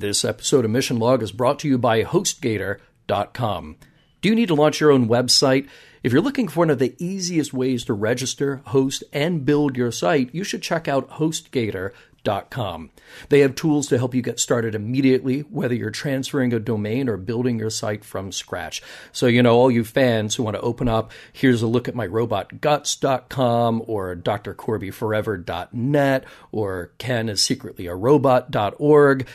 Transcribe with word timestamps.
This 0.00 0.24
episode 0.26 0.66
of 0.66 0.70
Mission 0.70 0.98
Log 0.98 1.22
is 1.22 1.32
brought 1.32 1.58
to 1.60 1.68
you 1.68 1.78
by 1.78 2.04
HostGator.com. 2.04 3.76
Do 4.20 4.28
you 4.28 4.34
need 4.34 4.48
to 4.48 4.54
launch 4.54 4.78
your 4.78 4.90
own 4.90 5.08
website? 5.08 5.68
If 6.02 6.12
you're 6.12 6.20
looking 6.20 6.48
for 6.48 6.60
one 6.60 6.68
of 6.68 6.78
the 6.78 6.94
easiest 6.98 7.54
ways 7.54 7.82
to 7.86 7.94
register, 7.94 8.60
host, 8.66 9.04
and 9.10 9.46
build 9.46 9.74
your 9.74 9.90
site, 9.90 10.34
you 10.34 10.44
should 10.44 10.60
check 10.60 10.86
out 10.86 11.08
HostGator.com. 11.12 12.90
They 13.30 13.40
have 13.40 13.54
tools 13.54 13.88
to 13.88 13.96
help 13.96 14.14
you 14.14 14.20
get 14.20 14.38
started 14.38 14.74
immediately, 14.74 15.40
whether 15.40 15.74
you're 15.74 15.90
transferring 15.90 16.52
a 16.52 16.60
domain 16.60 17.08
or 17.08 17.16
building 17.16 17.58
your 17.58 17.70
site 17.70 18.04
from 18.04 18.32
scratch. 18.32 18.82
So, 19.12 19.26
you 19.26 19.42
know, 19.42 19.56
all 19.56 19.70
you 19.70 19.82
fans 19.82 20.34
who 20.34 20.42
want 20.42 20.56
to 20.56 20.60
open 20.60 20.88
up, 20.88 21.10
here's 21.32 21.62
a 21.62 21.66
look 21.66 21.88
at 21.88 21.94
my 21.94 22.06
robotguts.com 22.06 23.82
or 23.86 24.14
drcorbyforever.net 24.14 26.24
or 26.52 26.92
Ken 26.98 27.30
is 27.30 27.42
secretly 27.42 27.86
a 27.86 27.94
robot.org 27.94 29.26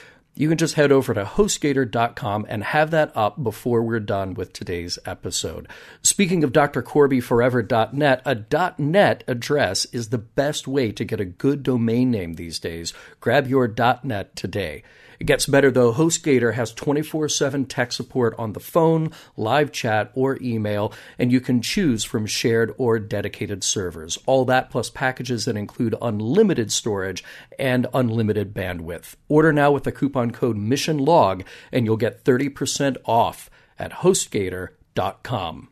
you 0.42 0.50
can 0.50 0.58
just 0.58 0.74
head 0.74 0.92
over 0.92 1.14
to 1.14 1.24
hostgator.com 1.24 2.48
and 2.50 2.64
have 2.64 2.90
that 2.90 3.16
up 3.16 3.44
before 3.44 3.84
we're 3.84 4.00
done 4.00 4.34
with 4.34 4.52
today's 4.52 4.98
episode. 5.06 5.68
Speaking 6.02 6.44
of 6.44 6.52
drcorbyforever.net, 6.52 8.22
a 8.26 8.74
.net 8.82 9.24
address 9.28 9.86
is 9.86 10.10
the 10.10 10.18
best 10.18 10.68
way 10.68 10.92
to 10.94 11.06
get 11.06 11.20
a 11.20 11.26
good 11.26 11.62
domain 11.62 12.10
name 12.10 12.34
these 12.34 12.58
days. 12.58 12.92
Grab 13.20 13.46
your 13.46 13.72
.net 14.04 14.36
today. 14.36 14.82
It 15.22 15.28
gets 15.28 15.46
better 15.46 15.70
though. 15.70 15.94
HostGator 15.94 16.56
has 16.56 16.74
24 16.74 17.30
7 17.30 17.66
tech 17.66 17.92
support 17.92 18.34
on 18.40 18.54
the 18.54 18.60
phone, 18.60 19.12
live 19.38 19.72
chat, 19.72 20.12
or 20.16 20.40
email, 20.42 20.92
and 21.20 21.32
you 21.32 21.40
can 21.40 21.62
choose 21.62 22.04
from 22.04 22.26
shared 22.26 22.74
or 22.80 22.98
dedicated 22.98 23.64
servers. 23.64 24.18
All 24.26 24.46
that 24.46 24.72
plus 24.72 24.90
packages 24.90 25.46
that 25.46 25.56
include 25.56 25.94
unlimited 26.02 26.72
storage 26.72 27.24
and 27.60 27.86
unlimited 27.94 28.52
bandwidth. 28.52 29.14
Order 29.30 29.54
now 29.54 29.72
with 29.72 29.84
the 29.84 29.92
coupon 29.92 30.32
code 30.32 30.58
MissionLog, 30.58 31.46
and 31.72 31.86
you'll 31.86 31.98
get 31.98 32.24
30% 32.24 32.98
off 33.06 33.52
at 33.78 33.92
HostGator.com. 33.92 35.70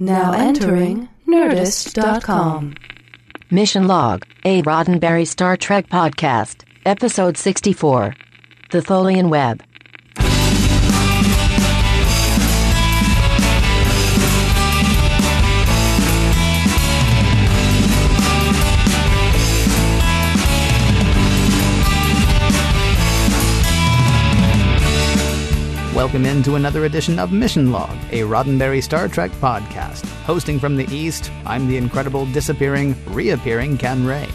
Now 0.00 0.32
entering 0.32 1.08
Nerdist.com. 1.28 2.74
Mission 3.52 3.86
Log, 3.86 4.24
a 4.44 4.62
Roddenberry 4.62 5.28
Star 5.28 5.56
Trek 5.56 5.86
podcast. 5.86 6.67
Episode 6.88 7.36
64 7.36 8.14
The 8.70 8.80
Tholian 8.80 9.28
Web. 9.28 9.62
Welcome 25.94 26.24
into 26.24 26.54
another 26.54 26.86
edition 26.86 27.18
of 27.18 27.32
Mission 27.32 27.70
Log, 27.70 27.90
a 28.12 28.22
Roddenberry 28.22 28.82
Star 28.82 29.08
Trek 29.08 29.30
podcast. 29.32 30.06
Hosting 30.22 30.58
from 30.58 30.78
the 30.78 30.86
East, 30.90 31.30
I'm 31.44 31.68
the 31.68 31.76
incredible 31.76 32.24
disappearing, 32.24 32.96
reappearing 33.12 33.76
Ken 33.76 34.06
Ray. 34.06 34.26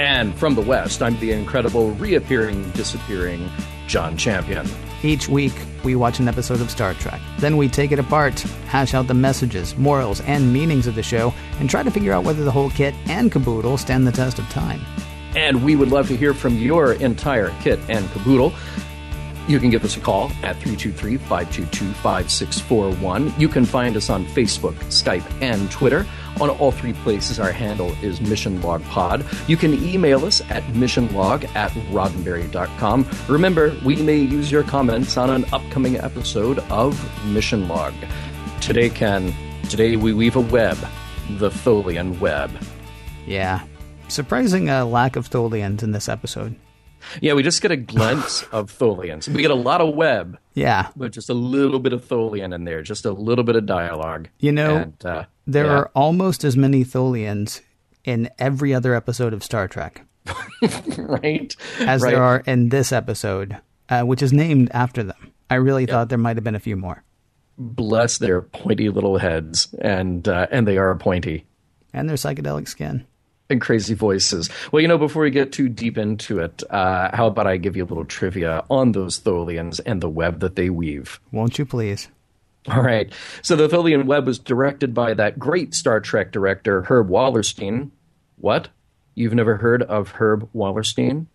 And 0.00 0.34
from 0.38 0.54
the 0.54 0.62
West, 0.62 1.02
I'm 1.02 1.20
the 1.20 1.30
incredible 1.30 1.90
reappearing, 1.90 2.70
disappearing 2.70 3.50
John 3.86 4.16
Champion. 4.16 4.66
Each 5.02 5.28
week, 5.28 5.52
we 5.84 5.94
watch 5.94 6.20
an 6.20 6.26
episode 6.26 6.62
of 6.62 6.70
Star 6.70 6.94
Trek. 6.94 7.20
Then 7.38 7.58
we 7.58 7.68
take 7.68 7.92
it 7.92 7.98
apart, 7.98 8.40
hash 8.66 8.94
out 8.94 9.08
the 9.08 9.14
messages, 9.14 9.76
morals, 9.76 10.22
and 10.22 10.54
meanings 10.54 10.86
of 10.86 10.94
the 10.94 11.02
show, 11.02 11.34
and 11.58 11.68
try 11.68 11.82
to 11.82 11.90
figure 11.90 12.14
out 12.14 12.24
whether 12.24 12.44
the 12.44 12.50
whole 12.50 12.70
kit 12.70 12.94
and 13.08 13.30
caboodle 13.30 13.76
stand 13.76 14.06
the 14.06 14.12
test 14.12 14.38
of 14.38 14.48
time. 14.48 14.80
And 15.36 15.62
we 15.62 15.76
would 15.76 15.90
love 15.90 16.08
to 16.08 16.16
hear 16.16 16.32
from 16.32 16.56
your 16.56 16.94
entire 16.94 17.50
kit 17.60 17.78
and 17.90 18.10
caboodle. 18.12 18.54
You 19.48 19.60
can 19.60 19.68
give 19.68 19.84
us 19.84 19.98
a 19.98 20.00
call 20.00 20.30
at 20.42 20.56
323 20.56 21.18
522 21.18 21.92
5641. 22.00 23.34
You 23.38 23.48
can 23.48 23.66
find 23.66 23.98
us 23.98 24.08
on 24.08 24.24
Facebook, 24.24 24.76
Skype, 24.84 25.30
and 25.42 25.70
Twitter. 25.70 26.06
On 26.40 26.50
all 26.50 26.72
three 26.72 26.92
places, 26.92 27.38
our 27.38 27.52
handle 27.52 27.92
is 28.02 28.20
Mission 28.20 28.60
Log 28.62 28.82
Pod. 28.84 29.24
You 29.46 29.56
can 29.56 29.74
email 29.74 30.24
us 30.24 30.40
at 30.50 30.62
missionlog 30.72 31.44
at 31.54 31.70
roddenberry.com. 31.92 33.08
Remember, 33.28 33.76
we 33.84 33.96
may 33.96 34.16
use 34.16 34.50
your 34.50 34.62
comments 34.62 35.16
on 35.16 35.30
an 35.30 35.44
upcoming 35.52 35.96
episode 35.96 36.58
of 36.70 36.98
Mission 37.26 37.68
Log. 37.68 37.94
Today, 38.60 38.88
Ken, 38.88 39.34
today 39.68 39.96
we 39.96 40.12
weave 40.12 40.36
a 40.36 40.40
web, 40.40 40.78
the 41.38 41.50
Tholian 41.50 42.18
web. 42.20 42.50
Yeah. 43.26 43.62
Surprising 44.08 44.70
uh, 44.70 44.84
lack 44.84 45.16
of 45.16 45.30
Tholians 45.30 45.82
in 45.82 45.92
this 45.92 46.08
episode. 46.08 46.56
Yeah, 47.20 47.34
we 47.34 47.42
just 47.42 47.62
get 47.62 47.70
a 47.70 47.76
glimpse 47.76 48.42
of 48.52 48.76
Tholians. 48.76 49.28
We 49.28 49.42
get 49.42 49.50
a 49.50 49.54
lot 49.54 49.80
of 49.80 49.94
web. 49.94 50.38
Yeah. 50.54 50.88
But 50.96 51.12
just 51.12 51.30
a 51.30 51.34
little 51.34 51.78
bit 51.78 51.92
of 51.92 52.04
Tholian 52.04 52.54
in 52.54 52.64
there, 52.64 52.82
just 52.82 53.04
a 53.04 53.12
little 53.12 53.44
bit 53.44 53.56
of 53.56 53.66
dialogue. 53.66 54.28
You 54.38 54.52
know, 54.52 54.76
and, 54.76 55.06
uh, 55.06 55.24
there 55.46 55.66
yeah. 55.66 55.72
are 55.72 55.90
almost 55.94 56.44
as 56.44 56.56
many 56.56 56.84
Tholians 56.84 57.60
in 58.04 58.30
every 58.38 58.72
other 58.74 58.94
episode 58.94 59.32
of 59.32 59.44
Star 59.44 59.68
Trek 59.68 60.06
right 60.96 61.54
as 61.80 62.02
right. 62.02 62.10
there 62.10 62.22
are 62.22 62.42
in 62.46 62.68
this 62.68 62.92
episode, 62.92 63.58
uh, 63.88 64.02
which 64.02 64.22
is 64.22 64.32
named 64.32 64.70
after 64.72 65.02
them. 65.02 65.32
I 65.48 65.56
really 65.56 65.86
thought 65.86 66.08
there 66.08 66.18
might 66.18 66.36
have 66.36 66.44
been 66.44 66.54
a 66.54 66.60
few 66.60 66.76
more. 66.76 67.02
Bless 67.58 68.18
their 68.18 68.40
pointy 68.40 68.88
little 68.88 69.18
heads, 69.18 69.74
and 69.80 70.26
uh, 70.26 70.46
and 70.50 70.66
they 70.66 70.78
are 70.78 70.94
pointy. 70.94 71.44
And 71.92 72.08
their 72.08 72.16
psychedelic 72.16 72.68
skin. 72.68 73.06
And 73.50 73.60
crazy 73.60 73.94
voices. 73.94 74.48
Well, 74.70 74.80
you 74.80 74.88
know, 74.88 74.96
before 74.96 75.24
we 75.24 75.30
get 75.30 75.52
too 75.52 75.68
deep 75.68 75.98
into 75.98 76.38
it, 76.38 76.62
uh, 76.70 77.14
how 77.14 77.26
about 77.26 77.48
I 77.48 77.56
give 77.56 77.76
you 77.76 77.84
a 77.84 77.86
little 77.86 78.04
trivia 78.04 78.64
on 78.70 78.92
those 78.92 79.18
Tholians 79.20 79.80
and 79.84 80.00
the 80.00 80.08
web 80.08 80.38
that 80.40 80.54
they 80.54 80.70
weave? 80.70 81.20
Won't 81.32 81.58
you 81.58 81.66
please? 81.66 82.08
All 82.68 82.82
right. 82.82 83.12
So 83.42 83.56
the 83.56 83.68
Tholian 83.68 84.04
Web 84.04 84.26
was 84.26 84.38
directed 84.38 84.94
by 84.94 85.14
that 85.14 85.38
great 85.38 85.74
Star 85.74 85.98
Trek 86.00 86.30
director, 86.30 86.82
Herb 86.82 87.08
Wallerstein. 87.08 87.90
What? 88.36 88.68
You've 89.14 89.34
never 89.34 89.56
heard 89.56 89.82
of 89.82 90.12
Herb 90.12 90.48
Wallerstein? 90.54 91.26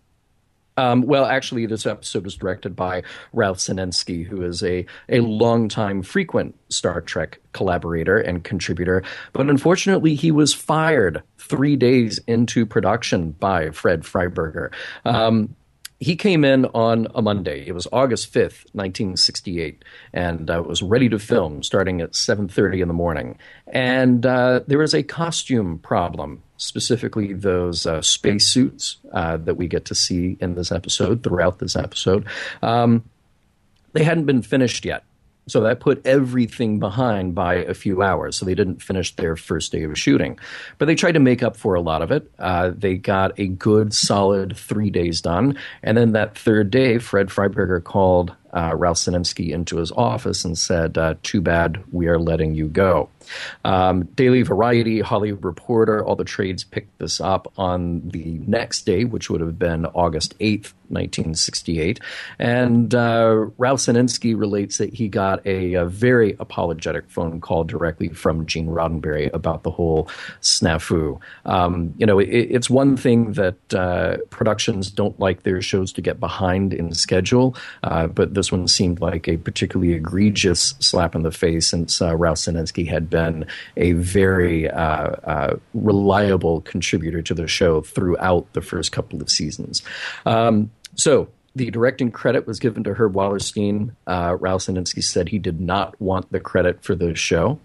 Um, 0.78 1.03
well, 1.03 1.25
actually, 1.25 1.66
this 1.66 1.86
episode 1.86 2.25
was 2.25 2.36
directed 2.36 2.75
by 2.75 3.03
Ralph 3.34 3.58
Senensky, 3.58 4.25
who 4.25 4.44
is 4.44 4.62
a, 4.63 4.86
a 5.09 5.22
longtime 5.22 6.03
frequent 6.03 6.56
Star 6.69 7.02
Trek 7.02 7.40
collaborator 7.53 8.19
and 8.19 8.44
contributor. 8.44 9.03
But 9.34 9.50
unfortunately, 9.50 10.16
he 10.16 10.31
was 10.31 10.53
fired 10.53 11.24
three 11.38 11.75
days 11.75 12.19
into 12.28 12.66
production 12.66 13.31
by 13.31 13.69
Fred 13.69 14.02
Freiberger. 14.02 14.72
Um, 15.06 15.56
he 16.05 16.16
came 16.16 16.45
in 16.45 16.66
on 16.66 17.07
a 17.16 17.21
Monday. 17.23 17.66
It 17.66 17.71
was 17.71 17.88
August 17.91 18.31
5th, 18.31 18.61
1968, 18.73 19.83
and 20.13 20.51
uh, 20.51 20.61
was 20.63 20.83
ready 20.83 21.09
to 21.09 21.17
film 21.17 21.63
starting 21.63 21.99
at 21.99 22.11
7.30 22.11 22.83
in 22.83 22.88
the 22.88 22.93
morning. 22.93 23.39
And 23.66 24.23
uh, 24.23 24.59
there 24.67 24.77
was 24.77 24.93
a 24.93 25.01
costume 25.01 25.79
problem, 25.79 26.43
specifically 26.57 27.33
those 27.33 27.88
uh, 27.88 28.03
spacesuits 28.03 28.97
uh, 29.13 29.38
that 29.38 29.55
we 29.55 29.67
get 29.67 29.85
to 29.85 29.95
see 29.95 30.38
in 30.39 30.53
this 30.53 30.71
episode, 30.71 31.23
throughout 31.23 31.57
this 31.57 31.75
episode. 31.75 32.27
Um, 32.61 33.03
they 33.93 34.03
hadn't 34.03 34.25
been 34.25 34.43
finished 34.43 34.85
yet. 34.85 35.05
So 35.47 35.61
that 35.61 35.79
put 35.79 36.06
everything 36.06 36.79
behind 36.79 37.35
by 37.35 37.56
a 37.56 37.73
few 37.73 38.01
hours. 38.01 38.35
So 38.35 38.45
they 38.45 38.56
didn't 38.56 38.81
finish 38.81 39.16
their 39.16 39.35
first 39.35 39.72
day 39.72 39.83
of 39.83 39.97
shooting. 39.97 40.39
But 40.78 40.85
they 40.85 40.95
tried 40.95 41.13
to 41.13 41.19
make 41.19 41.44
up 41.44 41.56
for 41.56 41.75
a 41.75 41.81
lot 41.81 42.01
of 42.01 42.11
it. 42.11 42.31
Uh, 42.39 42.72
they 42.75 42.95
got 42.95 43.39
a 43.39 43.47
good, 43.47 43.94
solid 43.94 44.57
three 44.57 44.89
days 44.89 45.22
done. 45.22 45.57
And 45.84 45.97
then 45.97 46.13
that 46.13 46.38
third 46.38 46.72
day, 46.72 46.97
Fred 46.97 47.28
Freiberger 47.28 47.84
called 47.84 48.34
uh, 48.55 48.73
Ralph 48.75 48.97
Senensky 48.97 49.51
into 49.51 49.77
his 49.77 49.91
office 49.91 50.45
and 50.45 50.57
said, 50.57 50.97
uh, 50.97 51.16
Too 51.21 51.41
bad, 51.41 51.83
we 51.91 52.07
are 52.07 52.19
letting 52.19 52.55
you 52.55 52.67
go. 52.67 53.09
Um, 53.63 54.03
Daily 54.16 54.41
Variety, 54.43 55.01
Hollywood 55.01 55.43
Reporter, 55.43 56.03
all 56.03 56.16
the 56.16 56.23
trades 56.23 56.63
picked 56.63 56.97
this 56.99 57.19
up 57.19 57.51
on 57.57 58.09
the 58.09 58.39
next 58.47 58.85
day, 58.85 59.03
which 59.03 59.29
would 59.29 59.41
have 59.41 59.59
been 59.59 59.85
August 59.88 60.38
8th, 60.39 60.73
1968. 60.89 61.99
And 62.38 62.93
uh, 62.93 63.47
Ralph 63.57 63.79
Senensky 63.79 64.37
relates 64.37 64.78
that 64.78 64.93
he 64.93 65.08
got 65.08 65.46
a, 65.46 65.73
a, 65.73 65.85
very 65.85 66.35
apologetic 66.40 67.09
phone 67.09 67.41
call 67.41 67.63
directly 67.63 68.09
from 68.09 68.46
Gene 68.46 68.67
Roddenberry 68.67 69.34
about 69.34 69.63
the 69.63 69.72
whole 69.72 70.05
snafu. 70.41 71.19
Um, 71.46 71.93
you 71.97 72.05
know, 72.05 72.19
it, 72.19 72.28
it's 72.28 72.69
one 72.69 72.97
thing 72.97 73.34
that 73.34 73.73
uh, 73.73 74.17
productions 74.29 74.91
don't 74.91 75.19
like 75.19 75.43
their 75.43 75.61
shows 75.61 75.91
to 75.93 76.01
get 76.01 76.19
behind 76.19 76.73
in 76.73 76.93
schedule, 76.93 77.55
uh, 77.84 78.08
but 78.08 78.34
this 78.46 78.52
one 78.52 78.68
seemed 78.68 79.02
like 79.02 79.28
a 79.28 79.38
particularly 79.38 79.94
egregious 79.94 80.76
slap 80.80 81.16
in 81.16 81.24
the 81.24 81.32
face 81.32 81.68
since 81.68 82.00
uh, 82.00 82.16
Ralph 82.16 82.46
had 82.46 83.09
been 83.09 83.47
a 83.76 83.94
very 83.94 84.70
uh, 84.70 85.08
uh, 85.24 85.56
reliable 85.74 86.62
contributor 86.62 87.24
to 87.24 87.34
the 87.34 87.47
show 87.47 87.82
throughout 87.82 88.53
the 88.53 88.62
first 88.62 88.92
couple 88.92 89.20
of 89.20 89.32
seasons. 89.32 89.82
Um, 90.28 90.70
so 90.94 91.28
the 91.56 91.72
directing 91.72 92.12
credit 92.12 92.46
was 92.46 92.59
given 92.59 92.84
to 92.84 92.94
Herb 92.94 93.14
Wallerstein. 93.14 93.96
Uh, 94.06 94.38
Ralph 94.40 94.62
said 94.62 95.30
he 95.30 95.40
did 95.40 95.59
not 95.59 96.00
want 96.00 96.32
the 96.32 96.40
credit 96.40 96.84
for 96.84 96.94
the 96.94 97.16
show. 97.16 97.59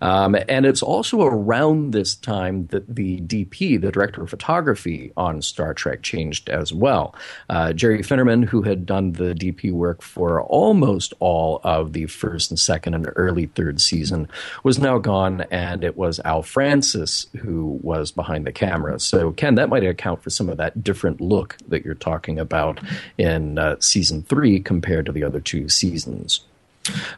Um, 0.00 0.36
and 0.48 0.66
it's 0.66 0.82
also 0.82 1.22
around 1.22 1.92
this 1.92 2.14
time 2.14 2.66
that 2.68 2.94
the 2.94 3.20
DP, 3.20 3.80
the 3.80 3.92
director 3.92 4.22
of 4.22 4.30
photography 4.30 5.12
on 5.16 5.42
Star 5.42 5.74
Trek, 5.74 6.02
changed 6.02 6.48
as 6.48 6.72
well. 6.72 7.14
Uh, 7.48 7.72
Jerry 7.72 8.00
Finnerman, 8.00 8.44
who 8.44 8.62
had 8.62 8.86
done 8.86 9.12
the 9.12 9.34
DP 9.34 9.72
work 9.72 10.02
for 10.02 10.42
almost 10.42 11.14
all 11.20 11.60
of 11.64 11.92
the 11.92 12.06
first 12.06 12.50
and 12.50 12.58
second 12.58 12.94
and 12.94 13.08
early 13.16 13.46
third 13.46 13.80
season, 13.80 14.28
was 14.62 14.78
now 14.78 14.98
gone, 14.98 15.42
and 15.50 15.84
it 15.84 15.96
was 15.96 16.20
Al 16.24 16.42
Francis 16.42 17.26
who 17.38 17.78
was 17.82 18.10
behind 18.10 18.46
the 18.46 18.52
camera. 18.52 18.98
So, 19.00 19.32
Ken, 19.32 19.54
that 19.56 19.68
might 19.68 19.84
account 19.84 20.22
for 20.22 20.30
some 20.30 20.48
of 20.48 20.56
that 20.58 20.82
different 20.82 21.20
look 21.20 21.56
that 21.68 21.84
you're 21.84 21.94
talking 21.94 22.38
about 22.38 22.80
in 23.18 23.58
uh, 23.58 23.76
season 23.80 24.22
three 24.22 24.60
compared 24.60 25.06
to 25.06 25.12
the 25.12 25.24
other 25.24 25.40
two 25.40 25.68
seasons. 25.68 26.40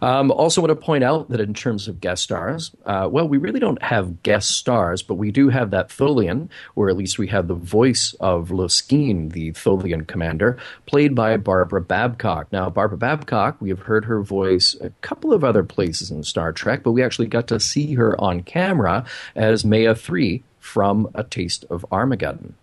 Um, 0.02 0.30
also, 0.30 0.60
want 0.60 0.70
to 0.70 0.76
point 0.76 1.04
out 1.04 1.28
that 1.30 1.40
in 1.40 1.54
terms 1.54 1.88
of 1.88 2.00
guest 2.00 2.22
stars, 2.22 2.70
uh, 2.86 3.08
well, 3.10 3.28
we 3.28 3.38
really 3.38 3.60
don't 3.60 3.82
have 3.82 4.22
guest 4.22 4.50
stars, 4.50 5.02
but 5.02 5.14
we 5.14 5.30
do 5.30 5.48
have 5.48 5.70
that 5.70 5.88
Tholian, 5.88 6.48
or 6.76 6.88
at 6.88 6.96
least 6.96 7.18
we 7.18 7.28
have 7.28 7.48
the 7.48 7.54
voice 7.54 8.14
of 8.20 8.48
Loskene, 8.50 9.32
the 9.32 9.52
Tholian 9.52 10.06
commander, 10.06 10.58
played 10.86 11.14
by 11.14 11.36
Barbara 11.36 11.80
Babcock. 11.80 12.52
Now, 12.52 12.70
Barbara 12.70 12.98
Babcock, 12.98 13.60
we 13.60 13.68
have 13.68 13.80
heard 13.80 14.04
her 14.04 14.22
voice 14.22 14.76
a 14.80 14.90
couple 15.00 15.32
of 15.32 15.44
other 15.44 15.62
places 15.62 16.10
in 16.10 16.22
Star 16.22 16.52
Trek, 16.52 16.82
but 16.82 16.92
we 16.92 17.02
actually 17.02 17.28
got 17.28 17.48
to 17.48 17.60
see 17.60 17.94
her 17.94 18.18
on 18.20 18.42
camera 18.42 19.04
as 19.34 19.64
Mea 19.64 19.94
3 19.94 20.42
from 20.58 21.08
A 21.14 21.24
Taste 21.24 21.64
of 21.70 21.84
Armageddon. 21.90 22.54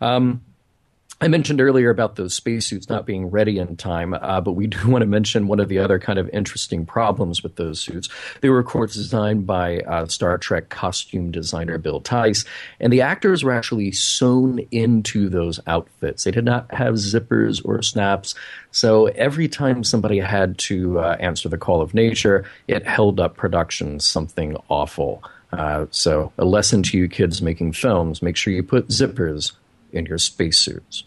Um, 0.00 0.42
I 1.20 1.26
mentioned 1.26 1.60
earlier 1.60 1.90
about 1.90 2.14
those 2.14 2.32
spacesuits 2.32 2.88
not 2.88 3.04
being 3.04 3.28
ready 3.28 3.58
in 3.58 3.76
time, 3.76 4.14
uh, 4.14 4.40
but 4.40 4.52
we 4.52 4.68
do 4.68 4.78
want 4.88 5.02
to 5.02 5.06
mention 5.06 5.48
one 5.48 5.58
of 5.58 5.68
the 5.68 5.78
other 5.78 5.98
kind 5.98 6.18
of 6.18 6.28
interesting 6.28 6.86
problems 6.86 7.42
with 7.42 7.56
those 7.56 7.80
suits. 7.80 8.08
They 8.40 8.48
were, 8.48 8.60
of 8.60 8.66
course, 8.66 8.94
designed 8.94 9.44
by 9.44 9.80
uh, 9.80 10.06
Star 10.06 10.38
Trek 10.38 10.68
costume 10.68 11.32
designer 11.32 11.76
Bill 11.76 12.00
Theiss, 12.00 12.46
and 12.78 12.92
the 12.92 13.00
actors 13.00 13.42
were 13.42 13.52
actually 13.52 13.90
sewn 13.90 14.60
into 14.70 15.28
those 15.28 15.58
outfits. 15.66 16.22
They 16.22 16.30
did 16.30 16.44
not 16.44 16.72
have 16.72 16.94
zippers 16.94 17.60
or 17.64 17.82
snaps, 17.82 18.36
so 18.70 19.06
every 19.06 19.48
time 19.48 19.82
somebody 19.82 20.20
had 20.20 20.56
to 20.58 21.00
uh, 21.00 21.16
answer 21.18 21.48
the 21.48 21.58
call 21.58 21.82
of 21.82 21.94
nature, 21.94 22.44
it 22.68 22.86
held 22.86 23.18
up 23.18 23.36
production 23.36 23.98
something 23.98 24.56
awful. 24.68 25.24
Uh, 25.50 25.86
so, 25.90 26.30
a 26.38 26.44
lesson 26.44 26.82
to 26.84 26.98
you 26.98 27.08
kids 27.08 27.40
making 27.40 27.72
films 27.72 28.20
make 28.22 28.36
sure 28.36 28.52
you 28.52 28.62
put 28.62 28.88
zippers 28.88 29.52
in 29.92 30.06
your 30.06 30.18
spacesuits. 30.18 31.04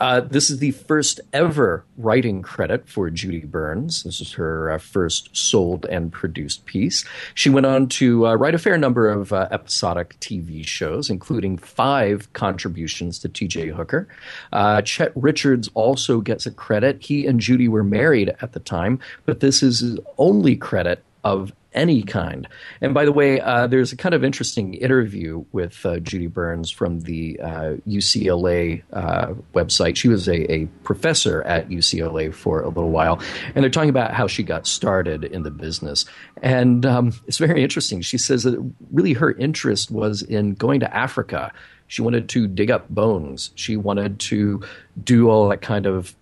Uh, 0.00 0.20
this 0.20 0.48
is 0.48 0.58
the 0.58 0.70
first 0.70 1.20
ever 1.32 1.84
writing 1.96 2.42
credit 2.42 2.88
for 2.88 3.10
Judy 3.10 3.40
Burns. 3.40 4.04
This 4.04 4.20
is 4.20 4.32
her 4.34 4.70
uh, 4.70 4.78
first 4.78 5.36
sold 5.36 5.86
and 5.86 6.12
produced 6.12 6.66
piece. 6.66 7.04
She 7.34 7.50
went 7.50 7.66
on 7.66 7.88
to 7.88 8.28
uh, 8.28 8.34
write 8.34 8.54
a 8.54 8.58
fair 8.58 8.78
number 8.78 9.08
of 9.08 9.32
uh, 9.32 9.48
episodic 9.50 10.18
TV 10.20 10.64
shows, 10.64 11.10
including 11.10 11.58
five 11.58 12.32
contributions 12.32 13.18
to 13.20 13.28
TJ 13.28 13.74
Hooker. 13.74 14.06
Uh, 14.52 14.82
Chet 14.82 15.12
Richards 15.16 15.68
also 15.74 16.20
gets 16.20 16.46
a 16.46 16.52
credit. 16.52 17.02
He 17.02 17.26
and 17.26 17.40
Judy 17.40 17.66
were 17.66 17.84
married 17.84 18.34
at 18.40 18.52
the 18.52 18.60
time, 18.60 19.00
but 19.26 19.40
this 19.40 19.62
is 19.62 19.80
his 19.80 19.98
only 20.16 20.54
credit 20.54 21.02
of 21.24 21.52
any 21.74 22.02
kind. 22.02 22.48
And 22.80 22.94
by 22.94 23.04
the 23.04 23.12
way, 23.12 23.40
uh, 23.40 23.66
there's 23.66 23.92
a 23.92 23.96
kind 23.96 24.14
of 24.14 24.24
interesting 24.24 24.74
interview 24.74 25.44
with 25.52 25.84
uh, 25.84 25.98
Judy 25.98 26.26
Burns 26.26 26.70
from 26.70 27.00
the 27.00 27.38
uh, 27.40 27.76
UCLA 27.86 28.82
uh, 28.92 29.34
website. 29.54 29.96
She 29.96 30.08
was 30.08 30.28
a, 30.28 30.50
a, 30.52 30.66
professor 30.84 31.42
at 31.42 31.68
UCLA 31.68 32.32
for 32.32 32.62
a 32.62 32.68
little 32.68 32.90
while, 32.90 33.20
and 33.54 33.62
they're 33.62 33.70
talking 33.70 33.90
about 33.90 34.14
how 34.14 34.26
she 34.26 34.42
got 34.42 34.66
started 34.66 35.24
in 35.24 35.42
the 35.42 35.50
business. 35.50 36.06
And 36.42 36.86
um, 36.86 37.12
it's 37.26 37.38
very 37.38 37.62
interesting. 37.62 38.00
She 38.00 38.18
says 38.18 38.44
that 38.44 38.58
really 38.90 39.12
her 39.12 39.32
interest 39.32 39.90
was 39.90 40.22
in 40.22 40.54
going 40.54 40.80
to 40.80 40.96
Africa. 40.96 41.52
She 41.86 42.02
wanted 42.02 42.28
to 42.30 42.46
dig 42.46 42.70
up 42.70 42.88
bones. 42.88 43.50
She 43.54 43.76
wanted 43.76 44.20
to 44.20 44.62
do 45.02 45.28
all 45.28 45.48
that 45.48 45.60
kind 45.60 45.86
of, 45.86 46.14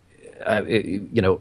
uh, 0.44 0.62
you 0.66 1.22
know, 1.22 1.40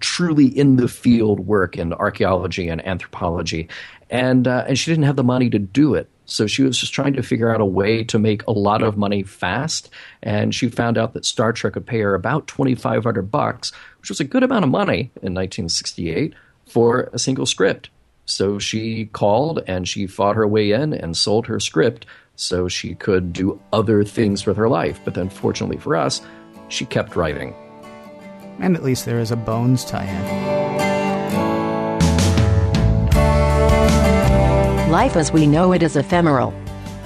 truly 0.00 0.46
in 0.46 0.76
the 0.76 0.88
field 0.88 1.40
work 1.40 1.76
in 1.76 1.92
archaeology 1.92 2.68
and 2.68 2.86
anthropology, 2.86 3.68
and 4.10 4.46
uh, 4.46 4.64
and 4.66 4.78
she 4.78 4.90
didn't 4.90 5.04
have 5.04 5.16
the 5.16 5.24
money 5.24 5.50
to 5.50 5.58
do 5.58 5.94
it. 5.94 6.08
So 6.26 6.46
she 6.46 6.62
was 6.62 6.76
just 6.76 6.92
trying 6.92 7.14
to 7.14 7.22
figure 7.22 7.54
out 7.54 7.60
a 7.60 7.64
way 7.64 8.02
to 8.04 8.18
make 8.18 8.44
a 8.46 8.52
lot 8.52 8.82
of 8.82 8.96
money 8.96 9.22
fast, 9.22 9.90
and 10.22 10.54
she 10.54 10.68
found 10.68 10.98
out 10.98 11.14
that 11.14 11.24
Star 11.24 11.52
Trek 11.52 11.74
would 11.74 11.86
pay 11.86 12.00
her 12.00 12.14
about 12.14 12.46
twenty 12.46 12.74
five 12.74 13.04
hundred 13.04 13.30
bucks, 13.30 13.72
which 14.00 14.10
was 14.10 14.20
a 14.20 14.24
good 14.24 14.42
amount 14.42 14.64
of 14.64 14.70
money 14.70 15.10
in 15.22 15.34
1968 15.34 16.34
for 16.66 17.10
a 17.12 17.18
single 17.18 17.46
script. 17.46 17.90
So 18.24 18.58
she 18.58 19.06
called 19.06 19.62
and 19.68 19.86
she 19.86 20.06
fought 20.06 20.36
her 20.36 20.48
way 20.48 20.72
in 20.72 20.92
and 20.92 21.16
sold 21.16 21.46
her 21.46 21.60
script 21.60 22.06
so 22.34 22.68
she 22.68 22.94
could 22.94 23.32
do 23.32 23.60
other 23.72 24.04
things 24.04 24.46
with 24.46 24.56
her 24.56 24.68
life. 24.68 25.00
But 25.04 25.14
then, 25.14 25.30
fortunately 25.30 25.78
for 25.78 25.96
us, 25.96 26.20
she 26.68 26.84
kept 26.84 27.16
writing. 27.16 27.54
And 28.60 28.74
at 28.74 28.82
least 28.82 29.04
there 29.04 29.18
is 29.18 29.30
a 29.30 29.36
Bones 29.36 29.84
tie 29.84 30.04
in. 30.04 30.46
Life 34.90 35.16
as 35.16 35.32
we 35.32 35.46
know 35.46 35.72
it 35.72 35.82
is 35.82 35.96
ephemeral. 35.96 36.54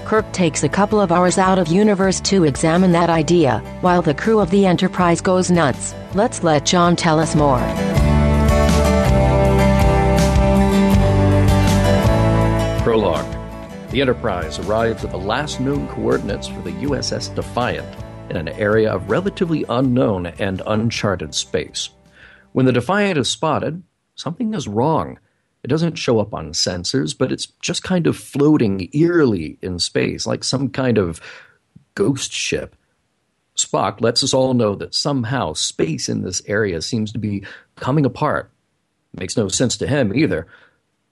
Kirk 0.04 0.30
takes 0.32 0.62
a 0.64 0.68
couple 0.68 1.00
of 1.00 1.12
hours 1.12 1.38
out 1.38 1.58
of 1.58 1.68
universe 1.68 2.20
to 2.22 2.44
examine 2.44 2.92
that 2.92 3.10
idea, 3.10 3.60
while 3.80 4.02
the 4.02 4.14
crew 4.14 4.40
of 4.40 4.50
the 4.50 4.66
Enterprise 4.66 5.20
goes 5.20 5.50
nuts. 5.50 5.94
Let's 6.14 6.42
let 6.42 6.66
John 6.66 6.96
tell 6.96 7.18
us 7.18 7.34
more. 7.34 7.60
Prologue 12.82 13.30
The 13.90 14.00
Enterprise 14.00 14.58
arrives 14.58 15.04
at 15.04 15.10
the 15.10 15.18
last 15.18 15.60
known 15.60 15.86
coordinates 15.88 16.48
for 16.48 16.60
the 16.62 16.72
USS 16.72 17.34
Defiant 17.34 17.99
in 18.30 18.36
an 18.36 18.48
area 18.48 18.92
of 18.92 19.10
relatively 19.10 19.64
unknown 19.68 20.26
and 20.26 20.62
uncharted 20.66 21.34
space. 21.34 21.90
When 22.52 22.66
the 22.66 22.72
Defiant 22.72 23.18
is 23.18 23.28
spotted, 23.28 23.82
something 24.14 24.54
is 24.54 24.68
wrong. 24.68 25.18
It 25.62 25.68
doesn't 25.68 25.96
show 25.96 26.20
up 26.20 26.32
on 26.32 26.52
sensors, 26.52 27.16
but 27.16 27.32
it's 27.32 27.46
just 27.60 27.82
kind 27.82 28.06
of 28.06 28.16
floating 28.16 28.88
eerily 28.92 29.58
in 29.60 29.78
space, 29.78 30.26
like 30.26 30.44
some 30.44 30.70
kind 30.70 30.96
of 30.96 31.20
ghost 31.94 32.32
ship. 32.32 32.76
Spock 33.56 34.00
lets 34.00 34.22
us 34.24 34.32
all 34.32 34.54
know 34.54 34.74
that 34.76 34.94
somehow 34.94 35.52
space 35.52 36.08
in 36.08 36.22
this 36.22 36.40
area 36.46 36.80
seems 36.80 37.12
to 37.12 37.18
be 37.18 37.44
coming 37.76 38.06
apart. 38.06 38.50
Makes 39.12 39.36
no 39.36 39.48
sense 39.48 39.76
to 39.78 39.86
him 39.86 40.14
either. 40.14 40.46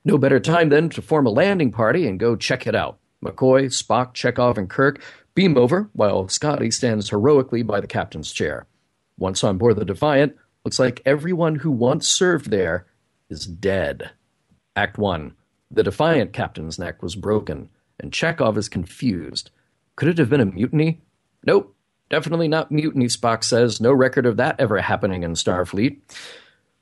No 0.05 0.17
better 0.17 0.41
time 0.41 0.71
then 0.71 0.89
to 0.91 1.03
form 1.03 1.27
a 1.27 1.31
landing 1.31 1.73
party 1.73 2.07
and 2.07 2.19
go 2.19 2.37
check 2.37 2.67
it 2.67 2.75
out. 2.75 2.99
McCoy, 3.23 3.67
Spock, 3.67 4.15
Chekov, 4.15 4.57
and 4.57 4.71
Kirk 4.71 5.03
beam 5.39 5.57
over 5.57 5.89
while 5.93 6.27
Scotty 6.27 6.69
stands 6.69 7.11
heroically 7.11 7.63
by 7.63 7.81
the 7.81 7.87
captain's 7.87 8.33
chair. 8.33 8.67
Once 9.17 9.45
on 9.45 9.57
board 9.57 9.77
the 9.77 9.85
Defiant, 9.85 10.35
looks 10.65 10.81
like 10.81 11.01
everyone 11.07 11.55
who 11.55 11.71
once 11.71 12.09
served 12.09 12.51
there 12.51 12.87
is 13.31 13.47
dead. 13.47 14.11
Act 14.75 14.99
1. 14.99 15.33
The 15.71 15.85
Defiant 15.85 16.33
captain's 16.33 16.77
neck 16.77 17.05
was 17.05 17.15
broken, 17.15 17.69
and 18.01 18.11
Chekov 18.11 18.57
is 18.57 18.69
confused. 18.69 19.51
Could 19.95 20.09
it 20.09 20.19
have 20.19 20.29
been 20.29 20.41
a 20.41 20.45
mutiny? 20.45 21.03
Nope, 21.47 21.73
definitely 22.11 22.49
not 22.49 22.73
mutiny, 22.73 23.07
Spock 23.07 23.45
says. 23.45 23.81
No 23.81 23.93
record 23.93 24.27
of 24.27 24.39
that 24.39 24.59
ever 24.59 24.81
happening 24.81 25.23
in 25.23 25.35
Starfleet. 25.35 26.01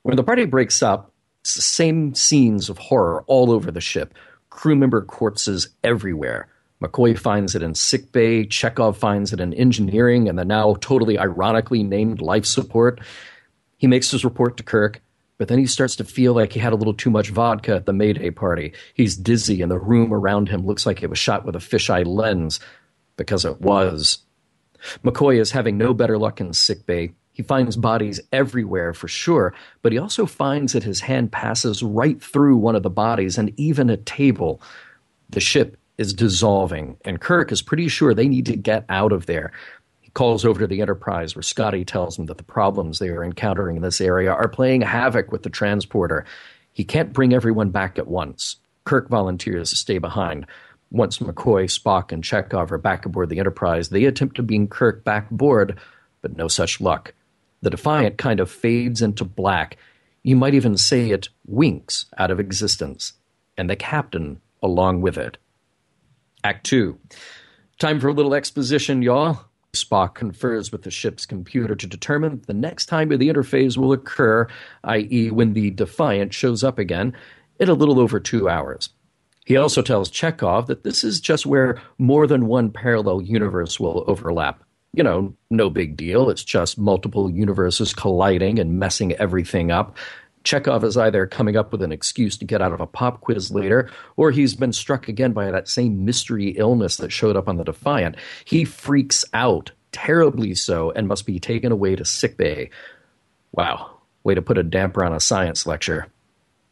When 0.01 0.15
the 0.15 0.23
party 0.23 0.45
breaks 0.45 0.81
up, 0.81 1.13
it's 1.41 1.53
the 1.53 1.61
same 1.61 2.15
scenes 2.15 2.69
of 2.69 2.79
horror 2.79 3.23
all 3.27 3.51
over 3.51 3.69
the 3.69 3.81
ship. 3.81 4.15
Crew 4.49 4.75
member 4.75 5.03
corpses 5.03 5.69
everywhere. 5.83 6.49
McCoy 6.81 7.17
finds 7.17 7.55
it 7.55 7.63
in 7.63 7.73
sickbay. 7.73 8.45
Chekov 8.45 8.97
finds 8.97 9.33
it 9.33 9.39
in 9.39 9.53
engineering 9.53 10.29
and 10.29 10.37
the 10.37 10.45
now 10.45 10.75
totally 10.75 11.17
ironically 11.17 11.83
named 11.83 12.21
life 12.21 12.45
support. 12.45 12.99
He 13.77 13.87
makes 13.87 14.11
his 14.11 14.23
report 14.23 14.57
to 14.57 14.63
Kirk, 14.63 15.01
but 15.37 15.47
then 15.47 15.59
he 15.59 15.67
starts 15.67 15.95
to 15.97 16.03
feel 16.03 16.33
like 16.33 16.53
he 16.53 16.59
had 16.59 16.73
a 16.73 16.75
little 16.75 16.93
too 16.93 17.09
much 17.09 17.29
vodka 17.29 17.75
at 17.75 17.85
the 17.85 17.93
Mayday 17.93 18.31
party. 18.31 18.73
He's 18.93 19.15
dizzy, 19.15 19.61
and 19.61 19.71
the 19.71 19.79
room 19.79 20.13
around 20.13 20.49
him 20.49 20.65
looks 20.65 20.85
like 20.85 21.03
it 21.03 21.09
was 21.09 21.19
shot 21.19 21.45
with 21.45 21.55
a 21.55 21.59
fisheye 21.59 22.05
lens, 22.05 22.59
because 23.17 23.45
it 23.45 23.61
was. 23.61 24.19
McCoy 25.03 25.39
is 25.39 25.51
having 25.51 25.77
no 25.77 25.93
better 25.93 26.17
luck 26.17 26.39
in 26.39 26.53
sickbay. 26.53 27.11
He 27.33 27.43
finds 27.43 27.75
bodies 27.75 28.19
everywhere 28.31 28.93
for 28.95 29.07
sure, 29.07 29.53
but 29.83 29.91
he 29.91 29.99
also 29.99 30.25
finds 30.25 30.73
that 30.73 30.83
his 30.83 31.01
hand 31.01 31.31
passes 31.31 31.83
right 31.83 32.21
through 32.21 32.57
one 32.57 32.75
of 32.75 32.81
the 32.81 32.89
bodies 32.89 33.37
and 33.37 33.53
even 33.57 33.91
a 33.91 33.97
table. 33.97 34.59
The 35.29 35.39
ship 35.39 35.77
is 35.97 36.13
dissolving, 36.13 36.97
and 37.05 37.19
Kirk 37.21 37.51
is 37.51 37.61
pretty 37.61 37.87
sure 37.87 38.13
they 38.13 38.27
need 38.27 38.45
to 38.47 38.55
get 38.55 38.85
out 38.89 39.11
of 39.11 39.25
there. 39.25 39.51
He 40.01 40.11
calls 40.11 40.45
over 40.45 40.59
to 40.59 40.67
the 40.67 40.81
Enterprise, 40.81 41.35
where 41.35 41.43
Scotty 41.43 41.85
tells 41.85 42.17
him 42.17 42.27
that 42.27 42.37
the 42.37 42.43
problems 42.43 42.99
they 42.99 43.09
are 43.09 43.23
encountering 43.23 43.75
in 43.77 43.81
this 43.81 43.99
area 44.01 44.31
are 44.31 44.47
playing 44.47 44.81
havoc 44.81 45.31
with 45.31 45.43
the 45.43 45.49
transporter. 45.49 46.25
He 46.73 46.83
can't 46.83 47.13
bring 47.13 47.33
everyone 47.33 47.69
back 47.71 47.97
at 47.97 48.07
once. 48.07 48.57
Kirk 48.85 49.09
volunteers 49.09 49.71
to 49.71 49.75
stay 49.75 49.97
behind. 49.97 50.45
Once 50.91 51.17
McCoy, 51.17 51.65
Spock, 51.65 52.11
and 52.11 52.23
Chekov 52.23 52.71
are 52.71 52.77
back 52.77 53.05
aboard 53.05 53.29
the 53.29 53.39
Enterprise, 53.39 53.89
they 53.89 54.05
attempt 54.05 54.35
to 54.37 54.43
bring 54.43 54.67
Kirk 54.67 55.03
back 55.03 55.29
aboard, 55.31 55.77
but 56.21 56.37
no 56.37 56.47
such 56.47 56.79
luck. 56.79 57.13
The 57.61 57.71
Defiant 57.71 58.17
kind 58.17 58.39
of 58.39 58.51
fades 58.51 59.01
into 59.01 59.25
black. 59.25 59.77
You 60.23 60.35
might 60.35 60.53
even 60.53 60.77
say 60.77 61.09
it 61.09 61.29
winks 61.45 62.05
out 62.17 62.31
of 62.31 62.39
existence. 62.39 63.13
and 63.57 63.69
the 63.69 63.75
captain 63.75 64.39
along 64.61 65.01
with 65.01 65.17
it. 65.17 65.37
Act 66.47 66.65
2. 66.67 66.97
Time 67.77 67.99
for 67.99 68.07
a 68.07 68.13
little 68.13 68.33
exposition, 68.33 69.01
y'all. 69.01 69.41
Spock 69.73 70.13
confers 70.13 70.71
with 70.71 70.83
the 70.83 70.89
ship's 70.89 71.25
computer 71.25 71.75
to 71.75 71.85
determine 71.85 72.41
the 72.47 72.53
next 72.53 72.85
time 72.85 73.09
the 73.09 73.17
interphase 73.17 73.75
will 73.75 73.91
occur, 73.91 74.47
i.e., 74.85 75.29
when 75.29 75.51
the 75.51 75.71
Defiant 75.71 76.33
shows 76.33 76.63
up 76.63 76.79
again, 76.79 77.11
in 77.59 77.67
a 77.67 77.73
little 77.73 77.99
over 77.99 78.17
two 78.21 78.47
hours. 78.47 78.87
He 79.45 79.57
also 79.57 79.81
tells 79.81 80.09
Chekov 80.09 80.67
that 80.67 80.85
this 80.85 81.03
is 81.03 81.19
just 81.19 81.45
where 81.45 81.81
more 81.97 82.25
than 82.27 82.47
one 82.47 82.71
parallel 82.71 83.21
universe 83.21 83.77
will 83.77 84.05
overlap. 84.07 84.63
You 84.93 85.03
know, 85.03 85.33
no 85.49 85.69
big 85.69 85.97
deal. 85.97 86.29
It's 86.29 86.45
just 86.45 86.77
multiple 86.77 87.29
universes 87.29 87.93
colliding 87.93 88.57
and 88.57 88.79
messing 88.79 89.11
everything 89.15 89.69
up. 89.69 89.97
Chekov 90.47 90.85
is 90.85 90.95
either 90.95 91.27
coming 91.27 91.57
up 91.57 91.73
with 91.73 91.81
an 91.81 91.91
excuse 91.91 92.37
to 92.37 92.45
get 92.45 92.61
out 92.61 92.71
of 92.71 92.79
a 92.79 92.87
pop 92.87 93.19
quiz 93.19 93.51
later, 93.51 93.89
or 94.15 94.31
he's 94.31 94.55
been 94.55 94.71
struck 94.71 95.09
again 95.09 95.33
by 95.33 95.51
that 95.51 95.67
same 95.67 96.05
mystery 96.05 96.51
illness 96.51 96.95
that 96.97 97.11
showed 97.11 97.35
up 97.35 97.49
on 97.49 97.57
the 97.57 97.65
Defiant. 97.65 98.15
He 98.45 98.63
freaks 98.63 99.25
out, 99.33 99.71
terribly 99.91 100.55
so, 100.55 100.91
and 100.91 101.05
must 101.05 101.25
be 101.25 101.37
taken 101.37 101.73
away 101.73 101.97
to 101.97 102.05
sickbay. 102.05 102.69
Wow, 103.51 103.97
way 104.23 104.35
to 104.35 104.41
put 104.41 104.57
a 104.57 104.63
damper 104.63 105.03
on 105.03 105.11
a 105.11 105.19
science 105.19 105.67
lecture. 105.67 106.07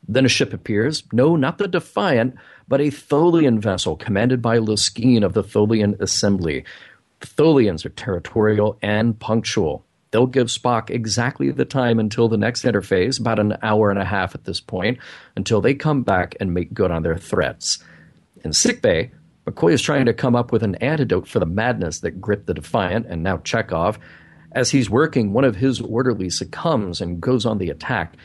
Then 0.07 0.23
a 0.23 0.29
ship 0.29 0.53
appears. 0.53 1.03
No, 1.11 1.35
not 1.35 1.57
the 1.57 1.67
Defiant, 1.67 2.35
but 2.69 2.79
a 2.79 2.85
Tholian 2.85 3.59
vessel 3.59 3.97
commanded 3.97 4.41
by 4.41 4.57
Loskene 4.57 5.25
of 5.25 5.33
the 5.33 5.43
Tholian 5.43 5.99
Assembly. 5.99 6.63
Tholians 7.19 7.85
are 7.85 7.89
territorial 7.89 8.77
and 8.81 9.19
punctual. 9.19 9.84
They'll 10.15 10.27
give 10.27 10.47
Spock 10.47 10.89
exactly 10.89 11.51
the 11.51 11.65
time 11.65 11.99
until 11.99 12.29
the 12.29 12.37
next 12.37 12.63
interphase, 12.63 13.19
about 13.19 13.37
an 13.37 13.57
hour 13.61 13.89
and 13.89 13.99
a 13.99 14.05
half 14.05 14.33
at 14.33 14.45
this 14.45 14.61
point, 14.61 14.97
until 15.35 15.59
they 15.59 15.73
come 15.73 16.03
back 16.03 16.37
and 16.39 16.53
make 16.53 16.73
good 16.73 16.89
on 16.89 17.03
their 17.03 17.17
threats. 17.17 17.83
In 18.41 18.53
sickbay, 18.53 19.11
McCoy 19.45 19.73
is 19.73 19.81
trying 19.81 20.05
to 20.05 20.13
come 20.13 20.33
up 20.33 20.53
with 20.53 20.63
an 20.63 20.75
antidote 20.75 21.27
for 21.27 21.39
the 21.39 21.45
madness 21.45 21.99
that 21.99 22.21
gripped 22.21 22.45
the 22.45 22.53
Defiant 22.53 23.07
and 23.07 23.23
now 23.23 23.39
Chekov. 23.39 23.97
As 24.53 24.71
he's 24.71 24.89
working, 24.89 25.33
one 25.33 25.43
of 25.43 25.57
his 25.57 25.81
orderlies 25.81 26.37
succumbs 26.37 27.01
and 27.01 27.19
goes 27.19 27.45
on 27.45 27.57
the 27.57 27.69
attack. 27.69 28.15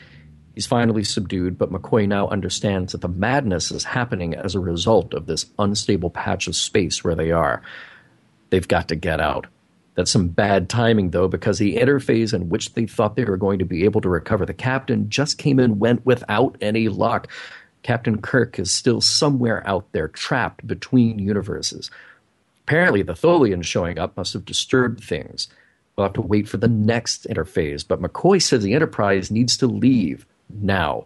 He's 0.55 0.67
finally 0.67 1.03
subdued, 1.03 1.57
but 1.57 1.73
McCoy 1.73 2.07
now 2.07 2.29
understands 2.29 2.93
that 2.93 3.01
the 3.01 3.09
madness 3.09 3.69
is 3.69 3.83
happening 3.83 4.33
as 4.33 4.55
a 4.55 4.61
result 4.61 5.13
of 5.13 5.25
this 5.25 5.45
unstable 5.59 6.09
patch 6.09 6.47
of 6.47 6.55
space 6.55 7.03
where 7.03 7.15
they 7.15 7.31
are. 7.31 7.61
They've 8.49 8.65
got 8.65 8.87
to 8.87 8.95
get 8.95 9.19
out. 9.19 9.47
That's 10.01 10.09
some 10.09 10.29
bad 10.29 10.67
timing, 10.67 11.11
though, 11.11 11.27
because 11.27 11.59
the 11.59 11.75
interphase 11.75 12.33
in 12.33 12.49
which 12.49 12.73
they 12.73 12.87
thought 12.87 13.15
they 13.15 13.23
were 13.23 13.37
going 13.37 13.59
to 13.59 13.65
be 13.65 13.83
able 13.83 14.01
to 14.01 14.09
recover 14.09 14.47
the 14.47 14.51
captain 14.51 15.11
just 15.11 15.37
came 15.37 15.59
and 15.59 15.79
went 15.79 16.03
without 16.07 16.57
any 16.59 16.87
luck. 16.89 17.27
Captain 17.83 18.19
Kirk 18.19 18.57
is 18.57 18.73
still 18.73 18.99
somewhere 18.99 19.61
out 19.67 19.85
there, 19.91 20.07
trapped 20.07 20.65
between 20.65 21.19
universes. 21.19 21.91
Apparently, 22.63 23.03
the 23.03 23.13
Tholians 23.13 23.65
showing 23.65 23.99
up 23.99 24.17
must 24.17 24.33
have 24.33 24.43
disturbed 24.43 25.03
things. 25.03 25.49
We'll 25.95 26.07
have 26.07 26.13
to 26.13 26.21
wait 26.21 26.49
for 26.49 26.57
the 26.57 26.67
next 26.67 27.27
interphase, 27.29 27.87
but 27.87 28.01
McCoy 28.01 28.41
says 28.41 28.63
the 28.63 28.73
Enterprise 28.73 29.29
needs 29.29 29.55
to 29.57 29.67
leave 29.67 30.25
now. 30.49 31.05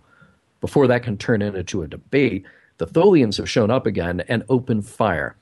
Before 0.62 0.88
that 0.88 1.04
can 1.04 1.18
turn 1.18 1.42
into 1.42 1.84
a 1.84 1.88
debate, 1.90 2.46
the 2.78 2.88
Tholians 2.88 3.36
have 3.40 3.50
shown 3.50 3.70
up 3.70 3.86
again 3.86 4.22
and 4.30 4.46
opened 4.48 4.88
fire. 4.88 5.36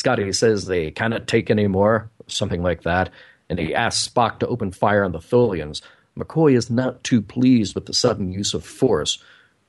Scotty 0.00 0.32
says 0.32 0.64
they 0.64 0.90
cannot 0.90 1.26
take 1.26 1.50
any 1.50 1.66
more, 1.66 2.08
something 2.26 2.62
like 2.62 2.84
that, 2.84 3.10
and 3.50 3.58
he 3.58 3.74
asks 3.74 4.08
Spock 4.08 4.38
to 4.38 4.46
open 4.46 4.72
fire 4.72 5.04
on 5.04 5.12
the 5.12 5.18
Tholians. 5.18 5.82
McCoy 6.18 6.56
is 6.56 6.70
not 6.70 7.04
too 7.04 7.20
pleased 7.20 7.74
with 7.74 7.84
the 7.84 7.92
sudden 7.92 8.32
use 8.32 8.54
of 8.54 8.64
force. 8.64 9.22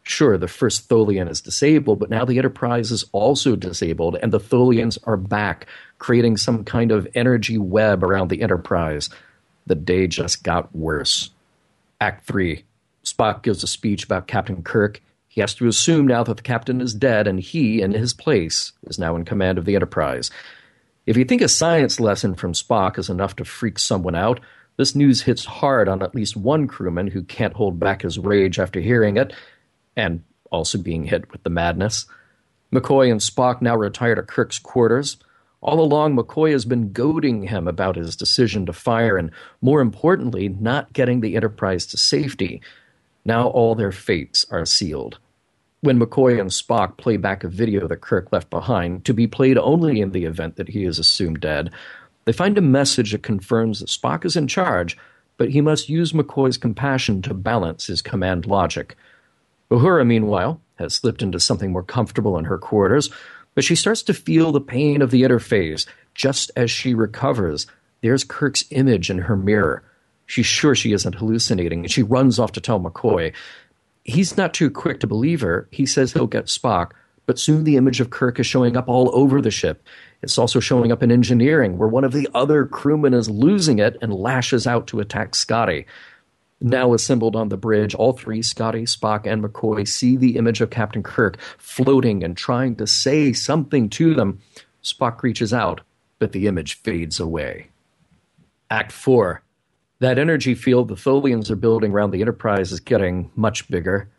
Sure, 0.03 0.37
the 0.37 0.47
first 0.47 0.87
Tholian 0.87 1.29
is 1.29 1.41
disabled, 1.41 1.99
but 1.99 2.09
now 2.09 2.23
the 2.23 2.37
Enterprise 2.37 2.91
is 2.91 3.03
also 3.11 3.57
disabled, 3.57 4.15
and 4.23 4.31
the 4.31 4.39
Tholians 4.39 4.97
are 5.03 5.17
back, 5.17 5.67
creating 5.97 6.37
some 6.37 6.63
kind 6.63 6.93
of 6.93 7.09
energy 7.13 7.57
web 7.57 8.01
around 8.01 8.29
the 8.29 8.41
Enterprise. 8.41 9.09
The 9.67 9.75
day 9.75 10.07
just 10.07 10.45
got 10.45 10.73
worse. 10.73 11.31
Act 11.99 12.25
3. 12.25 12.63
Spock 13.03 13.43
gives 13.43 13.63
a 13.63 13.67
speech 13.67 14.05
about 14.05 14.27
Captain 14.27 14.63
Kirk 14.63 15.01
he 15.31 15.39
has 15.39 15.55
to 15.55 15.67
assume 15.67 16.07
now 16.07 16.23
that 16.23 16.35
the 16.35 16.43
captain 16.43 16.81
is 16.81 16.93
dead 16.93 17.25
and 17.25 17.39
he, 17.39 17.81
in 17.81 17.93
his 17.93 18.13
place, 18.13 18.73
is 18.87 18.99
now 18.99 19.15
in 19.15 19.23
command 19.23 19.57
of 19.57 19.63
the 19.63 19.75
Enterprise. 19.75 20.29
If 21.05 21.15
you 21.15 21.23
think 21.23 21.41
a 21.41 21.47
science 21.47 22.01
lesson 22.01 22.35
from 22.35 22.51
Spock 22.51 22.99
is 22.99 23.09
enough 23.09 23.37
to 23.37 23.45
freak 23.45 23.79
someone 23.79 24.13
out, 24.13 24.41
this 24.75 24.93
news 24.93 25.21
hits 25.21 25.45
hard 25.45 25.87
on 25.87 26.03
at 26.03 26.13
least 26.13 26.35
one 26.35 26.67
crewman 26.67 27.07
who 27.07 27.23
can't 27.23 27.53
hold 27.53 27.79
back 27.79 28.01
his 28.01 28.19
rage 28.19 28.59
after 28.59 28.81
hearing 28.81 29.15
it, 29.15 29.31
and 29.95 30.21
also 30.51 30.77
being 30.77 31.05
hit 31.05 31.31
with 31.31 31.43
the 31.43 31.49
madness. 31.49 32.07
McCoy 32.73 33.09
and 33.09 33.21
Spock 33.21 33.61
now 33.61 33.77
retire 33.77 34.15
to 34.15 34.23
Kirk's 34.23 34.59
quarters. 34.59 35.15
All 35.61 35.79
along, 35.79 36.17
McCoy 36.17 36.51
has 36.51 36.65
been 36.65 36.91
goading 36.91 37.43
him 37.43 37.69
about 37.69 37.95
his 37.95 38.17
decision 38.17 38.65
to 38.65 38.73
fire 38.73 39.15
and, 39.15 39.31
more 39.61 39.79
importantly, 39.79 40.49
not 40.49 40.91
getting 40.91 41.21
the 41.21 41.37
Enterprise 41.37 41.85
to 41.85 41.95
safety. 41.95 42.61
Now 43.23 43.47
all 43.47 43.75
their 43.75 43.91
fates 43.91 44.45
are 44.49 44.65
sealed. 44.65 45.19
When 45.81 45.99
McCoy 45.99 46.39
and 46.39 46.49
Spock 46.49 46.97
play 46.97 47.17
back 47.17 47.43
a 47.43 47.47
video 47.47 47.87
that 47.87 48.01
Kirk 48.01 48.31
left 48.31 48.49
behind, 48.49 49.03
to 49.05 49.13
be 49.13 49.27
played 49.27 49.57
only 49.57 49.99
in 49.99 50.11
the 50.11 50.25
event 50.25 50.55
that 50.57 50.69
he 50.69 50.85
is 50.85 50.99
assumed 50.99 51.39
dead, 51.39 51.71
they 52.25 52.31
find 52.31 52.57
a 52.57 52.61
message 52.61 53.11
that 53.11 53.23
confirms 53.23 53.79
that 53.79 53.89
Spock 53.89 54.25
is 54.25 54.35
in 54.35 54.47
charge, 54.47 54.97
but 55.37 55.49
he 55.49 55.61
must 55.61 55.89
use 55.89 56.11
McCoy's 56.11 56.57
compassion 56.57 57.21
to 57.23 57.33
balance 57.33 57.87
his 57.87 58.01
command 58.01 58.45
logic. 58.45 58.95
Uhura, 59.71 60.05
meanwhile, 60.05 60.61
has 60.75 60.93
slipped 60.93 61.23
into 61.23 61.39
something 61.39 61.71
more 61.71 61.83
comfortable 61.83 62.37
in 62.37 62.45
her 62.45 62.59
quarters, 62.59 63.09
but 63.55 63.63
she 63.63 63.75
starts 63.75 64.03
to 64.03 64.13
feel 64.13 64.51
the 64.51 64.61
pain 64.61 65.01
of 65.01 65.09
the 65.09 65.23
interphase. 65.23 65.87
Just 66.13 66.51
as 66.55 66.69
she 66.69 66.93
recovers, 66.93 67.65
there's 68.01 68.23
Kirk's 68.23 68.65
image 68.69 69.09
in 69.09 69.19
her 69.19 69.35
mirror. 69.35 69.83
She's 70.31 70.45
sure 70.45 70.75
she 70.75 70.93
isn't 70.93 71.15
hallucinating, 71.15 71.81
and 71.81 71.91
she 71.91 72.03
runs 72.03 72.39
off 72.39 72.53
to 72.53 72.61
tell 72.61 72.79
McCoy. 72.79 73.33
He's 74.05 74.37
not 74.37 74.53
too 74.53 74.71
quick 74.71 75.01
to 75.01 75.07
believe 75.07 75.41
her. 75.41 75.67
He 75.71 75.85
says 75.85 76.13
he'll 76.13 76.25
get 76.25 76.45
Spock, 76.45 76.91
but 77.25 77.37
soon 77.37 77.65
the 77.65 77.75
image 77.75 77.99
of 77.99 78.11
Kirk 78.11 78.39
is 78.39 78.45
showing 78.45 78.77
up 78.77 78.87
all 78.87 79.13
over 79.13 79.41
the 79.41 79.51
ship. 79.51 79.85
It's 80.21 80.37
also 80.37 80.61
showing 80.61 80.89
up 80.89 81.03
in 81.03 81.11
engineering, 81.11 81.77
where 81.77 81.89
one 81.89 82.05
of 82.05 82.13
the 82.13 82.29
other 82.33 82.65
crewmen 82.65 83.13
is 83.13 83.29
losing 83.29 83.79
it 83.79 83.97
and 84.01 84.13
lashes 84.13 84.65
out 84.65 84.87
to 84.87 85.01
attack 85.01 85.35
Scotty. 85.35 85.85
Now 86.61 86.93
assembled 86.93 87.35
on 87.35 87.49
the 87.49 87.57
bridge, 87.57 87.93
all 87.93 88.13
three, 88.13 88.41
Scotty, 88.41 88.83
Spock, 88.83 89.27
and 89.27 89.43
McCoy, 89.43 89.85
see 89.85 90.15
the 90.15 90.37
image 90.37 90.61
of 90.61 90.69
Captain 90.69 91.03
Kirk 91.03 91.41
floating 91.57 92.23
and 92.23 92.37
trying 92.37 92.77
to 92.77 92.87
say 92.87 93.33
something 93.33 93.89
to 93.89 94.13
them. 94.13 94.39
Spock 94.81 95.23
reaches 95.23 95.53
out, 95.53 95.81
but 96.19 96.31
the 96.31 96.47
image 96.47 96.75
fades 96.75 97.19
away. 97.19 97.67
Act 98.69 98.93
4 98.93 99.43
that 100.01 100.17
energy 100.17 100.55
field 100.55 100.87
the 100.87 100.95
Tholians 100.95 101.51
are 101.51 101.55
building 101.55 101.91
around 101.91 102.09
the 102.09 102.21
Enterprise 102.21 102.71
is 102.71 102.79
getting 102.79 103.29
much 103.35 103.69
bigger. 103.69 104.09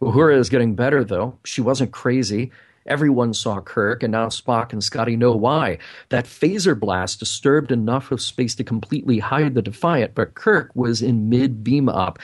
Uhura 0.00 0.38
is 0.38 0.48
getting 0.48 0.74
better, 0.74 1.04
though. 1.04 1.38
She 1.44 1.60
wasn't 1.60 1.92
crazy. 1.92 2.52
Everyone 2.86 3.34
saw 3.34 3.60
Kirk, 3.60 4.02
and 4.02 4.12
now 4.12 4.28
Spock 4.28 4.72
and 4.72 4.82
Scotty 4.82 5.14
know 5.14 5.36
why. 5.36 5.76
That 6.08 6.24
phaser 6.24 6.78
blast 6.78 7.18
disturbed 7.18 7.70
enough 7.70 8.10
of 8.12 8.22
space 8.22 8.54
to 8.54 8.64
completely 8.64 9.18
hide 9.18 9.54
the 9.54 9.60
Defiant, 9.60 10.14
but 10.14 10.34
Kirk 10.34 10.70
was 10.74 11.02
in 11.02 11.28
mid 11.28 11.62
beam 11.62 11.90
up. 11.90 12.18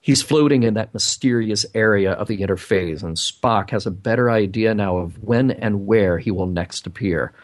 He's 0.00 0.22
floating 0.22 0.62
in 0.62 0.74
that 0.74 0.94
mysterious 0.94 1.66
area 1.74 2.12
of 2.12 2.26
the 2.26 2.38
interphase, 2.38 3.02
and 3.02 3.18
Spock 3.18 3.68
has 3.68 3.84
a 3.84 3.90
better 3.90 4.30
idea 4.30 4.74
now 4.74 4.96
of 4.96 5.22
when 5.22 5.50
and 5.50 5.86
where 5.86 6.16
he 6.18 6.30
will 6.30 6.46
next 6.46 6.86
appear. 6.86 7.34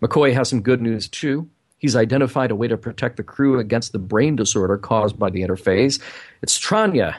McCoy 0.00 0.32
has 0.32 0.48
some 0.48 0.62
good 0.62 0.80
news, 0.80 1.08
too. 1.08 1.50
He's 1.86 1.94
identified 1.94 2.50
a 2.50 2.56
way 2.56 2.66
to 2.66 2.76
protect 2.76 3.16
the 3.16 3.22
crew 3.22 3.60
against 3.60 3.92
the 3.92 4.00
brain 4.00 4.34
disorder 4.34 4.76
caused 4.76 5.20
by 5.20 5.30
the 5.30 5.42
interphase. 5.42 6.02
It's 6.42 6.58
Tranya. 6.58 7.18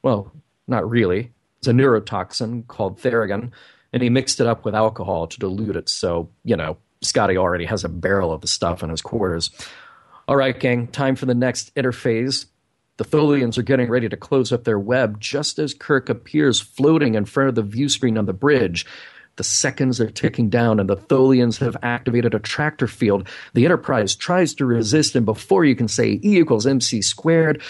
Well, 0.00 0.30
not 0.68 0.88
really. 0.88 1.32
It's 1.58 1.66
a 1.66 1.72
neurotoxin 1.72 2.68
called 2.68 3.00
Theragen, 3.00 3.50
and 3.92 4.00
he 4.00 4.10
mixed 4.10 4.38
it 4.38 4.46
up 4.46 4.64
with 4.64 4.76
alcohol 4.76 5.26
to 5.26 5.40
dilute 5.40 5.74
it. 5.74 5.88
So, 5.88 6.28
you 6.44 6.54
know, 6.54 6.76
Scotty 7.02 7.36
already 7.36 7.64
has 7.64 7.82
a 7.82 7.88
barrel 7.88 8.30
of 8.30 8.42
the 8.42 8.46
stuff 8.46 8.84
in 8.84 8.90
his 8.90 9.02
quarters. 9.02 9.50
All 10.28 10.36
right, 10.36 10.56
gang, 10.56 10.86
time 10.86 11.16
for 11.16 11.26
the 11.26 11.34
next 11.34 11.74
interphase. 11.74 12.46
The 12.98 13.04
Tholians 13.04 13.58
are 13.58 13.62
getting 13.62 13.90
ready 13.90 14.08
to 14.08 14.16
close 14.16 14.52
up 14.52 14.62
their 14.62 14.78
web 14.78 15.18
just 15.18 15.58
as 15.58 15.74
Kirk 15.74 16.08
appears 16.08 16.60
floating 16.60 17.16
in 17.16 17.24
front 17.24 17.48
of 17.48 17.56
the 17.56 17.62
view 17.62 17.88
screen 17.88 18.18
on 18.18 18.26
the 18.26 18.32
bridge. 18.32 18.86
The 19.36 19.44
seconds 19.44 20.00
are 20.00 20.10
ticking 20.10 20.48
down, 20.48 20.78
and 20.78 20.88
the 20.88 20.96
Tholians 20.96 21.58
have 21.58 21.76
activated 21.82 22.34
a 22.34 22.38
tractor 22.38 22.86
field. 22.86 23.28
The 23.52 23.64
Enterprise 23.64 24.14
tries 24.14 24.54
to 24.54 24.66
resist, 24.66 25.16
and 25.16 25.26
before 25.26 25.64
you 25.64 25.74
can 25.74 25.88
say 25.88 26.20
E 26.22 26.38
equals 26.38 26.66
MC 26.66 27.02
squared, 27.02 27.62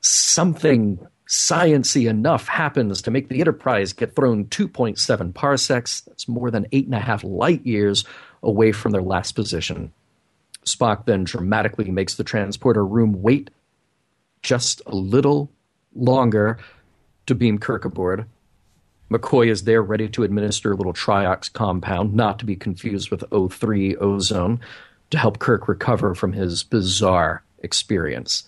something 0.00 1.04
sciency 1.26 2.08
enough 2.08 2.46
happens 2.46 3.02
to 3.02 3.10
make 3.10 3.28
the 3.28 3.40
Enterprise 3.40 3.92
get 3.92 4.14
thrown 4.14 4.44
2.7 4.46 5.34
parsecs. 5.34 6.02
That's 6.02 6.28
more 6.28 6.50
than 6.50 6.66
eight 6.70 6.86
and 6.86 6.94
a 6.94 7.00
half 7.00 7.24
light 7.24 7.64
years 7.66 8.04
away 8.42 8.72
from 8.72 8.92
their 8.92 9.02
last 9.02 9.32
position. 9.32 9.92
Spock 10.64 11.06
then 11.06 11.24
dramatically 11.24 11.90
makes 11.90 12.14
the 12.14 12.24
transporter 12.24 12.84
room 12.84 13.22
wait 13.22 13.50
just 14.42 14.82
a 14.86 14.94
little 14.94 15.50
longer 15.94 16.58
to 17.26 17.34
beam 17.34 17.58
Kirk 17.58 17.84
aboard. 17.84 18.26
McCoy 19.10 19.48
is 19.48 19.64
there 19.64 19.82
ready 19.82 20.08
to 20.08 20.22
administer 20.22 20.72
a 20.72 20.76
little 20.76 20.92
triox 20.92 21.52
compound, 21.52 22.14
not 22.14 22.38
to 22.38 22.46
be 22.46 22.56
confused 22.56 23.10
with 23.10 23.20
O3 23.30 23.96
ozone, 24.00 24.60
to 25.10 25.18
help 25.18 25.38
Kirk 25.38 25.68
recover 25.68 26.14
from 26.14 26.32
his 26.32 26.62
bizarre 26.64 27.42
experience. 27.62 28.44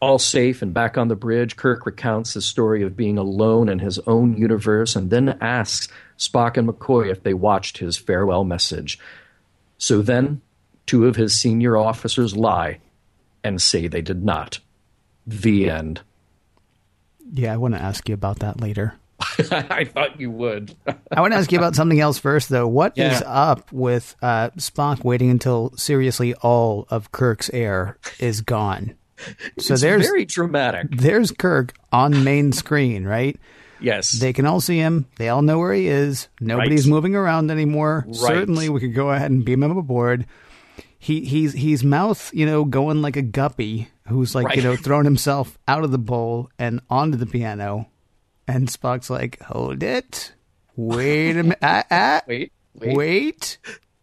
All 0.00 0.18
safe 0.18 0.62
and 0.62 0.72
back 0.72 0.96
on 0.96 1.08
the 1.08 1.16
bridge, 1.16 1.56
Kirk 1.56 1.84
recounts 1.84 2.34
his 2.34 2.46
story 2.46 2.82
of 2.82 2.96
being 2.96 3.18
alone 3.18 3.68
in 3.68 3.80
his 3.80 3.98
own 4.00 4.36
universe 4.36 4.94
and 4.94 5.10
then 5.10 5.36
asks 5.40 5.88
Spock 6.16 6.56
and 6.56 6.68
McCoy 6.68 7.10
if 7.10 7.22
they 7.22 7.34
watched 7.34 7.78
his 7.78 7.96
farewell 7.96 8.44
message. 8.44 8.98
So 9.76 10.02
then, 10.02 10.40
two 10.86 11.06
of 11.06 11.16
his 11.16 11.36
senior 11.36 11.76
officers 11.76 12.36
lie 12.36 12.78
and 13.42 13.60
say 13.60 13.86
they 13.86 14.02
did 14.02 14.24
not. 14.24 14.60
The 15.26 15.68
end. 15.68 16.00
Yeah, 17.32 17.52
I 17.52 17.56
want 17.56 17.74
to 17.74 17.82
ask 17.82 18.08
you 18.08 18.14
about 18.14 18.38
that 18.38 18.60
later. 18.60 18.94
I 19.50 19.84
thought 19.84 20.20
you 20.20 20.30
would. 20.30 20.74
I 21.10 21.20
want 21.20 21.32
to 21.32 21.38
ask 21.38 21.50
you 21.50 21.58
about 21.58 21.74
something 21.74 21.98
else 22.00 22.18
first, 22.18 22.48
though. 22.48 22.68
What 22.68 22.96
is 22.96 23.20
Yeah. 23.20 23.26
up 23.28 23.72
with 23.72 24.14
uh, 24.22 24.50
Spock 24.50 25.04
waiting 25.04 25.30
until 25.30 25.72
seriously 25.76 26.34
all 26.34 26.86
of 26.90 27.10
Kirk's 27.12 27.50
air 27.50 27.98
is 28.20 28.40
gone? 28.42 28.94
So 29.58 29.74
it's 29.74 29.82
there's 29.82 30.06
very 30.06 30.24
dramatic. 30.24 30.86
there's 30.92 31.32
Kirk 31.32 31.74
on 31.90 32.22
main 32.22 32.52
screen, 32.52 33.04
right? 33.04 33.36
Yes. 33.80 34.12
They 34.12 34.32
can 34.32 34.46
all 34.46 34.60
see 34.60 34.78
him. 34.78 35.06
They 35.16 35.28
all 35.28 35.42
know 35.42 35.58
where 35.58 35.72
he 35.72 35.88
is. 35.88 36.28
Nobody's 36.40 36.86
Right. 36.86 36.90
moving 36.94 37.14
around 37.16 37.50
anymore. 37.50 38.04
Right. 38.06 38.14
Certainly, 38.16 38.68
we 38.68 38.78
could 38.80 38.94
go 38.94 39.10
ahead 39.10 39.30
and 39.32 39.44
beam 39.44 39.62
him 39.64 39.76
aboard. 39.76 40.26
He 41.00 41.24
he's 41.24 41.52
he's 41.52 41.82
mouth, 41.84 42.30
you 42.34 42.44
know, 42.46 42.64
going 42.64 43.02
like 43.02 43.16
a 43.16 43.22
guppy 43.22 43.88
who's 44.08 44.34
like 44.34 44.54
you 44.56 44.62
know 44.62 44.74
throwing 44.76 45.04
himself 45.04 45.56
out 45.68 45.84
of 45.84 45.90
the 45.92 45.98
bowl 45.98 46.50
and 46.58 46.80
onto 46.90 47.16
the 47.16 47.26
piano, 47.26 47.86
and 48.48 48.66
Spock's 48.68 49.10
like, 49.10 49.40
"Hold 49.42 49.82
it, 49.82 50.32
wait 50.74 51.32
a 51.36 51.42
minute, 51.44 51.58
ah, 51.62 51.84
ah, 51.90 52.22
wait, 52.26 52.52
wait. 52.74 52.96
wait, 52.96 53.58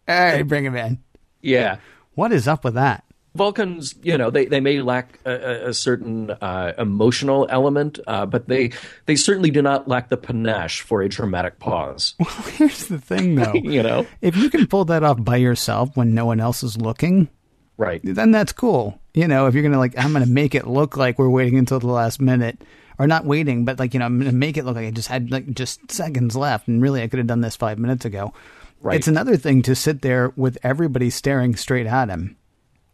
all 0.08 0.14
right, 0.16 0.42
bring 0.48 0.64
him 0.64 0.76
in." 0.76 0.98
Yeah. 1.42 1.76
What 2.14 2.32
is 2.32 2.48
up 2.48 2.64
with 2.64 2.74
that? 2.74 3.04
Vulcans, 3.34 3.94
you 4.02 4.16
know, 4.16 4.30
they, 4.30 4.46
they 4.46 4.60
may 4.60 4.80
lack 4.80 5.18
a, 5.26 5.68
a- 5.68 5.74
certain 5.74 6.30
uh, 6.30 6.72
emotional 6.78 7.46
element, 7.50 7.98
uh, 8.06 8.24
but 8.24 8.48
they 8.48 8.70
they 9.04 9.14
certainly 9.14 9.50
do 9.50 9.60
not 9.60 9.86
lack 9.86 10.08
the 10.08 10.16
panache 10.16 10.80
for 10.80 11.02
a 11.02 11.08
dramatic 11.10 11.58
pause. 11.58 12.14
Well, 12.18 12.30
here's 12.56 12.86
the 12.86 12.98
thing, 12.98 13.34
though. 13.34 13.52
You 13.62 13.82
know, 13.82 14.06
if 14.22 14.36
you 14.36 14.48
can 14.48 14.66
pull 14.66 14.86
that 14.86 15.02
off 15.02 15.22
by 15.22 15.36
yourself 15.36 15.94
when 15.98 16.14
no 16.14 16.24
one 16.24 16.40
else 16.40 16.62
is 16.62 16.78
looking, 16.78 17.28
right? 17.76 18.00
then 18.02 18.30
that's 18.30 18.52
cool. 18.52 18.98
You 19.12 19.28
know, 19.28 19.46
if 19.46 19.54
you're 19.54 19.62
gonna 19.62 19.78
like, 19.78 19.98
I'm 19.98 20.14
gonna 20.14 20.24
make 20.24 20.54
it 20.54 20.66
look 20.66 20.96
like 20.96 21.18
we're 21.18 21.28
waiting 21.28 21.58
until 21.58 21.78
the 21.78 21.88
last 21.88 22.20
minute, 22.22 22.62
or 22.98 23.06
not 23.06 23.24
waiting, 23.24 23.64
but 23.64 23.78
like 23.78 23.94
you 23.94 24.00
know, 24.00 24.08
make 24.08 24.56
it 24.56 24.64
look 24.64 24.76
like 24.76 24.86
I 24.86 24.90
just 24.90 25.08
had 25.08 25.30
like 25.30 25.52
just 25.54 25.90
seconds 25.90 26.34
left, 26.36 26.68
and 26.68 26.80
really 26.82 27.02
I 27.02 27.08
could 27.08 27.18
have 27.18 27.26
done 27.26 27.40
this 27.40 27.56
five 27.56 27.78
minutes 27.78 28.04
ago. 28.04 28.32
Right. 28.80 28.96
It's 28.96 29.08
another 29.08 29.36
thing 29.36 29.62
to 29.62 29.74
sit 29.74 30.02
there 30.02 30.32
with 30.36 30.58
everybody 30.62 31.10
staring 31.10 31.56
straight 31.56 31.86
at 31.86 32.08
him, 32.08 32.36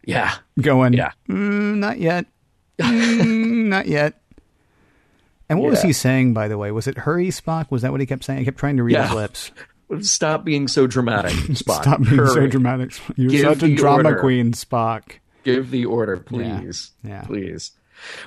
Yeah, 0.05 0.33
going, 0.59 0.93
yeah. 0.93 1.11
mm, 1.29 1.75
"Not 1.77 1.99
yet, 1.99 2.25
Mm, 2.79 3.65
not 3.67 3.85
yet." 3.87 4.19
And 5.49 5.59
what 5.59 5.69
was 5.71 5.81
he 5.81 5.93
saying, 5.93 6.33
by 6.33 6.47
the 6.47 6.57
way? 6.57 6.71
Was 6.71 6.87
it 6.87 6.97
"hurry, 6.99 7.27
Spock"? 7.27 7.69
Was 7.69 7.81
that 7.81 7.91
what 7.91 7.99
he 7.99 8.05
kept 8.07 8.23
saying? 8.23 8.39
I 8.39 8.43
kept 8.45 8.57
trying 8.57 8.77
to 8.77 8.83
read 8.83 8.97
his 8.97 9.11
lips. 9.13 9.51
Stop 10.01 10.43
being 10.43 10.67
so 10.67 10.87
dramatic, 10.87 11.31
Spock. 11.51 11.81
Stop 11.83 12.01
being 12.01 12.25
so 12.27 12.47
dramatic. 12.47 12.93
You're 13.15 13.29
Give 13.29 13.41
such 13.59 13.63
a 13.63 13.75
drama 13.75 14.09
order. 14.09 14.19
queen, 14.21 14.53
Spock. 14.53 15.17
Give 15.43 15.69
the 15.69 15.85
order, 15.85 16.17
please. 16.17 16.91
Yeah. 17.03 17.21
Please. 17.23 17.71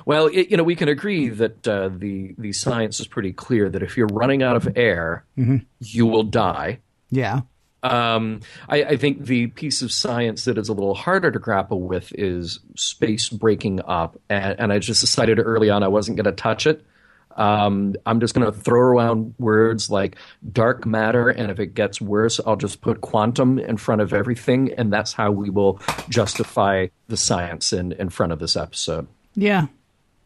Well, 0.05 0.27
it, 0.27 0.49
you 0.49 0.57
know, 0.57 0.63
we 0.63 0.75
can 0.75 0.89
agree 0.89 1.29
that 1.29 1.67
uh, 1.67 1.89
the 1.89 2.33
the 2.37 2.53
science 2.53 2.99
is 2.99 3.07
pretty 3.07 3.33
clear 3.33 3.69
that 3.69 3.83
if 3.83 3.97
you're 3.97 4.07
running 4.07 4.43
out 4.43 4.55
of 4.55 4.67
air, 4.77 5.25
Mm-hmm. 5.37 5.57
you 5.79 6.05
will 6.05 6.23
die. 6.23 6.79
Yeah. 7.09 7.41
Um, 7.83 8.41
I, 8.67 8.83
I 8.83 8.97
think 8.97 9.25
the 9.25 9.47
piece 9.47 9.81
of 9.83 9.91
science 9.91 10.45
that 10.45 10.57
is 10.57 10.67
a 10.67 10.73
little 10.73 10.95
harder 10.95 11.29
to 11.31 11.39
grapple 11.39 11.81
with 11.81 12.11
is 12.17 12.59
space 12.75 13.29
breaking 13.29 13.81
up, 13.85 14.19
and, 14.29 14.59
and 14.59 14.73
I 14.73 14.79
just 14.79 14.99
decided 15.01 15.39
early 15.39 15.69
on 15.69 15.83
I 15.83 15.87
wasn't 15.87 16.17
going 16.17 16.25
to 16.25 16.31
touch 16.31 16.65
it. 16.65 16.83
Um, 17.35 17.93
I'm 18.03 18.19
just 18.19 18.33
going 18.33 18.51
to 18.51 18.51
throw 18.51 18.79
around 18.81 19.35
words 19.37 19.91
like 19.91 20.15
dark 20.51 20.87
matter, 20.87 21.29
and 21.29 21.51
if 21.51 21.59
it 21.59 21.75
gets 21.75 22.01
worse, 22.01 22.39
I'll 22.43 22.55
just 22.55 22.81
put 22.81 22.99
quantum 23.01 23.59
in 23.59 23.77
front 23.77 24.01
of 24.01 24.11
everything, 24.11 24.73
and 24.73 24.91
that's 24.91 25.13
how 25.13 25.29
we 25.31 25.51
will 25.51 25.79
justify 26.09 26.87
the 27.07 27.15
science 27.15 27.73
in, 27.73 27.91
in 27.91 28.09
front 28.09 28.31
of 28.33 28.39
this 28.39 28.57
episode. 28.57 29.07
Yeah, 29.37 29.67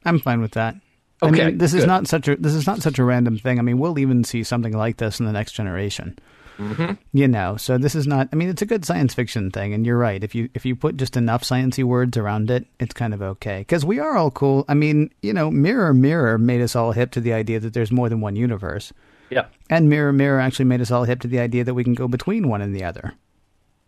I'm 0.06 0.19
fine 0.19 0.41
with 0.41 0.52
that. 0.54 0.76
I 1.21 1.28
Okay, 1.28 1.45
mean, 1.47 1.58
this 1.60 1.76
is 1.76 1.86
not 1.86 2.08
such 2.08 2.28
a 2.28 2.36
this 2.36 2.56
is 2.56 2.65
not 2.65 2.82
such 2.82 2.97
a 2.97 3.04
random 3.04 3.38
thing. 3.38 3.60
I 3.60 3.62
mean, 3.62 3.78
we'll 3.78 4.00
even 4.00 4.24
see 4.24 4.41
something 4.43 4.74
like 4.76 4.97
this 4.97 5.19
in 5.19 5.28
the 5.28 5.32
next 5.32 5.52
generation. 5.52 6.17
Mm-hmm. 6.58 6.93
You 7.13 7.28
know, 7.28 7.58
so 7.58 7.78
this 7.78 7.93
is 7.93 8.08
not. 8.08 8.30
I 8.32 8.36
mean, 8.36 8.50
it's 8.50 8.62
a 8.62 8.65
good 8.65 8.86
science 8.86 9.13
fiction 9.13 9.52
thing, 9.52 9.74
and 9.74 9.86
you're 9.86 9.97
right. 9.97 10.24
If 10.24 10.34
you 10.34 10.50
if 10.54 10.65
you 10.65 10.76
put 10.76 10.97
just 10.97 11.17
enough 11.17 11.43
sciency 11.43 11.84
words 11.84 12.17
around 12.17 12.50
it, 12.50 12.65
it's 12.80 12.93
kind 12.93 13.13
of 13.13 13.21
okay. 13.21 13.60
Because 13.60 13.84
we 13.86 14.00
are 14.00 14.15
all 14.15 14.32
cool. 14.32 14.65
I 14.67 14.74
mean, 14.74 15.12
you 15.21 15.34
know, 15.34 15.52
Mirror 15.52 15.93
Mirror 15.95 16.38
made 16.39 16.62
us 16.62 16.76
all 16.76 16.91
hip 16.93 17.12
to 17.12 17.19
the 17.21 17.34
idea 17.34 17.60
that 17.60 17.74
there's 17.74 17.91
more 17.91 18.10
than 18.10 18.21
one 18.21 18.36
universe, 18.36 18.93
Yeah, 19.30 19.45
and 19.69 19.89
Mirror 19.89 20.13
Mirror 20.13 20.39
actually 20.39 20.65
made 20.65 20.82
us 20.82 20.91
all 20.91 21.04
hip 21.04 21.19
to 21.21 21.28
the 21.28 21.39
idea 21.39 21.63
that 21.63 21.74
we 21.74 21.84
can 21.84 21.93
go 21.95 22.08
between 22.08 22.47
one 22.47 22.62
and 22.62 22.76
the 22.76 22.84
other. 22.84 23.13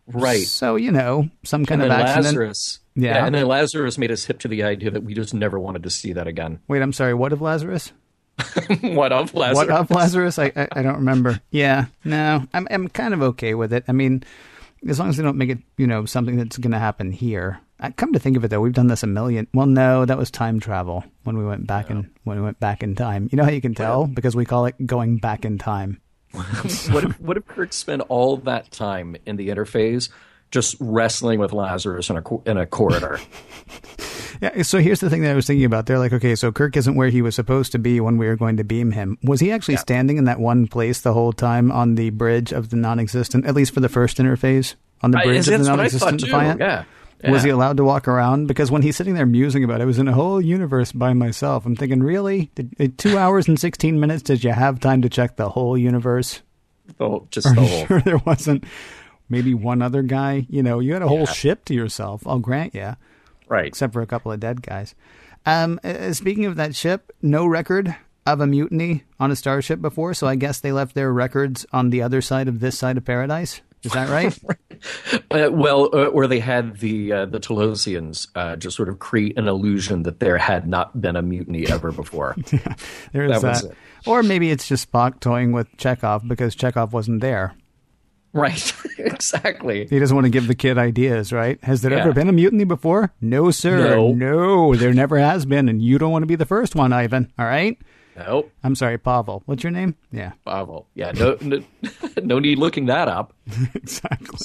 right. 0.07 0.45
So 0.45 0.75
you 0.75 0.91
know, 0.91 1.29
some 1.43 1.65
kind 1.65 1.81
And 1.81 1.91
of 1.91 1.97
accident. 1.97 2.25
Lazarus, 2.25 2.79
Yeah. 2.95 3.25
and 3.25 3.33
then 3.33 3.47
Lazarus 3.47 3.97
made 3.97 4.11
us 4.11 4.25
hip 4.25 4.39
to 4.39 4.47
the 4.47 4.63
idea 4.63 4.91
that 4.91 5.03
we 5.03 5.13
just 5.13 5.33
never 5.33 5.59
wanted 5.59 5.83
to 5.83 5.89
see 5.89 6.13
that 6.13 6.27
again. 6.27 6.59
Wait, 6.67 6.81
I'm 6.81 6.93
sorry. 6.93 7.13
What 7.13 7.33
of 7.33 7.41
Lazarus? 7.41 7.91
what 8.81 9.11
of 9.11 9.33
Lazarus? 9.33 9.55
What 9.55 9.69
of 9.69 9.91
Lazarus? 9.91 10.39
I, 10.39 10.51
I 10.55 10.67
I 10.71 10.81
don't 10.81 10.97
remember. 10.97 11.39
Yeah, 11.51 11.85
no, 12.03 12.47
I'm 12.53 12.67
I'm 12.69 12.87
kind 12.87 13.13
of 13.13 13.21
okay 13.21 13.53
with 13.53 13.73
it. 13.73 13.83
I 13.87 13.91
mean, 13.91 14.23
as 14.87 14.99
long 14.99 15.09
as 15.09 15.17
they 15.17 15.23
don't 15.23 15.37
make 15.37 15.49
it, 15.49 15.59
you 15.77 15.87
know, 15.87 16.05
something 16.05 16.37
that's 16.37 16.57
going 16.57 16.71
to 16.71 16.79
happen 16.79 17.11
here. 17.11 17.59
I, 17.79 17.91
come 17.91 18.13
to 18.13 18.19
think 18.19 18.37
of 18.37 18.43
it, 18.43 18.49
though, 18.49 18.61
we've 18.61 18.73
done 18.73 18.87
this 18.87 19.03
a 19.03 19.07
million. 19.07 19.47
Well, 19.53 19.65
no, 19.65 20.05
that 20.05 20.17
was 20.17 20.31
time 20.31 20.59
travel 20.59 21.03
when 21.23 21.37
we 21.37 21.45
went 21.45 21.67
back 21.67 21.89
in 21.89 22.11
when 22.23 22.37
we 22.37 22.43
went 22.43 22.59
back 22.59 22.83
in 22.83 22.95
time. 22.95 23.29
You 23.31 23.37
know 23.37 23.43
how 23.43 23.51
you 23.51 23.61
can 23.61 23.75
tell 23.75 24.07
because 24.07 24.35
we 24.35 24.45
call 24.45 24.65
it 24.65 24.75
going 24.85 25.17
back 25.17 25.45
in 25.45 25.57
time. 25.57 26.01
what 26.31 27.03
if 27.03 27.19
what 27.19 27.37
if 27.37 27.45
Kirk 27.45 27.73
spent 27.73 28.01
all 28.09 28.37
that 28.37 28.71
time 28.71 29.15
in 29.25 29.35
the 29.35 29.49
interphase 29.49 30.09
just 30.53 30.77
wrestling 30.79 31.39
with 31.39 31.51
Lazarus 31.51 32.09
in 32.09 32.17
a 32.17 32.23
in 32.49 32.57
a 32.57 32.65
corridor? 32.65 33.19
Yeah. 34.41 34.63
So 34.63 34.79
here's 34.79 34.99
the 34.99 35.09
thing 35.09 35.21
that 35.21 35.31
I 35.31 35.35
was 35.35 35.47
thinking 35.47 35.63
about. 35.63 35.85
They're 35.85 35.99
like, 35.99 36.11
okay, 36.11 36.35
so 36.35 36.51
Kirk 36.51 36.75
isn't 36.75 36.95
where 36.95 37.07
he 37.09 37.21
was 37.21 37.33
supposed 37.33 37.71
to 37.71 37.79
be 37.79 38.01
when 38.01 38.17
we 38.17 38.27
were 38.27 38.35
going 38.35 38.57
to 38.57 38.63
beam 38.65 38.91
him. 38.91 39.17
Was 39.23 39.39
he 39.39 39.51
actually 39.53 39.77
standing 39.77 40.17
in 40.17 40.25
that 40.25 40.39
one 40.39 40.67
place 40.67 40.99
the 40.99 41.13
whole 41.13 41.31
time 41.31 41.71
on 41.71 41.95
the 41.95 42.09
bridge 42.09 42.51
of 42.51 42.69
the 42.69 42.75
non-existent? 42.75 43.45
At 43.45 43.55
least 43.55 43.73
for 43.73 43.79
the 43.79 43.87
first 43.87 44.17
interphase 44.17 44.75
on 45.01 45.11
the 45.11 45.19
I- 45.19 45.23
bridge 45.23 45.37
of 45.39 45.45
the 45.45 45.51
that's 45.59 45.69
what 45.69 45.79
I 45.79 45.87
thought 45.87 46.05
non-existent. 46.11 46.19
Defiant. 46.21 46.59
Yeah. 46.59 46.83
Was 47.31 47.43
he 47.43 47.51
allowed 47.51 47.77
to 47.77 47.85
walk 47.85 48.05
around? 48.09 48.47
Because 48.47 48.69
when 48.69 48.81
he's 48.81 48.97
sitting 48.97 49.13
there 49.13 49.25
musing 49.25 49.63
about 49.63 49.79
it, 49.79 49.83
I 49.83 49.85
was 49.85 49.99
in 49.99 50.09
a 50.09 50.13
whole 50.13 50.41
universe 50.41 50.91
by 50.91 51.13
myself. 51.13 51.65
I'm 51.65 51.77
thinking, 51.77 52.03
really? 52.03 52.51
Did, 52.55 52.73
in 52.79 52.95
two 52.97 53.17
hours 53.17 53.47
and 53.47 53.57
16 53.57 53.97
minutes, 53.97 54.23
did 54.23 54.43
you 54.43 54.51
have 54.51 54.81
time 54.81 55.01
to 55.03 55.09
check 55.09 55.37
the 55.37 55.47
whole 55.47 55.77
universe? 55.77 56.41
The 56.97 57.07
whole- 57.07 57.27
just 57.31 57.47
the 57.55 57.61
whole. 57.61 57.85
sure 57.85 58.01
there 58.01 58.17
wasn't 58.17 58.65
maybe 59.29 59.53
one 59.53 59.81
other 59.81 60.01
guy? 60.03 60.45
You 60.49 60.63
know, 60.63 60.79
you 60.79 60.93
had 60.93 61.01
a 61.01 61.07
whole 61.07 61.19
Yeah. 61.19 61.25
ship 61.31 61.65
to 61.65 61.73
yourself. 61.73 62.25
I'll 62.27 62.39
grant 62.39 62.73
you, 62.75 62.95
Right. 63.47 63.65
except 63.67 63.93
for 63.93 64.01
a 64.01 64.07
couple 64.07 64.31
of 64.31 64.39
dead 64.39 64.61
guys. 64.61 64.95
Um, 65.45 65.79
uh, 65.83 66.13
speaking 66.13 66.45
of 66.45 66.55
that 66.55 66.75
ship, 66.75 67.11
no 67.21 67.45
record 67.45 67.95
of 68.25 68.39
a 68.39 68.47
mutiny 68.47 69.03
on 69.19 69.31
a 69.31 69.35
starship 69.35 69.81
before, 69.81 70.13
so 70.13 70.27
I 70.27 70.35
guess 70.35 70.59
they 70.61 70.71
left 70.71 70.95
their 70.95 71.11
records 71.11 71.65
on 71.73 71.89
the 71.89 72.01
other 72.01 72.21
side 72.21 72.47
of 72.47 72.61
this 72.61 72.77
side 72.77 72.95
of 72.97 73.03
paradise. 73.05 73.61
Is 73.83 73.91
that 73.91 74.09
right? 74.09 74.37
Uh, 75.31 75.49
well, 75.51 75.89
uh, 75.93 76.07
or 76.07 76.27
they 76.27 76.39
had 76.41 76.77
the 76.79 77.11
uh, 77.11 77.25
the 77.25 77.39
Talosians 77.39 78.27
uh, 78.35 78.55
just 78.57 78.75
sort 78.75 78.89
of 78.89 78.99
create 78.99 79.37
an 79.37 79.47
illusion 79.47 80.03
that 80.03 80.19
there 80.19 80.37
had 80.37 80.67
not 80.67 80.99
been 80.99 81.15
a 81.15 81.21
mutiny 81.21 81.65
ever 81.69 81.91
before. 81.93 82.35
There's 83.13 83.31
That 83.31 83.41
that. 83.41 83.43
was 83.43 83.63
it. 83.63 83.75
Or 84.05 84.21
maybe 84.23 84.51
it's 84.51 84.67
just 84.67 84.91
Spock 84.91 85.21
toying 85.21 85.53
with 85.53 85.71
Chekov 85.77 86.27
because 86.27 86.53
Chekov 86.55 86.91
wasn't 86.91 87.21
there. 87.21 87.53
Right. 88.33 88.73
exactly. 88.97 89.87
He 89.87 89.99
doesn't 89.99 90.15
want 90.15 90.25
to 90.25 90.29
give 90.31 90.47
the 90.47 90.55
kid 90.55 90.77
ideas, 90.77 91.31
right? 91.31 91.63
Has 91.63 91.81
there 91.81 91.91
Yeah. 91.91 91.99
ever 91.99 92.13
been 92.13 92.27
a 92.29 92.33
mutiny 92.33 92.63
before? 92.65 93.13
No, 93.21 93.51
sir. 93.51 93.95
No. 93.95 94.13
No, 94.13 94.75
there 94.75 94.93
never 94.93 95.17
has 95.17 95.45
been, 95.45 95.69
and 95.69 95.81
you 95.81 95.97
don't 95.97 96.11
want 96.11 96.23
to 96.23 96.27
be 96.27 96.35
the 96.35 96.45
first 96.45 96.75
one, 96.75 96.91
Ivan. 96.93 97.31
All 97.39 97.45
right? 97.45 97.77
Nope. 98.15 98.51
I'm 98.63 98.75
sorry, 98.75 98.99
Pavel. 98.99 99.41
What's 99.47 99.63
your 99.63 99.71
name? 99.71 99.95
Yeah, 100.11 100.33
Pavel. 100.45 100.87
Yeah. 100.93 101.11
No, 101.13 101.37
no. 101.41 101.63
No 102.21 102.37
need 102.39 102.59
looking 102.59 102.85
that 102.85 103.07
up. 103.07 103.33
exactly. 103.73 104.37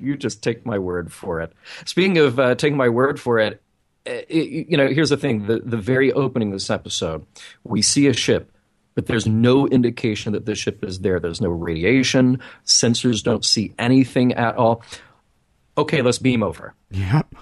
You 0.00 0.16
just 0.16 0.42
take 0.42 0.66
my 0.66 0.78
word 0.78 1.12
for 1.12 1.40
it. 1.40 1.52
Speaking 1.86 2.18
of 2.18 2.38
uh, 2.38 2.56
taking 2.56 2.76
my 2.76 2.88
word 2.88 3.20
for 3.20 3.38
it, 3.38 3.62
uh, 4.06 4.10
it, 4.28 4.68
you 4.68 4.76
know, 4.76 4.88
here's 4.88 5.10
the 5.10 5.16
thing: 5.16 5.46
the 5.46 5.60
the 5.60 5.76
very 5.78 6.12
opening 6.12 6.48
of 6.48 6.54
this 6.56 6.68
episode, 6.68 7.24
we 7.62 7.80
see 7.80 8.06
a 8.08 8.12
ship, 8.12 8.50
but 8.94 9.06
there's 9.06 9.26
no 9.26 9.66
indication 9.66 10.32
that 10.34 10.46
the 10.46 10.54
ship 10.54 10.84
is 10.84 11.00
there. 11.00 11.18
There's 11.20 11.40
no 11.40 11.48
radiation. 11.50 12.40
Sensors 12.64 13.22
don't 13.22 13.44
see 13.44 13.74
anything 13.78 14.32
at 14.34 14.56
all. 14.56 14.82
Okay, 15.76 16.02
let's 16.02 16.18
beam 16.18 16.42
over. 16.42 16.74
Yep. 16.90 17.34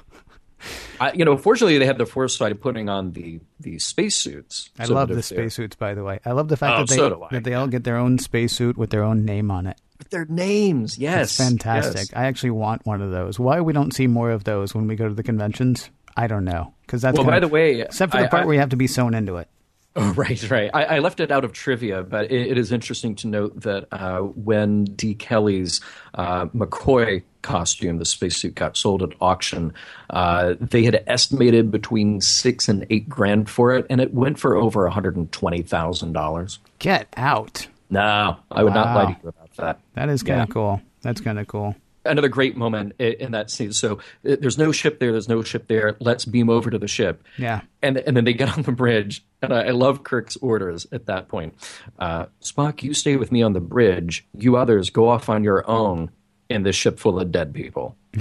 I, 1.01 1.13
you 1.13 1.25
know, 1.25 1.37
fortunately, 1.37 1.79
they 1.79 1.87
had 1.87 1.99
the 1.99 2.07
foresight 2.07 2.53
of 2.53 2.61
putting 2.61 2.89
on 2.89 3.13
the 3.13 3.41
the 3.59 3.79
spacesuits. 3.81 4.71
I 4.79 4.85
so 4.85 4.95
love 4.95 5.09
the 5.09 5.23
spacesuits, 5.23 5.75
by 5.77 5.95
the 5.95 6.05
way. 6.05 6.21
I 6.25 6.31
love 6.33 6.47
the 6.49 6.57
fact 6.57 6.75
Oh, 6.77 6.79
that 6.83 6.89
they 6.89 6.97
so 6.97 7.29
that 7.33 7.43
they 7.45 7.55
all 7.55 7.67
get 7.67 7.83
their 7.85 7.97
own 7.97 8.19
spacesuit 8.19 8.77
with 8.79 8.91
their 8.91 9.03
own 9.03 9.25
name 9.25 9.51
on 9.51 9.67
it. 9.67 9.81
With 9.99 10.11
their 10.11 10.25
names, 10.27 10.99
yes, 10.99 11.31
It's 11.31 11.37
fantastic. 11.49 11.97
yes. 11.97 12.13
I 12.15 12.27
actually 12.27 12.51
want 12.51 12.87
one 12.87 13.03
of 13.03 13.11
those. 13.11 13.39
Why 13.41 13.61
we 13.61 13.73
don't 13.73 13.93
see 13.93 14.07
more 14.07 14.31
of 14.31 14.45
those 14.45 14.75
when 14.75 14.87
we 14.87 14.95
go 14.97 15.09
to 15.09 15.15
the 15.15 15.23
conventions? 15.25 15.91
I 16.17 16.27
don't 16.29 16.45
know. 16.45 16.75
Because 16.83 17.03
that's 17.03 17.17
Well, 17.19 17.27
by 17.27 17.37
of- 17.37 17.43
the 17.43 17.49
way, 17.49 17.81
except 17.81 18.13
for 18.13 18.19
the 18.19 18.25
I- 18.27 18.29
part 18.29 18.43
I- 18.43 18.47
where 18.47 18.55
you 18.55 18.61
have 18.61 18.71
to 18.71 18.77
be 18.77 18.87
sewn 18.87 19.15
into 19.15 19.37
it. 19.39 19.49
Oh, 19.95 20.13
right, 20.17 20.51
right. 20.51 20.71
I, 20.73 20.85
I 20.85 20.99
left 21.01 21.21
it 21.21 21.31
out 21.31 21.45
of 21.45 21.53
trivia, 21.53 22.03
but 22.03 22.31
it, 22.31 22.53
it 22.53 22.59
is 22.59 22.73
interesting 22.73 23.15
to 23.17 23.27
note 23.29 23.61
that 23.61 23.87
uh, 23.93 24.19
when 24.21 24.85
De 24.97 25.15
Kelley's 25.15 25.81
uh, 26.15 26.47
McCoy 26.47 27.23
costume, 27.43 27.99
the 27.99 28.05
spacesuit, 28.05 28.55
got 28.55 28.77
sold 28.77 29.03
at 29.03 29.11
auction, 29.21 29.75
uh, 30.11 30.55
they 30.61 30.85
had 30.85 31.03
estimated 31.07 31.71
between 31.71 32.21
six 32.21 32.69
and 32.69 32.87
eight 32.89 33.09
grand 33.09 33.51
for 33.51 33.75
it, 33.75 33.85
and 33.91 34.01
it 34.01 34.15
went 34.15 34.39
for 34.39 34.57
over 34.57 34.85
one 34.85 34.93
hundred 34.93 35.17
and 35.17 35.31
twenty 35.33 35.61
thousand 35.63 36.13
dollars. 36.13 36.59
Get 36.79 37.09
out. 37.17 37.67
No, 37.91 38.37
I 38.51 38.63
would 38.65 38.73
not 38.73 38.87
Wow. 38.87 38.95
lie 38.95 39.13
to 39.13 39.21
you 39.23 39.29
about 39.29 39.57
that. 39.59 39.81
That 39.95 40.09
is 40.09 40.23
kind 40.23 40.41
of 40.41 40.49
Yeah. 40.49 40.53
cool. 40.55 40.81
That's 41.03 41.21
kind 41.21 41.39
of 41.39 41.47
cool. 41.49 41.75
Another 42.05 42.29
great 42.29 42.57
moment 42.57 42.95
in 43.01 43.33
that 43.33 43.51
scene. 43.51 43.73
So 43.73 43.99
uh, 44.29 44.37
there's 44.41 44.59
no 44.59 44.73
ship 44.73 44.99
there. 44.99 45.13
There's 45.13 45.29
no 45.29 45.43
ship 45.43 45.69
there. 45.69 45.97
Let's 46.01 46.25
beam 46.25 46.51
over 46.51 46.69
to 46.71 46.79
the 46.79 46.89
ship. 46.89 47.23
Yeah. 47.39 47.61
And 47.81 47.97
and 47.99 48.17
then 48.17 48.25
they 48.25 48.33
get 48.33 48.49
on 48.57 48.63
the 48.63 48.73
bridge, 48.73 49.25
and 49.41 49.53
I, 49.53 49.69
I 49.69 49.71
love 49.71 50.03
Kirk's 50.03 50.37
orders 50.39 50.87
at 50.93 51.07
that 51.07 51.29
point. 51.29 51.55
Uh, 51.99 52.27
Spock, 52.43 52.83
you 52.83 52.93
stay 52.95 53.17
with 53.17 53.31
me 53.31 53.43
on 53.43 53.53
the 53.53 53.61
bridge. 53.61 54.27
You 54.37 54.57
others 54.57 54.91
go 54.91 55.09
off 55.09 55.29
on 55.29 55.45
your 55.45 55.69
own 55.71 56.11
in 56.51 56.63
this 56.65 56.77
ship 56.77 56.99
full 56.99 57.19
of 57.21 57.31
dead 57.33 57.55
people. 57.55 57.97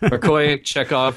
McCoy, 0.00 0.62
Chekov, 0.62 1.16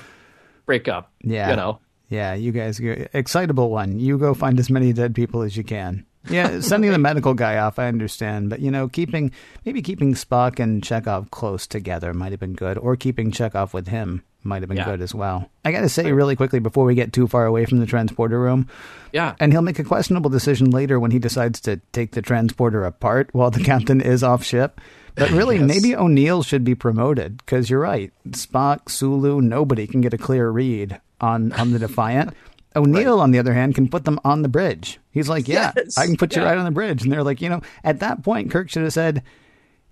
break 0.66 0.88
up. 0.88 1.12
Yeah. 1.22 1.52
You 1.52 1.56
know. 1.56 1.80
Yeah, 2.10 2.34
you 2.36 2.52
guys, 2.52 2.80
go- 2.80 3.08
excitable 3.14 3.70
one. 3.72 3.98
You 4.00 4.18
go 4.20 4.34
find 4.34 4.60
as 4.60 4.70
many 4.70 4.94
dead 4.94 5.16
people 5.16 5.42
as 5.42 5.58
you 5.58 5.64
can. 5.64 6.06
Yeah, 6.30 6.62
sending 6.62 6.92
the 6.92 6.98
medical 6.98 7.34
guy 7.34 7.58
off, 7.58 7.78
I 7.80 7.88
understand, 7.88 8.50
but 8.50 8.60
you 8.62 8.72
know, 8.72 8.88
keeping 8.88 9.32
maybe 9.66 9.82
keeping 9.82 10.14
Spock 10.14 10.60
and 10.60 10.82
Chekov 10.82 11.30
close 11.32 11.68
together 11.68 12.14
might 12.14 12.32
have 12.32 12.40
been 12.40 12.54
good, 12.54 12.78
or 12.78 12.96
keeping 12.96 13.32
Chekov 13.32 13.74
with 13.74 13.88
him 13.88 14.24
might 14.46 14.62
have 14.62 14.68
been 14.70 14.78
Yeah. 14.78 14.86
good 14.86 15.02
as 15.02 15.14
well. 15.16 15.50
I 15.64 15.72
got 15.72 15.82
to 15.82 15.90
say 15.90 16.12
really 16.12 16.36
quickly 16.36 16.60
before 16.60 16.84
we 16.86 16.96
get 16.96 17.14
too 17.14 17.28
far 17.28 17.46
away 17.46 17.66
from 17.66 17.80
the 17.80 17.86
transporter 17.86 18.40
room, 18.40 18.68
Yeah. 19.14 19.36
and 19.40 19.52
he'll 19.54 19.62
make 19.62 19.80
a 19.80 19.84
questionable 19.86 20.30
decision 20.30 20.70
later 20.72 21.00
when 21.00 21.12
he 21.12 21.20
decides 21.20 21.60
to 21.62 21.78
take 21.94 22.12
the 22.12 22.22
transporter 22.22 22.84
apart 22.86 23.30
while 23.34 23.52
the 23.52 23.64
captain 23.64 24.02
is 24.02 24.22
off 24.24 24.44
ship. 24.44 24.80
But 25.16 25.30
really, 25.32 25.58
Yes. 25.60 25.68
maybe 25.68 25.96
O'Neill 25.96 26.44
should 26.44 26.64
be 26.66 26.76
promoted 26.76 27.38
because 27.38 27.70
you're 27.70 27.80
right. 27.80 28.12
Spock, 28.32 28.90
Sulu, 28.90 29.40
nobody 29.42 29.88
can 29.88 30.02
get 30.02 30.14
a 30.14 30.18
clear 30.18 30.50
read 30.50 31.00
on 31.22 31.54
on 31.54 31.72
the 31.72 31.80
Defiant. 31.80 32.34
O'Neill, 32.76 33.20
on 33.20 33.32
the 33.32 33.40
other 33.40 33.54
hand, 33.54 33.76
can 33.76 33.88
put 33.90 34.06
them 34.06 34.20
on 34.24 34.42
the 34.42 34.50
bridge. 34.50 35.00
He's 35.12 35.30
like, 35.30 35.48
"Yeah, 35.48 35.72
Yes, 35.76 35.98
I 35.98 36.06
can 36.08 36.18
put 36.18 36.36
you 36.36 36.44
right 36.44 36.58
on 36.58 36.66
the 36.66 36.72
bridge." 36.72 37.04
And 37.04 37.12
they're 37.12 37.24
like, 37.24 37.42
you 37.42 37.50
know, 37.50 37.62
at 37.84 38.00
that 38.00 38.24
point, 38.24 38.52
Kirk 38.52 38.70
should 38.70 38.84
have 38.84 38.94
said, 38.94 39.22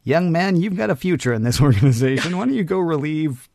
"Young 0.04 0.32
man, 0.32 0.56
you've 0.56 0.76
got 0.78 0.90
a 0.90 0.96
future 0.96 1.34
in 1.34 1.44
this 1.44 1.62
organization. 1.68 2.38
Why 2.38 2.46
don't 2.46 2.54
you 2.56 2.64
go 2.64 2.80
relieve 2.80 3.48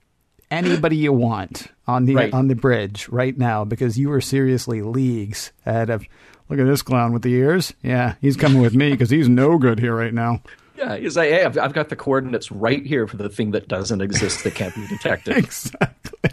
anybody 0.50 0.96
you 0.96 1.12
want 1.12 1.66
on 1.88 2.04
the 2.04 2.14
Right. 2.14 2.32
on 2.32 2.46
the 2.48 2.54
bridge 2.54 3.08
right 3.08 3.36
now 3.36 3.64
because 3.64 3.98
you 3.98 4.12
are 4.12 4.20
seriously 4.20 4.80
leagues 4.80 5.50
ahead 5.66 5.90
of 5.90 6.04
look 6.48 6.60
at 6.60 6.66
this 6.66 6.82
clown 6.82 7.12
with 7.12 7.22
the 7.22 7.32
ears 7.34 7.74
yeah 7.82 8.14
he's 8.20 8.36
coming 8.36 8.60
with 8.62 8.72
me 8.72 8.92
because 8.92 9.10
he's 9.10 9.28
no 9.28 9.58
good 9.58 9.80
here 9.80 9.92
right 9.96 10.14
now 10.14 10.40
Yeah. 10.78 10.96
He's 10.98 11.16
like, 11.16 11.30
hey, 11.30 11.44
I've, 11.44 11.58
I've 11.58 11.72
got 11.72 11.88
the 11.88 11.96
coordinates 11.96 12.52
right 12.52 12.86
here 12.86 13.08
for 13.08 13.16
the 13.16 13.28
thing 13.28 13.50
that 13.52 13.66
doesn't 13.66 14.00
exist 14.00 14.44
that 14.44 14.54
can't 14.54 14.72
be 14.76 14.86
detected. 14.86 15.36
exactly 15.38 16.30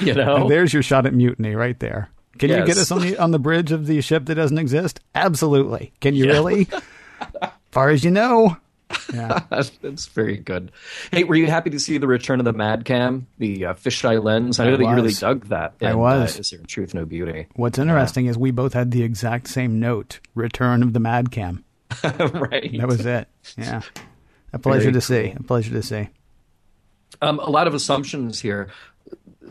You 0.00 0.14
know. 0.14 0.36
and 0.36 0.50
there's 0.50 0.72
your 0.72 0.82
shot 0.82 1.06
at 1.06 1.14
mutiny 1.14 1.54
right 1.54 1.78
there 1.78 2.08
can 2.48 2.50
you 2.58 2.66
get 2.66 2.76
us 2.76 2.90
on 2.90 3.00
the 3.00 3.16
on 3.18 3.30
the 3.30 3.38
bridge 3.38 3.72
of 3.72 3.86
the 3.86 4.00
ship 4.00 4.26
that 4.26 4.34
doesn't 4.34 4.58
exist 4.58 5.00
absolutely 5.14 5.92
can 6.00 6.14
you 6.14 6.26
Yeah. 6.26 6.32
really 6.32 6.68
far 7.70 7.88
as 7.90 8.04
you 8.04 8.10
know 8.10 8.56
yeah 9.14 9.40
That's, 9.50 10.06
very 10.06 10.36
good. 10.36 10.70
Hey, 11.10 11.24
were 11.24 11.34
you 11.34 11.46
happy 11.46 11.70
to 11.70 11.80
see 11.80 11.96
the 11.96 12.06
return 12.06 12.40
of 12.40 12.44
the 12.44 12.52
Mad 12.52 12.84
Cam, 12.84 13.26
the 13.38 13.64
uh, 13.66 13.74
fisheye 13.74 14.22
lens? 14.22 14.60
I 14.60 14.66
know 14.66 14.74
I 14.74 14.76
that 14.76 14.84
you 14.84 14.90
really 14.94 15.12
dug 15.14 15.46
that. 15.46 15.72
I 15.80 15.94
was. 15.94 16.36
Uh, 16.36 16.40
Is 16.40 16.50
there 16.50 16.60
truth, 16.66 16.92
no 16.92 17.06
beauty? 17.06 17.46
what's 17.56 17.78
interesting 17.78 18.26
is 18.26 18.36
we 18.36 18.50
both 18.50 18.74
had 18.74 18.90
the 18.90 19.02
exact 19.02 19.48
same 19.48 19.80
note 19.80 20.20
return 20.34 20.82
of 20.82 20.92
the 20.92 21.00
mad 21.00 21.30
cam 21.30 21.64
right. 22.04 22.70
that 22.78 22.86
was 22.86 23.06
it 23.06 23.28
yeah 23.56 23.80
a 24.52 24.58
pleasure 24.58 24.90
Very 24.90 24.92
to 24.92 25.00
see 25.00 25.34
a 25.38 25.42
pleasure 25.42 25.72
to 25.72 25.82
see 25.82 26.08
Um, 27.22 27.38
a 27.40 27.48
lot 27.50 27.66
of 27.66 27.72
assumptions 27.74 28.40
here. 28.40 28.68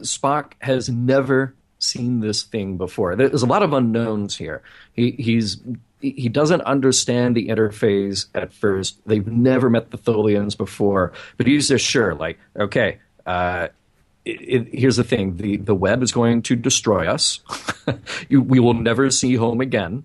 Spock 0.02 0.54
has 0.60 0.88
never 0.90 1.56
seen 1.82 2.20
this 2.20 2.44
thing 2.44 2.78
before. 2.78 3.16
There's 3.16 3.44
a 3.44 3.48
lot 3.48 3.64
of 3.64 3.74
unknowns 3.74 4.38
here. 4.38 4.62
He, 4.94 5.12
he's 5.12 5.58
he 6.00 6.30
doesn't 6.30 6.62
understand 6.62 7.36
the 7.36 7.50
interphase 7.50 8.26
at 8.34 8.52
first. 8.54 8.98
They've 9.06 9.28
never 9.28 9.70
met 9.70 9.92
the 9.92 10.00
Tholians 10.00 10.58
before, 10.58 11.14
but 11.38 11.46
he's 11.46 11.68
just 11.68 11.86
sure, 11.86 12.16
like, 12.16 12.40
okay, 12.58 12.98
uh, 13.26 13.68
it, 14.26 14.42
it, 14.42 14.68
here's 14.74 14.96
the 14.96 15.04
thing: 15.04 15.38
the 15.38 15.58
the 15.58 15.76
web 15.76 16.02
is 16.02 16.12
going 16.12 16.42
to 16.44 16.56
destroy 16.56 17.08
us. 17.08 17.40
you, 18.30 18.42
we 18.42 18.60
will 18.60 18.74
never 18.74 19.10
see 19.12 19.36
home 19.36 19.62
again. 19.62 20.04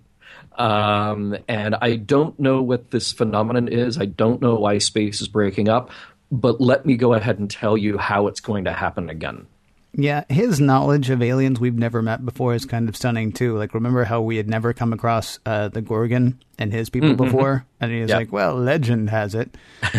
Um, 0.57 1.37
and 1.47 1.75
I 1.75 1.97
don't 1.97 2.39
know 2.39 2.61
what 2.61 2.89
this 2.89 3.11
phenomenon 3.11 3.67
is. 3.67 3.99
I 3.99 4.05
don't 4.05 4.41
know 4.41 4.55
why 4.55 4.79
space 4.79 5.21
is 5.21 5.27
breaking 5.27 5.69
up. 5.69 5.91
But 6.31 6.59
let 6.59 6.85
me 6.85 6.97
go 6.97 7.13
ahead 7.13 7.39
and 7.39 7.49
tell 7.49 7.77
you 7.77 7.97
how 7.97 8.27
it's 8.27 8.41
going 8.41 8.65
to 8.65 8.73
happen 8.73 9.09
again. 9.09 9.47
Yeah, 9.99 10.25
his 10.29 10.59
knowledge 10.61 11.09
of 11.09 11.23
aliens 11.23 11.59
we've 11.59 11.73
never 11.77 12.03
met 12.03 12.23
before 12.23 12.53
is 12.53 12.65
kind 12.65 12.87
of 12.87 12.95
stunning 12.95 13.31
too. 13.31 13.57
Like, 13.57 13.73
remember 13.73 14.03
how 14.03 14.21
we 14.21 14.37
had 14.37 14.47
never 14.47 14.71
come 14.71 14.93
across 14.93 15.39
uh, 15.43 15.69
the 15.69 15.81
Gorgan 15.81 16.35
and 16.59 16.71
his 16.71 16.87
people 16.91 17.15
before? 17.15 17.65
And 17.81 17.91
he's 17.91 18.09
Yeah. 18.09 18.17
like, 18.17 18.31
"Well, 18.31 18.53
legend 18.55 19.09
has 19.09 19.33
it." 19.33 19.57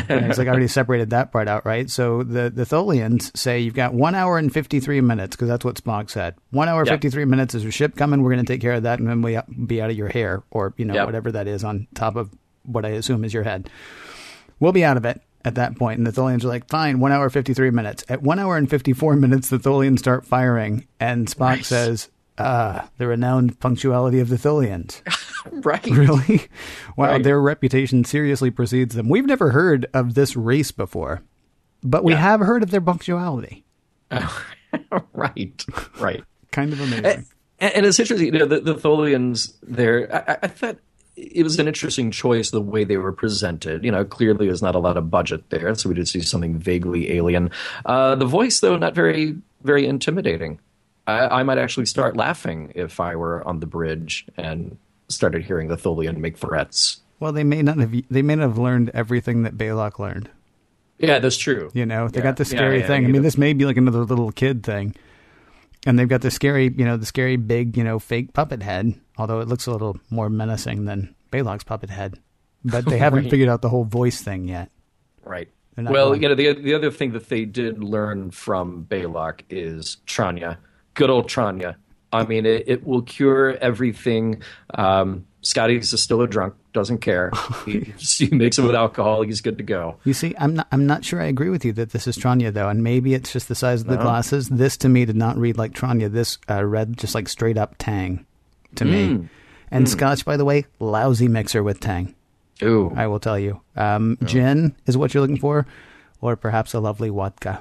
And 0.09 0.25
he's 0.27 0.39
like, 0.39 0.47
"I 0.47 0.51
already 0.51 0.69
separated 0.69 1.11
that 1.11 1.33
part 1.33 1.49
out, 1.49 1.67
right?" 1.67 1.91
So 1.91 2.23
the 2.23 2.49
the 2.49 2.63
Tholians 2.65 3.37
say 3.37 3.59
you've 3.59 3.75
got 3.75 3.93
one 3.93 4.15
hour 4.15 4.39
and 4.39 4.53
fifty 4.55 4.79
three 4.79 5.01
minutes 5.01 5.35
because 5.35 5.49
that's 5.49 5.65
what 5.65 5.75
Spock 5.83 6.11
said. 6.11 6.37
One 6.51 6.69
hour 6.69 6.85
Yeah. 6.87 6.93
fifty 6.93 7.11
three 7.11 7.25
minutes 7.25 7.57
is 7.57 7.65
your 7.65 7.73
ship 7.73 7.97
coming. 7.97 8.23
We're 8.23 8.33
going 8.33 8.45
to 8.47 8.53
take 8.53 8.61
care 8.61 8.75
of 8.75 8.85
that, 8.85 9.01
and 9.01 9.09
then 9.09 9.21
we 9.21 9.37
be 9.67 9.83
out 9.83 9.91
of 9.91 9.97
your 9.97 10.09
hair 10.11 10.45
or 10.53 10.75
you 10.77 10.85
know 10.85 10.95
Yeah. 10.95 11.05
whatever 11.07 11.33
that 11.33 11.49
is 11.49 11.65
on 11.65 11.89
top 11.95 12.15
of 12.15 12.31
what 12.65 12.85
I 12.85 12.91
assume 12.91 13.25
is 13.25 13.35
your 13.35 13.43
head. 13.45 13.69
We'll 14.61 14.73
be 14.73 14.85
out 14.85 14.97
of 14.97 15.05
it 15.05 15.21
at 15.49 15.57
that. 15.57 15.81
And 15.81 16.07
the 16.07 16.13
Tholians 16.13 16.45
are 16.45 16.49
like, 16.49 16.69
fine, 16.69 17.01
one 17.01 17.11
hour, 17.13 17.29
53 17.29 17.71
minutes. 17.71 18.05
At 18.09 18.23
one 18.23 18.39
hour 18.39 18.57
and 18.57 18.71
54 18.71 19.17
minutes, 19.17 19.49
the 19.49 19.59
Tholians 19.59 19.99
start 19.99 20.25
firing. 20.25 20.87
And 21.01 21.27
Spock 21.27 21.41
Right. 21.41 21.65
says, 21.65 22.09
ah, 22.39 22.89
the 22.99 23.07
renowned 23.09 23.59
punctuality 23.61 24.21
of 24.21 24.29
the 24.29 24.37
Tholians. 24.37 25.03
Right. 25.51 25.87
really? 25.87 26.43
Wow, 26.97 27.13
Right. 27.13 27.23
their 27.23 27.41
reputation 27.41 28.05
seriously 28.05 28.51
precedes 28.51 28.95
them. 28.95 29.09
We've 29.09 29.25
never 29.25 29.51
heard 29.51 29.87
of 29.95 30.15
this 30.15 30.37
race 30.37 30.73
before, 30.73 31.23
but 31.83 32.05
we 32.05 32.13
Yeah. 32.13 32.19
have 32.21 32.41
heard 32.41 32.63
of 32.63 32.71
their 32.71 32.81
punctuality. 32.83 33.65
right. 35.15 35.65
Right. 35.99 36.23
Kind 36.51 36.73
of 36.73 36.81
amazing. 36.81 37.05
And, 37.61 37.75
and 37.75 37.87
it's 37.87 37.99
interesting, 37.99 38.27
you 38.33 38.39
know, 38.39 38.47
the, 38.47 38.61
the 38.61 38.75
Tholians 38.75 39.55
there, 39.63 40.13
I- 40.29 40.39
I 40.43 40.47
thought 40.49 40.79
it 41.21 41.43
was 41.43 41.59
an 41.59 41.67
interesting 41.67 42.11
choice 42.11 42.51
the 42.51 42.61
way 42.61 42.85
they 42.85 42.97
were 42.97 43.13
presented. 43.13 43.85
You 43.85 43.91
know, 43.91 44.05
clearly 44.05 44.47
there's 44.47 44.63
not 44.63 44.75
a 44.75 44.79
lot 44.79 44.97
of 44.97 45.11
budget 45.11 45.51
there, 45.51 45.75
so 45.75 45.89
we 45.89 45.95
did 45.95 46.09
see 46.09 46.21
something 46.21 46.59
vaguely 46.59 47.13
alien. 47.13 47.51
Uh, 47.85 48.15
the 48.15 48.25
voice, 48.27 48.61
though, 48.61 48.77
not 48.77 48.95
very, 48.95 49.37
very 49.63 49.87
intimidating. 49.87 50.61
I, 51.07 51.41
I 51.41 51.43
might 51.43 51.59
actually 51.59 51.87
start 51.87 52.17
laughing 52.17 52.73
if 52.75 53.01
I 53.01 53.17
were 53.17 53.47
on 53.47 53.61
the 53.61 53.67
bridge 53.67 54.27
and 54.37 54.77
started 55.09 55.43
hearing 55.45 55.69
the 55.69 55.77
Tholian 55.77 56.19
make 56.19 56.37
threats. 56.39 57.01
well, 57.19 57.33
they 57.33 57.45
may 57.45 57.63
not 57.63 57.79
have. 57.79 57.93
They 58.11 58.23
may 58.23 58.37
not 58.37 58.43
have 58.43 58.59
learned 58.59 58.91
everything 58.95 59.43
that 59.43 59.57
Balok 59.57 59.99
learned. 59.99 60.31
Yeah, 60.99 61.19
that's 61.19 61.37
true. 61.37 61.71
You 61.75 61.87
know, 61.87 62.09
they 62.09 62.19
Yeah. 62.21 62.25
got 62.25 62.37
the 62.37 62.45
scary 62.45 62.81
yeah, 62.81 62.87
thing. 62.87 63.05
I 63.07 63.09
mean, 63.09 63.23
this 63.23 63.39
may 63.39 63.53
be 63.53 63.65
like 63.65 63.77
another 63.77 64.05
little 64.05 64.33
kid 64.33 64.63
thing. 64.65 64.95
And 65.87 65.97
they've 65.99 66.09
got 66.09 66.23
the 66.23 66.31
scary, 66.31 66.75
you 66.77 66.85
know, 66.85 66.97
the 66.97 67.07
scary 67.07 67.37
big, 67.37 67.77
you 67.77 67.85
know, 67.85 67.99
fake 68.01 68.33
puppet 68.35 68.63
head, 68.65 68.95
although 69.19 69.41
it 69.41 69.49
looks 69.49 69.67
a 69.67 69.73
little 69.73 69.99
more 70.11 70.31
menacing 70.31 70.85
than 70.85 71.15
Balok's 71.33 71.65
puppet 71.65 71.91
head. 71.91 72.19
But 72.65 72.87
they 72.87 72.99
haven't 73.05 73.25
Right. 73.25 73.31
figured 73.31 73.49
out 73.49 73.63
the 73.63 73.69
whole 73.69 73.85
voice 73.85 74.21
thing 74.23 74.49
yet. 74.49 74.71
Right. 75.25 75.49
Well, 75.77 76.09
going- 76.11 76.23
you 76.23 76.29
know, 76.29 76.35
the 76.35 76.53
the 76.55 76.75
other 76.75 76.91
thing 76.91 77.13
that 77.13 77.29
they 77.29 77.45
did 77.45 77.83
learn 77.85 78.31
from 78.33 78.87
Baylock 78.89 79.43
is 79.51 79.99
Tranya. 80.07 80.57
Good 80.95 81.11
old 81.11 81.29
Tranya. 81.29 81.77
I 82.13 82.25
mean, 82.25 82.47
it, 82.47 82.65
it 82.67 82.87
will 82.87 83.03
cure 83.03 83.57
everything. 83.59 84.43
Um, 84.75 85.27
Scotty's 85.43 85.99
still 86.01 86.23
a 86.23 86.27
drunk, 86.27 86.55
doesn't 86.73 86.99
care. 86.99 87.31
He, 87.67 87.93
he 87.99 88.29
makes 88.35 88.59
it 88.59 88.63
with 88.63 88.75
alcohol. 88.75 89.23
He's 89.23 89.41
good 89.43 89.59
to 89.59 89.65
go. 89.65 89.97
You 90.05 90.15
see, 90.15 90.35
I'm 90.39 90.55
not, 90.55 90.67
I'm 90.73 90.87
not 90.87 91.05
sure 91.05 91.21
I 91.21 91.27
agree 91.27 91.51
with 91.51 91.65
you 91.67 91.73
that 91.75 91.91
this 91.91 92.07
is 92.07 92.17
Tranya, 92.17 92.51
though. 92.53 92.69
And 92.71 92.83
maybe 92.83 93.13
it's 93.15 93.31
just 93.33 93.47
the 93.49 93.55
size 93.55 93.83
of 93.83 93.89
the 93.89 93.97
glasses. 93.99 94.49
This, 94.49 94.77
to 94.79 94.89
me, 94.89 95.05
did 95.05 95.17
not 95.17 95.37
read 95.37 95.59
like 95.59 95.73
Tranya. 95.75 96.11
This 96.11 96.39
uh, 96.51 96.65
read 96.65 96.97
just 96.97 97.15
like 97.15 97.29
straight 97.29 97.59
up 97.59 97.75
Tang 97.79 98.25
to 98.77 98.85
Hmm. 98.85 98.91
me. 98.91 99.29
And 99.71 99.89
Scotch, 99.89 100.25
by 100.25 100.37
the 100.37 100.45
way, 100.45 100.65
lousy 100.81 101.29
mixer 101.29 101.63
with 101.63 101.79
Tang. 101.81 102.15
Ooh. 102.63 102.93
I 102.97 103.07
will 103.07 103.21
tell 103.21 103.39
you. 103.39 103.61
Um, 103.77 104.17
Gin 104.25 104.75
is 104.87 104.97
what 104.97 105.13
you're 105.15 105.21
looking 105.21 105.37
for, 105.39 105.67
or 106.21 106.37
perhaps 106.37 106.75
a 106.75 106.81
lovely 106.81 107.11
vodka. 107.11 107.61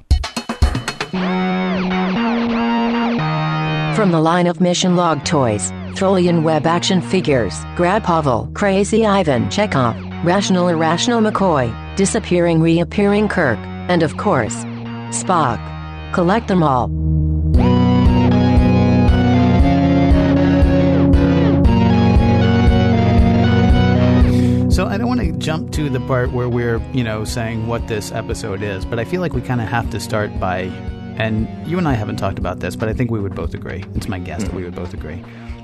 From 3.96 4.12
the 4.12 4.20
line 4.22 4.46
of 4.48 4.62
mission 4.62 4.96
log 4.96 5.26
toys, 5.26 5.72
Tholian 5.98 6.43
web 6.43 6.67
action 6.67 7.02
figures, 7.02 7.56
Grad 7.76 8.04
Pavel, 8.04 8.50
Crazy 8.54 9.06
Ivan, 9.06 9.46
Chekov, 9.50 9.96
Rational 10.24 10.67
Irrational 10.67 11.20
McCoy, 11.20 11.74
Disappearing 11.96 12.62
Reappearing 12.62 13.28
Kirk, 13.28 13.58
and 13.89 14.04
of 14.04 14.15
course, 14.17 14.56
Spock. 15.10 15.60
Collect 16.13 16.48
them 16.48 16.62
all. 16.63 16.89
To 25.32 25.38
jump 25.40 25.72
to 25.74 25.90
the 25.90 26.00
part 26.02 26.32
where 26.32 26.48
we're, 26.48 26.80
you 26.94 27.04
know, 27.04 27.26
saying 27.26 27.68
what 27.68 27.86
this 27.88 28.12
episode 28.12 28.62
is, 28.62 28.86
but 28.86 28.98
I 28.98 29.04
feel 29.04 29.20
like 29.20 29.34
we 29.34 29.42
kind 29.42 29.60
of 29.60 29.68
have 29.68 29.90
to 29.90 30.00
start 30.00 30.40
by, 30.40 30.62
and 31.18 31.68
you 31.68 31.78
and 31.78 31.88
I 31.88 31.96
haven't 31.96 32.16
talked 32.16 32.40
about 32.40 32.62
this, 32.62 32.78
but 32.78 32.88
I 32.88 32.94
think 32.94 33.12
we 33.12 33.20
would 33.20 33.36
both 33.36 33.54
agree. 33.54 33.84
It's 33.96 34.08
my 34.08 34.20
guess 34.20 34.44
that 34.44 34.54
we 34.54 34.63
would 34.63 34.76
both 34.76 34.94
agree. 34.94 35.22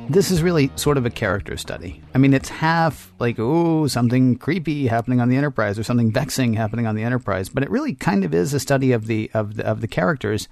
This 0.10 0.32
is 0.32 0.44
really 0.44 0.70
sort 0.76 0.98
of 0.98 1.06
a 1.06 1.10
character 1.10 1.56
study. 1.56 2.02
I 2.14 2.18
mean, 2.18 2.34
it's 2.34 2.50
half 2.50 3.14
like, 3.20 3.38
oh, 3.40 3.88
something 3.88 4.38
creepy 4.38 4.88
happening 4.88 5.22
on 5.22 5.30
the 5.30 5.38
Enterprise 5.38 5.80
or 5.80 5.84
something 5.84 6.12
vexing 6.12 6.56
happening 6.56 6.86
on 6.86 6.96
the 6.96 7.04
Enterprise, 7.04 7.48
but 7.48 7.64
it 7.64 7.70
really 7.70 7.94
kind 7.94 8.26
of 8.26 8.34
is 8.34 8.54
a 8.54 8.60
study 8.60 8.92
of 8.92 9.08
the 9.08 9.32
of 9.34 9.56
the, 9.56 9.66
of 9.66 9.80
the 9.80 9.88
characters, 9.88 10.50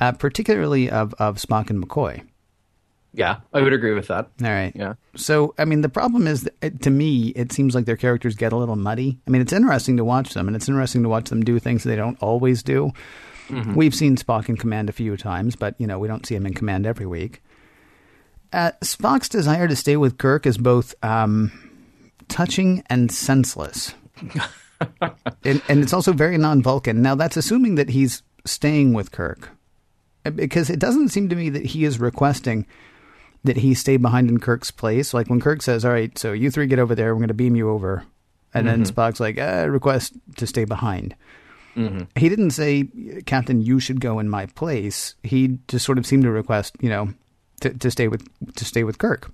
uh, 0.00 0.12
particularly 0.12 0.90
of 0.90 1.14
of 1.14 1.38
Spock 1.38 1.70
and 1.70 1.82
McCoy. 1.82 2.26
Yeah, 3.18 3.38
I 3.52 3.62
would 3.62 3.72
agree 3.72 3.94
with 3.94 4.06
that. 4.06 4.30
All 4.44 4.48
right. 4.48 4.70
Yeah. 4.76 4.94
So, 5.16 5.52
I 5.58 5.64
mean, 5.64 5.80
the 5.80 5.88
problem 5.88 6.28
is, 6.28 6.48
that, 6.60 6.82
to 6.82 6.90
me, 6.90 7.30
it 7.30 7.50
seems 7.50 7.74
like 7.74 7.84
their 7.84 7.96
characters 7.96 8.36
get 8.36 8.52
a 8.52 8.56
little 8.56 8.76
muddy. 8.76 9.18
I 9.26 9.32
mean, 9.32 9.42
it's 9.42 9.52
interesting 9.52 9.96
to 9.96 10.04
watch 10.04 10.34
them, 10.34 10.46
and 10.46 10.54
it's 10.54 10.68
interesting 10.68 11.02
to 11.02 11.08
watch 11.08 11.28
them 11.28 11.44
do 11.44 11.58
things 11.58 11.82
they 11.82 11.96
don't 11.96 12.16
always 12.22 12.62
do. 12.62 12.92
We've 13.74 13.94
seen 13.94 14.14
Spock 14.16 14.48
in 14.48 14.56
command 14.56 14.88
a 14.88 14.92
few 14.92 15.16
times, 15.16 15.56
but, 15.56 15.74
you 15.78 15.86
know, 15.88 15.98
we 15.98 16.06
don't 16.06 16.24
see 16.26 16.36
him 16.36 16.46
in 16.46 16.54
command 16.54 16.86
every 16.86 17.06
week. 17.06 17.42
Uh, 18.52 18.70
Spock's 18.84 19.28
desire 19.28 19.66
to 19.66 19.74
stay 19.74 19.96
with 19.96 20.16
Kirk 20.18 20.46
is 20.46 20.56
both 20.56 20.94
um, 21.02 21.50
touching 22.28 22.84
and 22.88 23.10
senseless. 23.10 23.94
and, 25.44 25.60
and 25.68 25.82
it's 25.82 25.92
also 25.92 26.12
very 26.12 26.38
non 26.38 26.62
Vulcan. 26.62 27.02
Now, 27.02 27.16
that's 27.16 27.36
assuming 27.36 27.74
that 27.74 27.88
he's 27.88 28.22
staying 28.44 28.92
with 28.92 29.10
Kirk. 29.10 29.48
Uh, 30.24 30.30
Because 30.30 30.70
it 30.70 30.78
doesn't 30.78 31.08
seem 31.08 31.28
to 31.30 31.34
me 31.34 31.48
that 31.50 31.66
he 31.66 31.84
is 31.84 31.98
requesting 31.98 32.64
that 33.44 33.58
he 33.58 33.74
stayed 33.74 34.02
behind 34.02 34.28
in 34.28 34.38
Kirk's 34.40 34.70
place. 34.70 35.14
Like 35.14 35.28
when 35.28 35.40
Kirk 35.40 35.62
says, 35.62 35.84
"All 35.84 35.92
right, 35.92 36.16
so 36.18 36.32
you 36.32 36.50
three 36.50 36.66
get 36.66 36.78
over 36.78 36.94
there. 36.94 37.14
We're 37.14 37.20
going 37.20 37.28
to 37.28 37.34
beam 37.34 37.56
you 37.56 37.70
over," 37.70 38.04
and 38.54 38.66
then 38.66 38.84
Spock's 38.84 39.20
like, 39.20 39.38
uh, 39.38 39.66
"Request 39.68 40.14
to 40.36 40.46
stay 40.46 40.64
behind." 40.64 41.14
He 42.16 42.28
didn't 42.28 42.50
say, 42.50 42.88
"Captain, 43.26 43.60
you 43.60 43.78
should 43.80 44.00
go 44.00 44.18
in 44.18 44.28
my 44.28 44.46
place." 44.46 45.14
He 45.22 45.58
just 45.68 45.84
sort 45.84 45.98
of 45.98 46.06
seemed 46.06 46.24
to 46.24 46.30
request, 46.30 46.76
you 46.80 46.88
know, 46.88 47.14
to, 47.60 47.70
to 47.70 47.90
stay 47.90 48.08
with 48.08 48.26
to 48.56 48.64
stay 48.64 48.84
with 48.84 48.98
Kirk. 48.98 49.30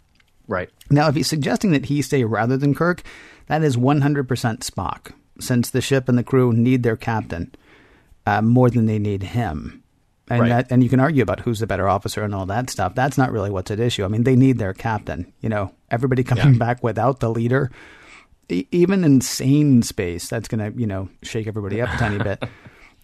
Right. 0.47 0.69
Now, 0.91 1.09
if 1.09 1.15
he's 1.15 1.27
suggesting 1.27 1.73
that 1.73 1.87
he 1.87 2.03
stay 2.03 2.25
rather 2.25 2.59
than 2.59 2.75
Kirk, 2.75 3.03
that 3.47 3.63
is 3.63 3.79
100% 3.79 4.27
Spock, 4.27 5.13
since 5.41 5.71
the 5.71 5.81
ship 5.81 6.09
and 6.09 6.19
the 6.19 6.23
crew 6.23 6.53
need 6.53 6.83
their 6.83 6.97
captain 6.97 7.55
uh, 8.27 8.43
more 8.43 8.69
than 8.69 8.87
they 8.87 8.99
need 8.99 9.23
him. 9.23 9.84
And 10.29 10.41
Right. 10.41 10.49
that, 10.49 10.67
and 10.73 10.83
you 10.83 10.89
can 10.89 11.01
argue 11.01 11.23
about 11.23 11.41
who's 11.41 11.59
the 11.61 11.67
better 11.67 11.87
officer 11.89 12.23
and 12.23 12.35
all 12.35 12.47
that 12.47 12.71
stuff. 12.71 12.95
That's 12.95 13.19
not 13.19 13.31
really 13.31 13.51
what's 13.51 13.71
at 13.71 13.79
issue. 13.79 14.05
I 14.05 14.09
mean, 14.09 14.25
they 14.25 14.37
need 14.37 14.59
their 14.59 14.73
captain. 14.73 15.33
You 15.41 15.51
know, 15.51 15.73
everybody 15.91 16.25
coming 16.25 16.57
back 16.59 16.83
without 16.83 17.21
the 17.21 17.29
leader, 17.31 17.71
e- 18.49 18.67
even 18.71 19.05
in 19.05 19.21
sane 19.21 19.83
space, 19.83 20.29
that's 20.29 20.49
going 20.49 20.73
to 20.73 20.79
you 20.81 20.87
know 20.87 21.09
shake 21.23 21.47
everybody 21.47 21.81
up 21.83 21.93
a 21.95 21.97
tiny 21.99 22.19
bit. 22.19 22.43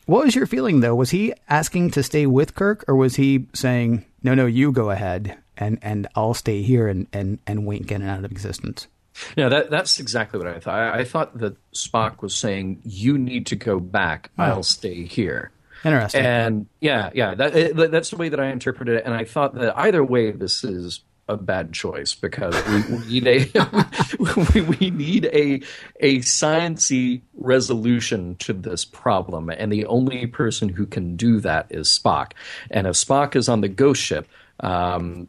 What 0.06 0.24
was 0.24 0.34
your 0.34 0.46
feeling 0.46 0.80
though? 0.80 0.94
Was 0.96 1.10
he 1.10 1.32
asking 1.48 1.92
to 1.92 2.02
stay 2.02 2.26
with 2.26 2.56
Kirk, 2.56 2.84
or 2.88 2.96
was 2.96 3.14
he 3.14 3.46
saying, 3.54 4.04
"No, 4.24 4.34
no, 4.34 4.46
you 4.46 4.72
go 4.72 4.90
ahead, 4.90 5.38
and 5.56 5.78
and 5.82 6.08
I'll 6.16 6.34
stay 6.34 6.62
here 6.62 6.88
and 6.88 7.06
and 7.12 7.38
and 7.46 7.64
wink 7.64 7.92
in 7.92 8.02
and 8.02 8.10
out 8.10 8.24
of 8.24 8.32
existence"? 8.32 8.88
Yeah, 9.36 9.48
that, 9.50 9.70
that's 9.70 10.00
exactly 10.00 10.38
what 10.38 10.48
I 10.48 10.58
thought. 10.58 10.74
I, 10.80 11.00
I 11.00 11.04
thought 11.04 11.38
that 11.38 11.54
Spock 11.72 12.22
was 12.22 12.34
saying, 12.34 12.80
"You 12.82 13.18
need 13.18 13.46
to 13.48 13.56
go 13.56 13.78
back. 13.78 14.30
Oh. 14.36 14.42
I'll 14.44 14.62
stay 14.64 15.04
here." 15.04 15.52
Interesting. 15.84 16.24
And 16.24 16.66
yeah, 16.80 17.10
yeah, 17.14 17.34
that, 17.34 17.90
that's 17.90 18.10
the 18.10 18.16
way 18.16 18.28
that 18.28 18.40
I 18.40 18.48
interpreted 18.48 18.96
it. 18.96 19.04
And 19.04 19.14
I 19.14 19.24
thought 19.24 19.54
that 19.54 19.76
either 19.78 20.04
way, 20.04 20.30
this 20.32 20.64
is 20.64 21.00
a 21.30 21.36
bad 21.36 21.72
choice 21.72 22.14
because 22.14 22.54
we, 22.66 22.96
we 22.96 23.20
need 23.20 23.26
a 23.26 23.86
we, 24.54 24.60
we 24.62 24.90
need 24.90 25.26
a 25.26 25.60
a 26.00 26.18
sciency 26.18 27.22
resolution 27.34 28.34
to 28.36 28.52
this 28.52 28.84
problem, 28.84 29.48
and 29.48 29.72
the 29.72 29.86
only 29.86 30.26
person 30.26 30.68
who 30.68 30.86
can 30.86 31.16
do 31.16 31.40
that 31.40 31.66
is 31.70 31.88
Spock. 31.88 32.32
And 32.70 32.86
if 32.86 32.94
Spock 32.94 33.36
is 33.36 33.48
on 33.48 33.60
the 33.60 33.68
ghost 33.68 34.02
ship, 34.02 34.28
um, 34.58 35.28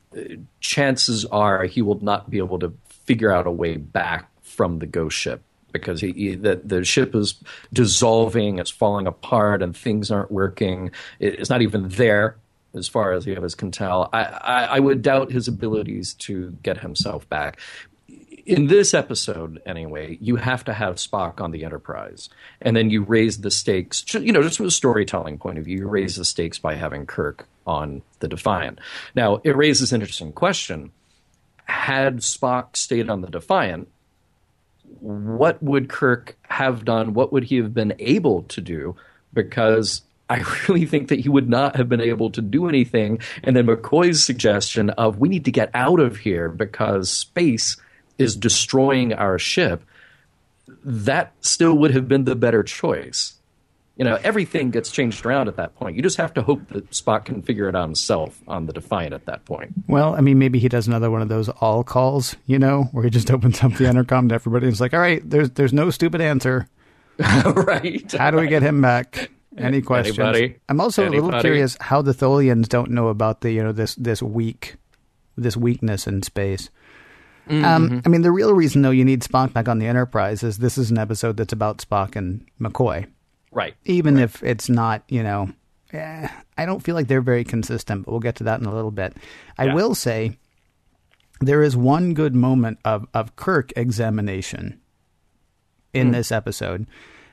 chances 0.60 1.24
are 1.26 1.66
he 1.66 1.82
will 1.82 2.00
not 2.00 2.30
be 2.30 2.40
able 2.40 2.60
to 2.60 2.74
figure 2.90 3.32
out 3.32 3.48
a 3.48 3.52
way 3.52 3.78
back 3.78 4.28
from 4.42 4.80
the 4.80 4.88
ghost 4.88 5.18
ship 5.18 5.44
because 5.72 6.02
he, 6.02 6.12
he, 6.12 6.36
the, 6.36 6.62
the 6.64 6.84
ship 6.84 7.16
is 7.16 7.36
dissolving, 7.74 8.60
it's 8.60 8.70
falling 8.70 9.08
apart, 9.08 9.62
and 9.62 9.76
things 9.76 10.12
aren't 10.12 10.32
working. 10.32 10.92
It, 11.20 11.40
it's 11.40 11.50
not 11.50 11.62
even 11.62 11.90
there, 11.90 12.38
as 12.74 12.88
far 12.88 13.12
as 13.14 13.26
the 13.26 13.36
others 13.36 13.56
can 13.56 13.72
tell. 13.72 14.10
I, 14.14 14.24
I, 14.24 14.64
I 14.64 14.80
would 14.80 15.02
doubt 15.02 15.32
his 15.32 15.48
abilities 15.48 16.14
to 16.16 16.52
get 16.64 16.80
himself 16.80 17.28
back. 17.30 17.60
In 18.46 18.68
this 18.68 18.94
episode, 18.94 19.62
anyway, 19.66 20.18
you 20.20 20.36
have 20.38 20.66
to 20.66 20.74
have 20.74 20.96
Spock 20.96 21.40
on 21.40 21.52
the 21.52 21.64
Enterprise, 21.64 22.28
and 22.60 22.76
then 22.76 22.90
you 22.90 23.04
raise 23.04 23.42
the 23.42 23.52
stakes. 23.52 24.04
You 24.14 24.32
know, 24.32 24.42
just 24.42 24.58
from 24.58 24.66
a 24.66 24.72
storytelling 24.72 25.38
point 25.38 25.60
of 25.60 25.66
view, 25.66 25.78
you 25.78 25.88
raise 25.88 26.16
the 26.16 26.26
stakes 26.26 26.58
by 26.58 26.74
having 26.74 27.06
Kirk 27.06 27.48
on 27.68 28.02
the 28.20 28.28
Defiant. 28.28 28.80
Now, 29.14 29.42
it 29.44 29.56
raises 29.56 29.94
an 29.94 30.02
interesting 30.02 30.34
question: 30.34 30.92
Had 31.66 32.18
Spock 32.18 32.76
stayed 32.76 33.12
on 33.12 33.22
the 33.22 33.30
Defiant, 33.30 33.90
what 35.02 35.62
would 35.62 35.90
Kirk 35.90 36.38
have 36.44 36.86
done? 36.86 37.14
What 37.14 37.34
would 37.34 37.44
he 37.44 37.58
have 37.58 37.74
been 37.74 37.94
able 38.00 38.44
to 38.44 38.62
do? 38.62 38.96
Because 39.34 40.04
I 40.30 40.44
really 40.68 40.86
think 40.86 41.10
that 41.10 41.20
he 41.20 41.30
would 41.30 41.50
not 41.50 41.76
have 41.76 41.90
been 41.90 42.02
able 42.02 42.30
to 42.32 42.42
do 42.42 42.70
anything. 42.70 43.20
And 43.44 43.56
then 43.56 43.68
McCoy's 43.68 44.24
suggestion 44.24 44.92
of 44.92 45.18
we 45.18 45.28
need 45.28 45.46
to 45.46 45.52
get 45.52 45.72
out 45.74 46.00
of 46.00 46.18
here 46.18 46.50
because 46.50 47.10
space 47.10 47.78
is 48.18 48.36
destroying 48.36 49.14
our 49.14 49.40
ship, 49.40 49.84
that 50.84 51.34
still 51.42 51.78
would 51.80 51.92
have 51.92 52.08
been 52.08 52.26
the 52.26 52.36
better 52.36 52.64
choice. 52.64 53.34
You 54.02 54.06
know, 54.06 54.18
everything 54.24 54.72
gets 54.72 54.90
changed 54.90 55.28
around 55.28 55.48
at 55.48 55.58
that 55.58 55.76
point. 55.76 55.96
You 55.96 56.02
just 56.02 56.18
have 56.18 56.34
to 56.34 56.42
hope 56.42 56.68
that 56.70 56.90
Spock 56.90 57.26
can 57.26 57.44
figure 57.44 57.70
it 57.70 57.76
out 57.76 57.84
himself 57.84 58.42
on 58.48 58.66
the 58.66 58.74
Defiant 58.74 59.14
at 59.14 59.28
that 59.28 59.46
point. 59.46 59.74
Well, 59.88 60.16
I 60.16 60.22
mean, 60.22 60.40
maybe 60.40 60.58
he 60.58 60.68
does 60.70 60.88
another 60.88 61.12
one 61.12 61.22
of 61.22 61.30
those 61.30 61.50
all 61.50 61.84
calls, 61.84 62.36
you 62.48 62.58
know, 62.58 62.86
where 62.94 63.04
he 63.04 63.12
just 63.12 63.30
opens 63.32 63.64
up 63.64 63.74
the 63.74 63.88
intercom 63.88 64.28
to 64.30 64.34
everybody 64.34 64.66
and 64.66 64.74
is 64.74 64.82
like, 64.82 64.96
"All 64.96 65.00
right, 65.00 65.22
there's 65.30 65.52
there's 65.52 65.72
no 65.72 65.92
stupid 65.92 66.20
answer. 66.20 66.68
right. 67.20 68.12
How 68.14 68.32
do 68.32 68.38
we 68.38 68.48
get 68.48 68.64
him 68.64 68.82
back? 68.82 69.30
Any 69.56 69.84
questions?" 69.84 70.18
Anybody? 70.18 70.56
I'm 70.68 70.82
also 70.82 71.08
a 71.08 71.12
little 71.12 71.40
curious 71.40 71.78
how 71.80 72.02
the 72.02 72.14
Tholians 72.14 72.68
don't 72.68 72.90
know 72.90 73.10
about 73.10 73.42
the 73.42 73.52
you 73.52 73.62
know 73.62 73.72
this 73.72 73.94
this 73.94 74.24
weak 74.24 74.78
this 75.38 75.56
weakness 75.56 76.08
in 76.08 76.24
space. 76.24 76.72
Um, 77.48 78.02
I 78.04 78.10
mean, 78.10 78.24
the 78.24 78.32
real 78.32 78.56
reason 78.56 78.82
though 78.82 78.90
you 78.90 79.06
need 79.06 79.22
Spock 79.22 79.54
back 79.54 79.68
on 79.68 79.78
the 79.78 79.86
Enterprise 79.86 80.42
is 80.42 80.58
this 80.58 80.80
is 80.80 80.90
an 80.90 80.98
episode 80.98 81.38
that's 81.38 81.54
about 81.54 81.78
Spock 81.78 82.16
and 82.16 82.48
McCoy. 82.60 83.06
Right. 83.52 83.74
even 83.86 84.18
if 84.18 84.42
it's 84.44 84.70
not, 84.70 85.04
you 85.10 85.24
know, 85.24 85.50
eh, 85.94 86.28
I 86.58 86.66
don't 86.66 86.82
feel 86.82 86.96
like 86.96 87.08
they're 87.08 87.22
very 87.22 87.44
consistent, 87.44 88.06
but 88.06 88.12
we'll 88.12 88.20
get 88.22 88.36
to 88.38 88.44
that 88.46 88.60
in 88.62 88.66
a 88.66 88.74
little 88.74 88.92
bit. 88.92 89.18
I 89.58 89.66
Yeah. 89.66 89.74
will 89.76 89.94
say 89.96 90.38
there 91.42 91.62
is 91.64 91.76
one 91.76 92.14
good 92.14 92.34
moment 92.36 92.80
of, 92.86 93.08
of 93.14 93.36
Kirk 93.36 93.74
examination 93.76 94.80
in 95.94 96.08
Hmm. 96.08 96.14
this 96.14 96.32
episode. 96.32 96.88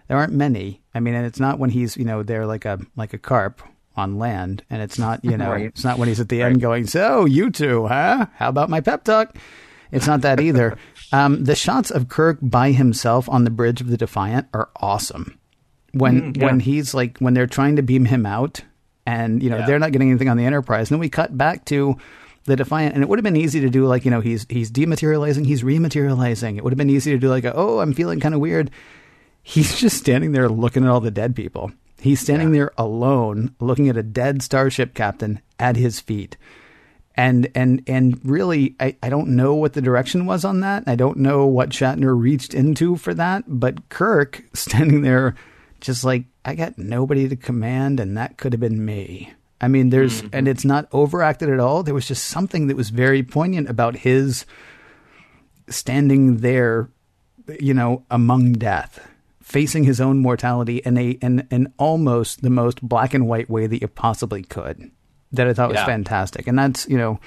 There 0.08 0.16
aren't 0.16 0.32
many. 0.32 0.80
I 0.94 1.00
mean, 1.00 1.14
and 1.14 1.26
it's 1.26 1.38
not 1.38 1.58
when 1.58 1.70
he's, 1.70 1.96
you 1.96 2.04
know, 2.04 2.22
there 2.22 2.46
like 2.46 2.64
a 2.64 2.78
like 2.96 3.12
a 3.12 3.18
carp 3.18 3.60
on 3.96 4.18
land, 4.18 4.62
and 4.70 4.80
it's 4.82 4.98
not, 4.98 5.24
you 5.24 5.36
know, 5.36 5.50
Right. 5.52 5.66
it's 5.66 5.84
not 5.84 5.98
when 5.98 6.08
he's 6.08 6.20
at 6.20 6.28
the 6.30 6.42
end 6.42 6.60
going, 6.60 6.86
"So 6.86 7.26
you 7.26 7.50
two, 7.50 7.86
huh? 7.86 8.26
How 8.36 8.48
about 8.48 8.70
my 8.70 8.80
pep 8.80 9.04
talk?" 9.04 9.36
It's 9.92 10.06
not 10.06 10.20
that 10.22 10.40
either. 10.40 10.76
um, 11.12 11.44
the 11.44 11.54
shots 11.54 11.90
of 11.90 12.08
Kirk 12.08 12.38
by 12.42 12.72
himself 12.72 13.28
on 13.28 13.44
the 13.44 13.50
bridge 13.50 13.80
of 13.80 13.88
the 13.88 13.96
Defiant 13.96 14.46
are 14.52 14.68
awesome 14.76 15.37
when 15.98 16.32
Mm, 16.32 16.36
yeah. 16.36 16.44
when 16.46 16.60
he's 16.60 16.94
like 16.94 17.18
when 17.18 17.34
they're 17.34 17.46
trying 17.46 17.76
to 17.76 17.82
beam 17.82 18.04
him 18.06 18.24
out 18.26 18.60
and 19.06 19.42
you 19.42 19.50
know 19.50 19.58
Yeah. 19.58 19.66
they're 19.66 19.78
not 19.78 19.92
getting 19.92 20.10
anything 20.10 20.28
on 20.28 20.36
the 20.36 20.44
enterprise. 20.46 20.90
And 20.90 20.96
then 20.96 21.00
we 21.00 21.08
cut 21.08 21.36
back 21.36 21.64
to 21.66 21.96
the 22.44 22.56
defiant 22.56 22.94
and 22.94 23.02
it 23.02 23.08
would 23.08 23.18
have 23.18 23.24
been 23.24 23.36
easy 23.36 23.60
to 23.60 23.68
do 23.70 23.86
like 23.86 24.04
you 24.04 24.10
know 24.10 24.20
he's 24.20 24.46
he's 24.48 24.70
dematerializing 24.70 25.44
he's 25.44 25.62
rematerializing. 25.62 26.56
It 26.56 26.64
would 26.64 26.72
have 26.72 26.78
been 26.78 26.88
easy 26.90 27.10
to 27.12 27.18
do 27.18 27.28
like 27.28 27.44
a, 27.44 27.52
oh 27.54 27.80
i'm 27.80 27.92
feeling 27.92 28.20
kind 28.20 28.34
of 28.34 28.40
weird. 28.40 28.70
He's 29.42 29.78
just 29.80 29.96
standing 29.96 30.32
there 30.32 30.46
looking 30.50 30.84
at 30.84 30.90
all 30.90 31.00
the 31.00 31.10
dead 31.10 31.34
people. 31.34 31.72
He's 31.98 32.20
standing 32.20 32.52
there 32.52 32.70
alone 32.76 33.54
looking 33.60 33.88
at 33.88 33.96
a 33.96 34.02
dead 34.02 34.42
starship 34.42 34.92
captain 34.92 35.40
at 35.58 35.76
his 35.76 36.00
feet. 36.00 36.36
And 37.14 37.48
and 37.54 37.82
and 37.86 38.20
really 38.24 38.76
I, 38.78 38.96
I 39.02 39.08
don't 39.08 39.28
know 39.30 39.54
what 39.54 39.72
the 39.72 39.80
direction 39.80 40.26
was 40.26 40.44
on 40.44 40.60
that. 40.60 40.84
I 40.86 40.96
don't 40.96 41.16
know 41.18 41.46
what 41.46 41.70
shatner 41.70 42.14
reached 42.20 42.52
into 42.52 42.96
for 42.96 43.14
that 43.14 43.44
but 43.46 43.88
kirk 43.88 44.44
standing 44.54 45.00
there 45.00 45.34
just 45.80 46.04
like 46.04 46.24
i 46.44 46.54
got 46.54 46.78
nobody 46.78 47.28
to 47.28 47.36
command 47.36 48.00
and 48.00 48.16
that 48.16 48.36
could 48.36 48.52
have 48.52 48.60
been 48.60 48.84
me 48.84 49.32
I 49.60 49.68
mean, 49.68 49.90
there's, 49.90 50.22
mm-hmm. 50.22 50.28
and 50.32 50.48
it's 50.48 50.64
not 50.64 50.88
overacted 50.92 51.50
at 51.50 51.58
all. 51.58 51.82
There 51.82 51.94
was 51.94 52.06
just 52.06 52.24
something 52.24 52.68
that 52.68 52.76
was 52.76 52.90
very 52.90 53.22
poignant 53.22 53.68
about 53.68 53.96
his 53.96 54.46
standing 55.68 56.38
there, 56.38 56.88
you 57.60 57.74
know, 57.74 58.04
among 58.10 58.52
death, 58.54 59.06
facing 59.42 59.84
his 59.84 60.00
own 60.00 60.18
mortality 60.18 60.78
in 60.78 60.96
a, 60.96 61.10
in, 61.10 61.46
in 61.50 61.72
almost 61.76 62.42
the 62.42 62.50
most 62.50 62.80
black 62.82 63.14
and 63.14 63.26
white 63.26 63.50
way 63.50 63.66
that 63.66 63.80
you 63.80 63.88
possibly 63.88 64.42
could. 64.42 64.90
That 65.32 65.48
I 65.48 65.52
thought 65.52 65.70
was 65.70 65.80
fantastic. 65.80 66.46
And 66.46 66.58
that's, 66.58 66.88
you 66.88 66.96
know, 66.96 67.20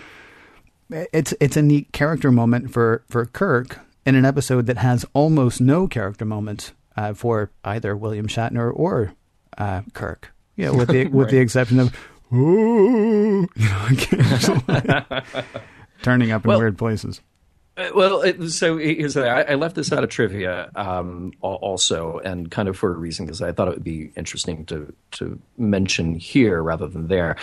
it's, 0.89 1.33
it's 1.39 1.57
a 1.57 1.61
neat 1.61 1.91
character 1.91 2.31
moment 2.31 2.71
for, 2.71 3.03
for 3.09 3.25
Kirk 3.27 3.79
in 4.05 4.15
an 4.15 4.25
episode 4.25 4.65
that 4.65 4.77
has 4.77 5.05
almost 5.13 5.61
no 5.61 5.87
character 5.87 6.25
moments 6.25 6.71
uh, 6.97 7.13
for 7.13 7.51
either 7.63 7.95
William 7.95 8.27
Shatner 8.27 8.71
or 8.73 9.13
uh, 9.57 9.81
Kirk. 9.93 10.33
Know, 10.57 10.73
with 10.73 10.89
the 10.89 11.07
with 11.11 11.29
the 11.31 11.39
exception 11.39 11.79
of 11.79 11.95
ooh, 12.31 13.47
you 13.55 13.67
know, 13.67 13.87
turning 16.03 16.31
up 16.31 16.45
in 16.45 16.49
Well- 16.49 16.59
weird 16.59 16.77
places. 16.77 17.21
Uh, 17.77 17.89
Well, 17.95 18.21
it, 18.21 18.49
so 18.49 18.77
here's 18.77 19.13
the. 19.13 19.27
I, 19.27 19.53
I 19.53 19.55
left 19.55 19.75
this 19.75 19.93
out 19.93 20.03
of 20.03 20.09
trivia 20.09 20.69
um, 20.75 21.31
also, 21.41 22.19
and 22.19 22.51
kind 22.51 22.67
of 22.67 22.77
for 22.77 22.91
a 22.93 22.97
reason 22.97 23.25
because 23.25 23.41
I 23.41 23.53
thought 23.53 23.69
it 23.69 23.73
would 23.75 23.83
be 23.83 24.11
interesting 24.17 24.65
to 24.65 24.93
to 25.11 25.39
mention 25.57 26.15
here 26.15 26.61
rather 26.61 26.87
than 26.87 27.07
there. 27.07 27.37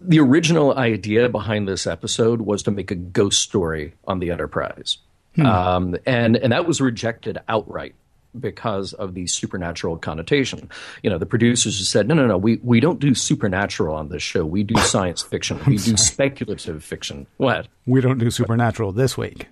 The 0.00 0.20
original 0.20 0.78
idea 0.78 1.28
behind 1.28 1.66
this 1.66 1.84
episode 1.84 2.42
was 2.42 2.62
to 2.62 2.70
make 2.70 2.92
a 2.92 2.94
ghost 2.94 3.42
story 3.42 3.94
on 4.06 4.20
the 4.20 4.30
Enterprise, 4.30 4.98
um, 5.44 5.96
and 6.06 6.36
and 6.36 6.52
that 6.52 6.64
was 6.66 6.80
rejected 6.80 7.38
outright 7.48 7.96
because 8.38 8.92
of 8.92 9.14
the 9.14 9.26
supernatural 9.26 9.96
connotation. 9.96 10.68
You 11.02 11.10
know, 11.10 11.18
the 11.18 11.26
producers 11.26 11.78
just 11.78 11.90
said, 11.90 12.08
no, 12.08 12.14
no, 12.14 12.26
no, 12.26 12.38
we, 12.38 12.56
we 12.62 12.80
don't 12.80 13.00
do 13.00 13.14
supernatural 13.14 13.94
on 13.94 14.08
this 14.08 14.22
show. 14.22 14.44
We 14.44 14.62
do 14.62 14.76
science 14.76 15.22
fiction. 15.22 15.60
We 15.68 15.76
do 15.76 15.96
speculative 15.98 16.82
fiction. 16.82 17.26
What? 17.36 17.68
We 17.84 18.00
don't 18.00 18.18
do 18.18 18.30
supernatural 18.30 18.92
this 18.92 19.18
week. 19.18 19.48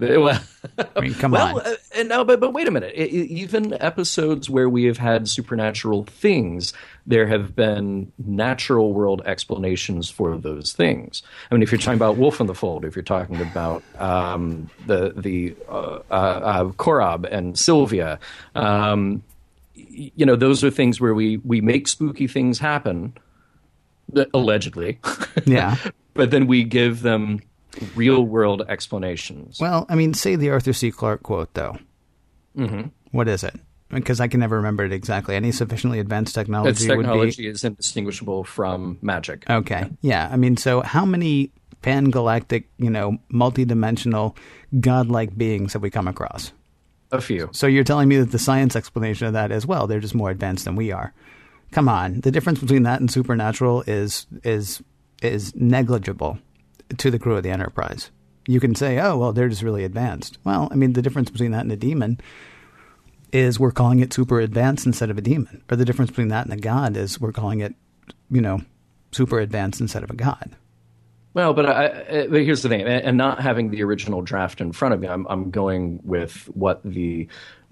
Well, 0.00 0.40
I 0.96 1.00
mean, 1.00 1.14
come 1.14 1.32
well, 1.32 1.58
on. 1.60 1.66
uh, 1.66 1.74
and 1.94 2.08
now, 2.08 2.24
but 2.24 2.40
but 2.40 2.52
wait 2.54 2.66
a 2.66 2.70
minute. 2.70 2.94
I- 2.96 3.02
I- 3.02 3.04
even 3.04 3.74
episodes 3.74 4.48
where 4.48 4.68
we 4.68 4.84
have 4.84 4.96
had 4.98 5.28
supernatural 5.28 6.04
things, 6.04 6.72
there 7.06 7.26
have 7.26 7.54
been 7.54 8.10
natural 8.18 8.92
world 8.94 9.20
explanations 9.26 10.08
for 10.08 10.36
those 10.38 10.72
things. 10.72 11.22
I 11.50 11.54
mean, 11.54 11.62
if 11.62 11.70
you're 11.70 11.78
talking 11.78 11.94
about 11.98 12.16
Wolf 12.16 12.40
in 12.40 12.46
the 12.46 12.54
Fold, 12.54 12.84
if 12.84 12.96
you're 12.96 13.02
talking 13.02 13.40
about 13.42 13.82
um, 13.98 14.70
the 14.86 15.12
the 15.16 15.54
uh, 15.68 15.98
uh, 16.10 16.14
uh, 16.14 16.64
Korob 16.72 17.26
and 17.30 17.58
Sylvia, 17.58 18.18
um, 18.54 19.22
you 19.74 20.24
know, 20.24 20.36
those 20.36 20.64
are 20.64 20.70
things 20.70 21.00
where 21.00 21.14
we 21.14 21.36
we 21.38 21.60
make 21.60 21.88
spooky 21.88 22.26
things 22.26 22.58
happen, 22.58 23.12
allegedly. 24.34 24.98
Yeah. 25.44 25.76
but 26.14 26.30
then 26.30 26.46
we 26.46 26.64
give 26.64 27.02
them 27.02 27.40
real 27.94 28.22
world 28.22 28.62
explanations. 28.68 29.58
Well, 29.60 29.86
I 29.88 29.94
mean, 29.94 30.14
say 30.14 30.36
the 30.36 30.50
Arthur 30.50 30.72
C. 30.72 30.90
Clarke 30.90 31.22
quote, 31.22 31.52
though. 31.54 31.78
Mm-hmm. 32.56 33.28
is 33.28 33.44
it? 33.44 33.54
Because 33.90 34.20
I 34.20 34.28
can 34.28 34.40
never 34.40 34.56
remember 34.56 34.84
it 34.84 34.92
exactly. 34.92 35.34
Any 35.34 35.50
sufficiently 35.50 35.98
advanced 35.98 36.34
technology, 36.34 36.70
Its 36.70 36.80
would 36.86 36.98
be 36.98 37.02
technology 37.02 37.46
is 37.48 37.64
indistinguishable 37.64 38.44
from 38.44 38.98
magic. 39.02 39.48
Okay. 39.50 39.90
Yeah. 40.00 40.28
I 40.30 40.36
mean, 40.36 40.56
so 40.56 40.80
how 40.80 41.04
many 41.04 41.50
pan 41.82 42.10
galactic, 42.10 42.68
you 42.78 42.90
know, 42.90 43.18
multi 43.30 43.64
multidimensional, 43.64 44.36
godlike 44.78 45.36
beings 45.36 45.72
have 45.72 45.82
we 45.82 45.90
come 45.90 46.06
across? 46.06 46.52
A 47.10 47.20
few. 47.20 47.50
So 47.52 47.66
you're 47.66 47.82
telling 47.82 48.08
me 48.08 48.18
that 48.18 48.30
the 48.30 48.38
science 48.38 48.76
explanation 48.76 49.26
of 49.26 49.32
that 49.32 49.50
as 49.50 49.66
well, 49.66 49.88
they're 49.88 49.98
just 49.98 50.14
more 50.14 50.30
advanced 50.30 50.64
than 50.66 50.76
we 50.76 50.92
are. 50.92 51.12
Come 51.72 51.88
on. 51.88 52.20
The 52.20 52.30
difference 52.30 52.60
between 52.60 52.84
that 52.84 53.00
and 53.00 53.10
supernatural 53.10 53.82
is 53.88 54.26
is 54.44 54.82
is 55.20 55.54
negligible 55.56 56.38
to 56.98 57.10
the 57.10 57.18
crew 57.18 57.36
of 57.36 57.42
the 57.42 57.50
Enterprise. 57.50 58.10
You 58.46 58.60
can 58.60 58.74
say, 58.74 58.98
"Oh, 58.98 59.16
well, 59.18 59.32
they're 59.32 59.48
just 59.48 59.62
really 59.62 59.84
advanced." 59.84 60.38
Well, 60.44 60.68
I 60.70 60.74
mean, 60.74 60.94
the 60.94 61.02
difference 61.02 61.30
between 61.30 61.50
that 61.52 61.60
and 61.62 61.72
a 61.72 61.76
demon 61.76 62.20
is 63.32 63.60
we're 63.60 63.70
calling 63.70 64.00
it 64.00 64.12
super 64.12 64.40
advanced 64.40 64.86
instead 64.86 65.10
of 65.10 65.18
a 65.18 65.20
demon. 65.20 65.62
Or 65.70 65.76
the 65.76 65.84
difference 65.84 66.10
between 66.10 66.28
that 66.28 66.46
and 66.46 66.52
a 66.52 66.56
god 66.60 66.96
is 66.96 67.20
we're 67.20 67.32
calling 67.32 67.60
it, 67.60 67.74
you 68.30 68.40
know, 68.40 68.62
super 69.12 69.38
advanced 69.38 69.80
instead 69.80 70.02
of 70.02 70.10
a 70.10 70.16
god. 70.16 70.56
Well, 71.32 71.54
but, 71.54 71.66
I, 71.66 72.26
but 72.26 72.42
here's 72.42 72.62
the 72.62 72.68
thing, 72.68 72.80
and 72.80 72.90
and 72.90 73.16
not 73.16 73.40
having 73.40 73.70
the 73.70 73.84
original 73.84 74.20
draft 74.20 74.60
in 74.60 74.72
front 74.72 74.94
of 74.94 75.00
me, 75.00 75.06
I'm, 75.06 75.26
I'm 75.28 75.50
going 75.52 76.00
with 76.02 76.50
what 76.54 76.80
the 76.82 77.28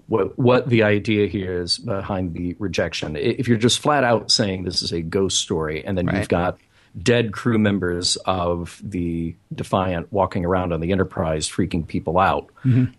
what 0.07 0.39
what 0.39 0.69
the 0.69 0.83
idea 0.83 1.27
here 1.27 1.61
is 1.61 1.77
behind 1.77 2.33
the 2.33 2.55
rejection. 2.57 3.17
If 3.17 3.49
you're 3.49 3.57
just 3.57 3.79
flat 3.79 4.05
out 4.05 4.31
saying 4.31 4.63
this 4.63 4.81
is 4.81 4.93
a 4.93 5.01
ghost 5.01 5.41
story, 5.41 5.83
and 5.85 5.97
then 5.97 6.05
Right. 6.05 6.19
you've 6.19 6.29
got 6.29 6.57
dead 7.01 7.31
crew 7.31 7.57
members 7.57 8.15
of 8.25 8.81
the 8.83 9.35
Defiant 9.53 10.11
walking 10.11 10.45
around 10.45 10.73
on 10.73 10.79
the 10.81 10.91
Enterprise 10.91 11.47
freaking 11.49 11.85
people 11.87 12.17
out, 12.19 12.49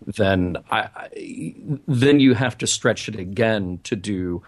then 0.05 0.57
I, 0.69 0.89
then 1.87 2.19
you 2.19 2.33
have 2.33 2.57
to 2.59 2.67
stretch 2.67 3.09
it 3.09 3.15
again 3.17 3.79
to 3.83 3.95
do 3.95 4.43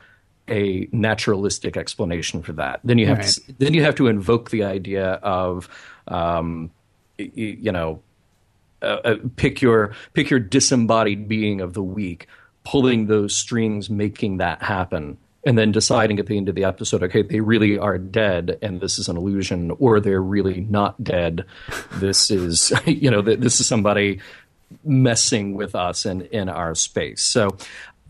a 0.49 0.87
naturalistic 0.91 1.77
explanation 1.77 2.41
for 2.43 2.53
that. 2.53 2.81
Then 2.83 2.97
you 2.97 3.07
have 3.07 3.19
Right. 3.19 3.27
to, 3.27 3.53
then 3.59 3.73
you 3.73 3.83
have 3.83 3.95
to 3.95 4.07
invoke 4.07 4.49
the 4.49 4.63
idea 4.63 5.13
of 5.23 5.69
um, 6.07 6.71
you 7.17 7.71
know 7.71 8.01
uh, 8.81 8.99
uh, 9.05 9.15
pick 9.37 9.61
your 9.61 9.93
pick 10.13 10.29
your 10.29 10.39
disembodied 10.41 11.27
being 11.29 11.61
of 11.61 11.73
the 11.73 11.83
week, 11.83 12.27
pulling 12.65 13.07
those 13.07 13.33
strings, 13.35 13.89
making 13.89 14.37
that 14.37 14.61
happen, 14.61 15.17
and 15.45 15.57
then 15.57 15.71
deciding 15.71 16.19
at 16.19 16.27
the 16.27 16.37
end 16.37 16.49
of 16.49 16.55
the 16.55 16.63
episode, 16.63 17.03
okay, 17.03 17.21
they 17.21 17.41
really 17.41 17.77
are 17.77 17.97
dead, 17.97 18.57
and 18.61 18.79
this 18.79 18.97
is 18.97 19.09
an 19.09 19.17
illusion, 19.17 19.71
or 19.79 19.99
they're 19.99 20.21
really 20.21 20.61
not 20.61 21.03
dead. 21.03 21.45
This 21.99 22.31
is 22.31 22.73
you 22.85 23.11
know 23.11 23.21
this 23.21 23.59
is 23.59 23.67
somebody 23.67 24.19
messing 24.83 25.53
with 25.53 25.75
us 25.75 26.05
and 26.05 26.23
in 26.23 26.49
our 26.49 26.75
space. 26.75 27.21
So 27.21 27.57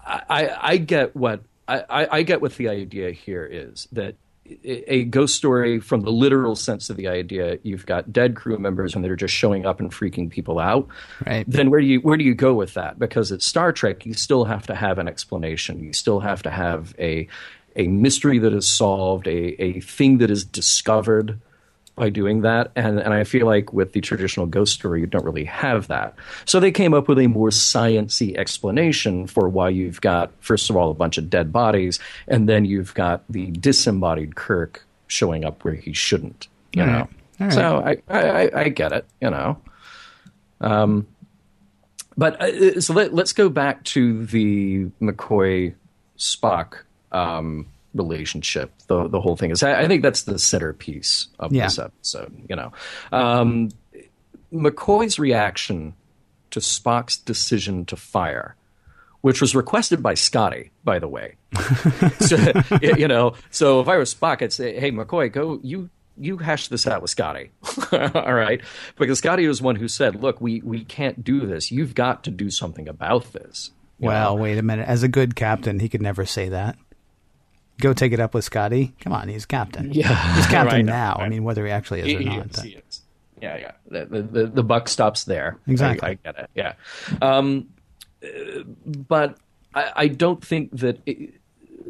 I, 0.05 0.49
I, 0.59 0.77
get 0.77 1.15
what 1.15 1.43
I 1.67 2.07
I 2.11 2.21
get 2.23 2.41
what 2.41 2.55
the 2.55 2.69
idea 2.69 3.11
here 3.11 3.45
is 3.45 3.87
that 3.91 4.15
a 4.63 5.05
ghost 5.05 5.35
story 5.35 5.79
from 5.79 6.01
the 6.01 6.11
literal 6.11 6.55
sense 6.55 6.89
of 6.89 6.97
the 6.97 7.07
idea. 7.07 7.59
You've 7.63 7.85
got 7.85 8.11
dead 8.11 8.35
crew 8.35 8.57
members 8.57 8.93
and 8.93 9.03
they're 9.03 9.15
just 9.15 9.33
showing 9.33 9.65
up 9.65 9.79
and 9.79 9.91
freaking 9.91 10.29
people 10.29 10.59
out. 10.59 10.87
Right. 11.25 11.45
then 11.47 11.69
where 11.69 11.79
do 11.79 11.87
you 11.87 11.99
where 12.01 12.17
do 12.17 12.23
you 12.23 12.35
go 12.35 12.53
with 12.53 12.73
that? 12.73 12.99
Because 12.99 13.31
it's 13.31 13.45
star 13.45 13.71
trek 13.71 14.05
you 14.05 14.13
still 14.13 14.45
have 14.45 14.67
to 14.67 14.75
have 14.75 14.99
an 14.99 15.07
explanation. 15.07 15.81
You 15.81 15.93
still 15.93 16.19
have 16.19 16.43
to 16.43 16.49
have 16.49 16.93
a 16.99 17.27
a 17.75 17.87
mystery 17.87 18.37
that 18.39 18.53
is 18.53 18.67
solved 18.67 19.27
a 19.27 19.61
a 19.61 19.79
thing 19.79 20.17
that 20.17 20.29
is 20.29 20.43
discovered 20.43 21.39
by 21.95 22.09
doing 22.09 22.41
that. 22.41 22.71
And 22.75 22.99
and 22.99 23.13
I 23.13 23.23
feel 23.23 23.45
like 23.45 23.71
with 23.73 23.93
the 23.93 24.01
traditional 24.01 24.45
ghost 24.45 24.73
story 24.73 25.01
you 25.01 25.07
don't 25.07 25.23
really 25.25 25.45
have 25.45 25.87
that. 25.89 26.15
So 26.45 26.59
they 26.59 26.71
came 26.71 26.93
up 26.93 27.07
with 27.07 27.19
a 27.19 27.27
more 27.27 27.49
sciency 27.49 28.35
explanation 28.35 29.27
for 29.27 29.47
why 29.49 29.69
you've 29.69 30.01
got 30.01 30.31
first 30.39 30.69
of 30.69 30.75
all 30.75 30.89
a 30.89 30.95
bunch 30.95 31.17
of 31.17 31.29
dead 31.29 31.51
bodies 31.53 31.99
and 32.27 32.49
then 32.49 32.65
you've 32.65 32.93
got 32.93 33.23
the 33.29 33.51
disembodied 33.51 34.35
Kirk 34.35 34.85
showing 35.07 35.45
up 35.45 35.63
where 35.63 35.75
he 35.75 35.93
shouldn't 35.93 36.47
you 36.73 36.81
All 36.81 36.87
know? 36.87 37.07
Right. 37.39 37.53
So 37.53 37.77
I, 37.77 37.97
I 38.09 38.21
I- 38.47 38.61
I 38.61 38.69
get 38.69 38.91
it 38.91 39.05
you 39.21 39.29
know? 39.29 39.61
Um 40.61 41.07
but 42.15 42.39
uh, 42.41 42.79
so 42.79 42.93
let, 42.93 43.13
let's 43.13 43.33
go 43.33 43.49
back 43.49 43.83
to 43.85 44.25
the 44.27 44.85
McCoy 45.01 45.73
Spock 46.17 46.75
um, 47.11 47.65
relationship. 47.93 48.71
The 48.87 49.07
the 49.07 49.21
whole 49.21 49.35
thing 49.35 49.51
is. 49.51 49.63
I, 49.63 49.81
I 49.83 49.87
think 49.87 50.01
that's 50.03 50.23
the 50.23 50.37
centerpiece 50.39 51.27
of 51.39 51.53
Yeah. 51.53 51.65
this 51.65 51.79
episode. 51.79 52.45
You 52.49 52.55
know, 52.55 52.71
um, 53.11 53.69
McCoy's 54.53 55.19
reaction 55.19 55.93
to 56.51 56.59
Spock's 56.59 57.17
decision 57.17 57.85
to 57.85 57.95
fire, 57.95 58.55
which 59.21 59.41
was 59.41 59.55
requested 59.55 60.03
by 60.03 60.13
Scotty, 60.13 60.71
by 60.83 60.99
the 60.99 61.07
way. 61.07 61.35
so, 62.19 62.37
you 62.81 63.07
know, 63.07 63.33
so 63.49 63.79
if 63.81 63.87
I 63.87 63.97
was 63.97 64.13
Spock, 64.13 64.41
I'd 64.41 64.53
say, 64.53 64.79
"Hey, 64.79 64.91
McCoy, 64.91 65.31
go 65.31 65.59
you." 65.63 65.89
You 66.15 66.37
hash 66.37 66.67
this 66.67 66.85
out 66.85 67.01
with 67.01 67.09
Scotty, 67.09 67.49
all 67.91 68.35
right? 68.35 68.61
Because 68.99 69.17
Scotty 69.17 69.47
was 69.47 69.63
one 69.63 69.75
who 69.75 69.87
said, 69.87 70.21
"Look, 70.21 70.39
we 70.39 70.61
we 70.61 70.83
can't 70.85 71.23
do 71.23 71.47
this. 71.47 71.71
You've 71.71 71.95
got 71.95 72.23
to 72.25 72.29
do 72.29 72.51
something 72.51 72.87
about 72.87 73.33
this." 73.33 73.71
Well, 73.97 74.35
know? 74.35 74.43
wait 74.43 74.59
a 74.59 74.61
minute. 74.61 74.87
As 74.87 75.01
a 75.01 75.07
good 75.07 75.35
captain, 75.35 75.79
he 75.79 75.89
could 75.89 76.03
never 76.03 76.23
say 76.27 76.49
that. 76.49 76.77
Go 77.79 77.93
take 77.93 78.11
it 78.13 78.19
up 78.19 78.33
with 78.33 78.45
Scotty. 78.45 78.93
Come 79.01 79.13
on, 79.13 79.27
he's 79.27 79.45
captain. 79.45 79.91
Yeah, 79.91 80.35
he's 80.35 80.45
captain 80.47 80.75
right, 80.77 80.85
now. 80.85 81.17
I 81.19 81.27
mean, 81.29 81.43
whether 81.43 81.65
he 81.65 81.71
actually 81.71 82.01
is 82.01 82.05
He- 82.07 82.15
or 82.15 82.19
he 82.19 82.25
not. 82.37 82.57
is, 82.57 82.61
he 82.61 82.69
is. 82.71 83.01
Yeah, 83.41 83.57
yeah. 83.57 83.71
The, 83.89 84.05
the, 84.05 84.21
the, 84.21 84.45
the 84.47 84.63
buck 84.63 84.87
stops 84.87 85.25
there. 85.25 85.57
Exactly. 85.67 86.07
I, 86.07 86.11
I 86.11 86.13
get 86.15 86.39
it. 86.39 86.49
Yeah. 86.55 86.73
Um, 87.21 87.67
uh, 88.23 88.27
but 88.85 89.37
I, 89.75 89.91
I 89.95 90.07
don't 90.07 90.43
think 90.43 90.71
that 90.79 90.99
it, 91.05 91.33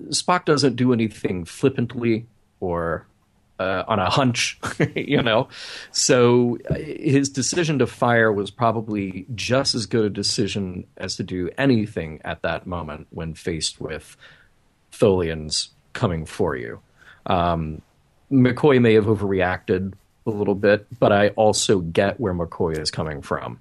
Spock 0.09 0.45
doesn't 0.45 0.75
do 0.77 0.93
anything 0.93 1.45
flippantly 1.45 2.25
or 2.59 3.05
uh, 3.59 3.83
on 3.87 3.99
a 3.99 4.09
hunch, 4.09 4.59
you 4.95 5.21
know. 5.21 5.47
So 5.91 6.57
uh, 6.71 6.73
his 6.73 7.29
decision 7.29 7.77
to 7.79 7.85
fire 7.87 8.31
was 8.31 8.49
probably 8.49 9.27
just 9.35 9.75
as 9.75 9.85
good 9.85 10.05
a 10.05 10.09
decision 10.09 10.85
as 10.97 11.17
to 11.17 11.23
do 11.23 11.51
anything 11.55 12.19
at 12.25 12.41
that 12.41 12.65
moment 12.65 13.07
when 13.11 13.35
faced 13.35 13.79
with 13.79 14.17
Tholians 14.91 15.69
coming 15.93 16.25
for 16.25 16.55
you. 16.55 16.79
Um, 17.25 17.81
McCoy 18.31 18.81
may 18.81 18.93
have 18.95 19.05
overreacted 19.05 19.93
a 20.25 20.29
little 20.29 20.55
bit, 20.55 20.87
but 20.99 21.11
I 21.11 21.29
also 21.29 21.79
get 21.79 22.19
where 22.19 22.33
McCoy 22.33 22.77
is 22.79 22.91
coming 22.91 23.21
from. 23.21 23.59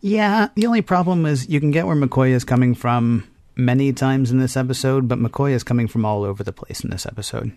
Yeah, 0.00 0.48
the 0.54 0.66
only 0.66 0.82
problem 0.82 1.26
is 1.26 1.48
you 1.48 1.60
can 1.60 1.70
get 1.70 1.86
where 1.86 1.96
McCoy 1.96 2.30
is 2.30 2.44
coming 2.44 2.74
from 2.74 3.26
many 3.56 3.92
times 3.92 4.30
in 4.30 4.38
this 4.38 4.56
episode, 4.56 5.08
but 5.08 5.18
McCoy 5.18 5.52
is 5.52 5.62
coming 5.62 5.88
from 5.88 6.04
all 6.04 6.24
over 6.24 6.42
the 6.42 6.52
place 6.52 6.82
in 6.82 6.90
this 6.90 7.04
episode. 7.06 7.52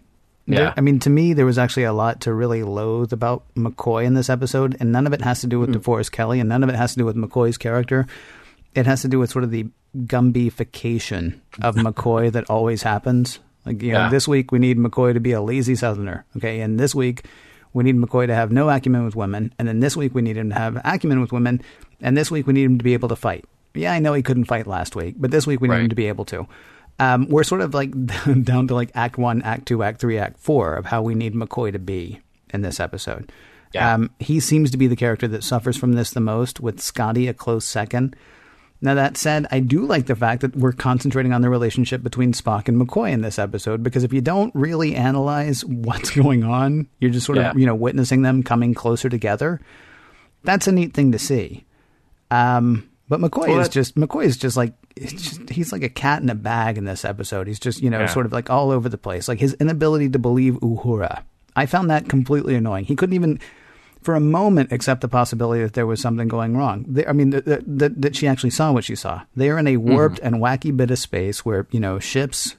Yeah. 0.46 0.58
There- 0.58 0.74
I 0.76 0.82
mean, 0.82 1.00
to 1.00 1.10
me, 1.10 1.34
there 1.34 1.46
was 1.46 1.58
actually 1.58 1.84
a 1.84 1.94
lot 1.94 2.22
to 2.22 2.34
really 2.34 2.64
loathe 2.64 3.14
about 3.14 3.44
McCoy 3.56 4.04
in 4.04 4.14
this 4.14 4.30
episode, 4.30 4.76
and 4.82 4.92
none 4.92 5.08
of 5.08 5.14
it 5.14 5.22
has 5.22 5.40
to 5.42 5.48
do 5.48 5.60
with 5.60 5.74
DeForest 5.74 6.12
Kelley, 6.12 6.40
and 6.42 6.50
none 6.50 6.64
of 6.64 6.70
it 6.70 6.76
has 6.76 6.92
to 6.94 6.98
do 7.00 7.06
with 7.06 7.16
McCoy's 7.16 7.58
character. 7.58 8.08
It 8.76 8.86
has 8.86 9.02
to 9.04 9.08
do 9.08 9.20
with 9.20 9.30
sort 9.30 9.46
of 9.46 9.52
the 9.52 9.68
Gumbification 9.96 11.40
of 11.62 11.76
McCoy 11.76 12.32
that 12.32 12.50
always 12.50 12.84
happens. 12.84 13.40
Like, 13.66 13.82
you 13.82 13.94
know, 13.94 14.00
Yeah. 14.06 14.10
this 14.10 14.28
week 14.28 14.52
we 14.52 14.60
need 14.60 14.78
McCoy 14.78 15.14
to 15.14 15.20
be 15.20 15.32
a 15.32 15.42
lazy 15.42 15.76
Southerner, 15.76 16.26
okay, 16.38 16.60
and 16.62 16.80
this 16.80 16.94
week 16.94 17.26
we 17.74 17.84
need 17.84 17.96
McCoy 17.96 18.28
to 18.28 18.36
have 18.36 18.52
no 18.52 18.70
acumen 18.70 19.06
with 19.06 19.16
women, 19.16 19.54
and 19.58 19.68
then 19.68 19.80
this 19.80 19.96
week 19.96 20.14
we 20.14 20.22
need 20.22 20.38
him 20.38 20.50
to 20.50 20.56
have 20.56 20.80
acumen 20.84 21.22
with 21.22 21.32
women, 21.32 21.62
and 22.02 22.18
this 22.18 22.30
week 22.30 22.46
we 22.46 22.54
need 22.54 22.64
him 22.66 22.78
to 22.78 22.84
be 22.84 22.94
able 22.94 23.10
to 23.10 23.16
fight. 23.16 23.46
Yeah, 23.74 23.94
I 23.94 24.00
know 24.00 24.14
he 24.14 24.22
couldn't 24.22 24.46
fight 24.46 24.68
last 24.68 24.96
week, 24.96 25.16
but 25.18 25.32
this 25.32 25.48
week 25.48 25.62
we 25.62 25.68
need 25.68 25.80
him 25.82 25.90
to 25.90 25.96
be 25.96 26.08
able 26.08 26.26
to. 26.26 26.46
Um, 27.00 27.28
we're 27.30 27.44
sort 27.44 27.62
of 27.62 27.74
like 27.74 27.92
down 28.44 28.68
to 28.68 28.76
like 28.76 28.92
Act 28.94 29.18
One, 29.18 29.42
Act 29.42 29.66
Two, 29.66 29.82
Act 29.82 30.00
Three, 30.00 30.18
Act 30.20 30.38
Four 30.40 30.76
of 30.76 30.86
how 30.86 31.02
we 31.02 31.16
need 31.16 31.34
McCoy 31.34 31.72
to 31.72 31.80
be 31.80 32.20
in 32.54 32.62
this 32.62 32.80
episode. 32.80 33.32
Yeah. 33.74 33.96
Um, 33.96 34.12
he 34.20 34.40
seems 34.40 34.70
to 34.72 34.78
be 34.78 34.86
the 34.86 34.96
character 34.96 35.28
that 35.30 35.44
suffers 35.44 35.76
from 35.78 35.94
this 35.94 36.12
the 36.12 36.20
most, 36.20 36.60
with 36.60 36.80
Scotty 36.80 37.28
a 37.28 37.34
close 37.34 37.66
second. 37.66 38.16
Now 38.84 38.96
that 38.96 39.16
said, 39.18 39.48
I 39.50 39.62
do 39.62 39.86
like 39.86 40.08
the 40.08 40.16
fact 40.16 40.42
that 40.42 40.56
we're 40.56 40.74
concentrating 40.74 41.32
on 41.32 41.42
the 41.42 41.50
relationship 41.50 42.04
between 42.04 42.34
Spock 42.34 42.68
and 42.68 42.80
McCoy 42.80 43.12
in 43.12 43.22
this 43.22 43.40
episode 43.40 43.82
because 43.82 44.04
if 44.04 44.12
you 44.12 44.20
don't 44.22 44.54
really 44.54 44.94
analyze 44.94 45.64
what's 45.64 46.12
going 46.16 46.44
on, 46.44 46.88
you're 47.00 47.10
just 47.12 47.26
sort 47.26 47.38
Yeah. 47.38 47.52
of 47.52 47.58
you 47.58 47.66
know 47.66 47.76
witnessing 47.76 48.22
them 48.24 48.44
coming 48.44 48.74
closer 48.74 49.08
together. 49.10 49.62
That's 50.44 50.68
a 50.68 50.72
neat 50.74 50.94
thing 50.94 51.14
to 51.14 51.20
see. 51.20 51.64
Um, 52.30 52.90
but 53.08 53.20
McCoy 53.20 53.48
Well, 53.50 53.60
is 53.62 53.70
just 53.70 53.96
McCoy 53.96 54.26
is 54.26 54.38
just 54.38 54.58
like 54.58 54.74
it's 54.96 55.12
just, 55.14 55.50
he's 55.50 55.72
like 55.72 55.84
a 55.84 55.90
cat 55.90 56.22
in 56.22 56.30
a 56.30 56.36
bag 56.36 56.78
in 56.78 56.86
this 56.86 57.06
episode. 57.06 57.48
He's 57.48 57.60
just 57.60 57.82
you 57.82 57.90
know 57.90 58.00
Yeah. 58.02 58.06
sort 58.08 58.26
of 58.26 58.34
like 58.34 58.50
all 58.50 58.72
over 58.72 58.90
the 58.90 58.98
place. 58.98 59.28
Like 59.28 59.40
his 59.40 59.54
inability 59.56 60.10
to 60.10 60.20
believe 60.20 60.56
Uhura, 60.56 61.24
I 61.56 61.66
found 61.68 61.90
that 61.90 62.10
completely 62.10 62.56
annoying. 62.56 62.86
He 62.86 62.96
couldn't 62.96 63.16
even 63.16 63.40
for 64.04 64.16
a 64.16 64.20
moment 64.20 64.72
accept 64.72 65.02
the 65.02 65.08
possibility 65.08 65.64
that 65.64 65.74
there 65.74 65.88
was 65.88 66.02
something 66.02 66.28
going 66.28 66.56
wrong. 66.56 66.86
They, 66.88 67.06
I 67.06 67.14
mean, 67.14 67.32
that, 67.32 68.12
she 68.16 68.28
actually 68.28 68.50
saw 68.52 68.72
what 68.72 68.84
she 68.84 68.96
saw. 68.96 69.24
They 69.36 69.50
are 69.50 69.58
in 69.58 69.68
a 69.68 69.76
mm-hmm. 69.76 69.94
warped 69.94 70.20
and 70.20 70.36
wacky 70.36 70.76
bit 70.76 70.92
of 70.92 71.00
space 71.00 71.46
where 71.46 71.68
you 71.72 71.80
know 71.80 72.00
ships 72.00 72.56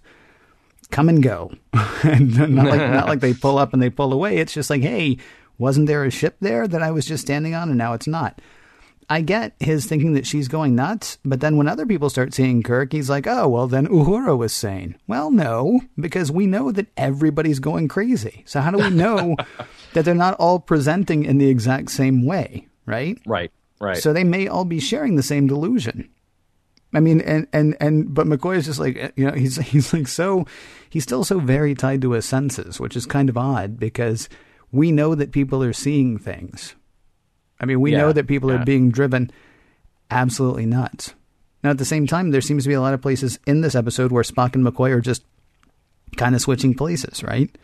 come 0.91 1.09
and 1.09 1.23
go, 1.23 1.53
and 2.03 2.37
not 2.55 2.67
like 2.67 2.81
not 2.81 3.09
like 3.09 3.21
they 3.21 3.35
pull 3.35 3.59
up 3.59 3.73
and 3.73 3.83
they 3.83 3.91
pull 3.91 4.13
away. 4.13 4.39
It's 4.39 4.55
just 4.55 4.71
like, 4.71 4.83
hey, 4.83 5.19
wasn't 5.59 5.87
there 5.87 6.05
a 6.05 6.11
ship 6.11 6.37
there 6.41 6.67
that 6.67 6.83
I 6.83 6.91
was 6.91 7.07
just 7.07 7.25
standing 7.25 7.55
on, 7.55 7.69
and 7.69 7.79
now 7.79 7.93
it's 7.93 8.07
not. 8.07 8.41
I 9.09 9.21
get 9.21 9.55
his 9.61 9.87
thinking 9.87 10.15
that 10.15 10.27
she's 10.27 10.49
going 10.49 10.75
nuts, 10.75 11.19
but 11.25 11.41
then 11.41 11.57
when 11.57 11.69
other 11.69 11.87
people 11.87 12.11
start 12.11 12.35
seeing 12.35 12.63
Kirk, 12.63 12.93
he's 12.93 13.11
like, 13.11 13.27
oh, 13.27 13.49
well, 13.49 13.67
then 13.67 13.87
Uhura 13.87 14.37
was 14.37 14.53
sane. 14.53 14.97
Well, 15.07 15.31
no, 15.31 15.81
because 15.99 16.31
we 16.31 16.47
know 16.47 16.73
that 16.73 16.89
everybody's 16.97 17.59
going 17.59 17.89
crazy. 17.89 18.43
So 18.47 18.61
how 18.61 18.71
do 18.71 18.79
we 18.79 18.91
know 18.91 19.37
that 19.95 20.05
they're 20.05 20.15
not 20.15 20.35
all 20.39 20.59
presenting 20.59 21.25
in 21.25 21.39
the 21.39 21.49
exact 21.49 21.91
same 21.91 22.25
way, 22.25 22.69
right? 22.87 23.19
Right, 23.27 23.53
right. 23.81 23.99
So 23.99 24.13
they 24.13 24.25
may 24.25 24.49
all 24.49 24.65
be 24.65 24.81
sharing 24.81 25.17
the 25.17 25.23
same 25.23 25.47
delusion. 25.47 26.11
I 26.95 27.01
mean, 27.01 27.21
and 27.21 27.49
and 27.53 27.77
and 27.81 28.15
but 28.15 28.27
McCoy 28.27 28.57
is 28.57 28.67
just 28.67 28.79
like 28.79 28.97
eh, 28.97 29.11
you 29.17 29.27
know 29.27 29.33
he's 29.33 29.57
he's 29.71 29.93
like 29.93 30.09
so 30.09 30.47
he's 30.89 31.03
still 31.03 31.25
so 31.25 31.41
very 31.41 31.75
tied 31.75 32.03
to 32.03 32.13
his 32.13 32.25
senses, 32.25 32.79
which 32.79 32.97
is 32.97 33.05
kind 33.05 33.29
of 33.29 33.37
odd 33.37 33.79
because 33.79 34.29
we 34.71 34.93
know 34.93 35.15
that 35.15 35.33
people 35.33 35.63
are 35.63 35.73
seeing 35.73 36.19
things. 36.19 36.77
I 37.61 37.67
mean, 37.67 37.81
we 37.81 37.93
Yeah, 37.93 37.99
know 37.99 38.13
that 38.13 38.27
people 38.27 38.51
yeah. 38.51 38.61
are 38.61 38.65
being 38.65 38.91
driven 38.91 39.31
absolutely 40.11 40.67
nuts. 40.67 41.15
Now, 41.63 41.71
at 41.71 41.79
the 41.79 41.85
same 41.85 42.07
time, 42.07 42.31
there 42.31 42.41
seems 42.41 42.65
to 42.65 42.69
be 42.69 42.75
a 42.75 42.81
lot 42.81 42.95
of 42.95 43.01
places 43.01 43.39
in 43.47 43.63
this 43.63 43.75
episode 43.75 44.13
where 44.13 44.23
Spock 44.23 44.55
and 44.55 44.67
McCoy 44.67 44.91
are 44.91 45.01
just 45.01 45.25
kind 46.17 46.35
of 46.35 46.41
switching 46.41 46.75
places, 46.75 47.23
right? 47.23 47.57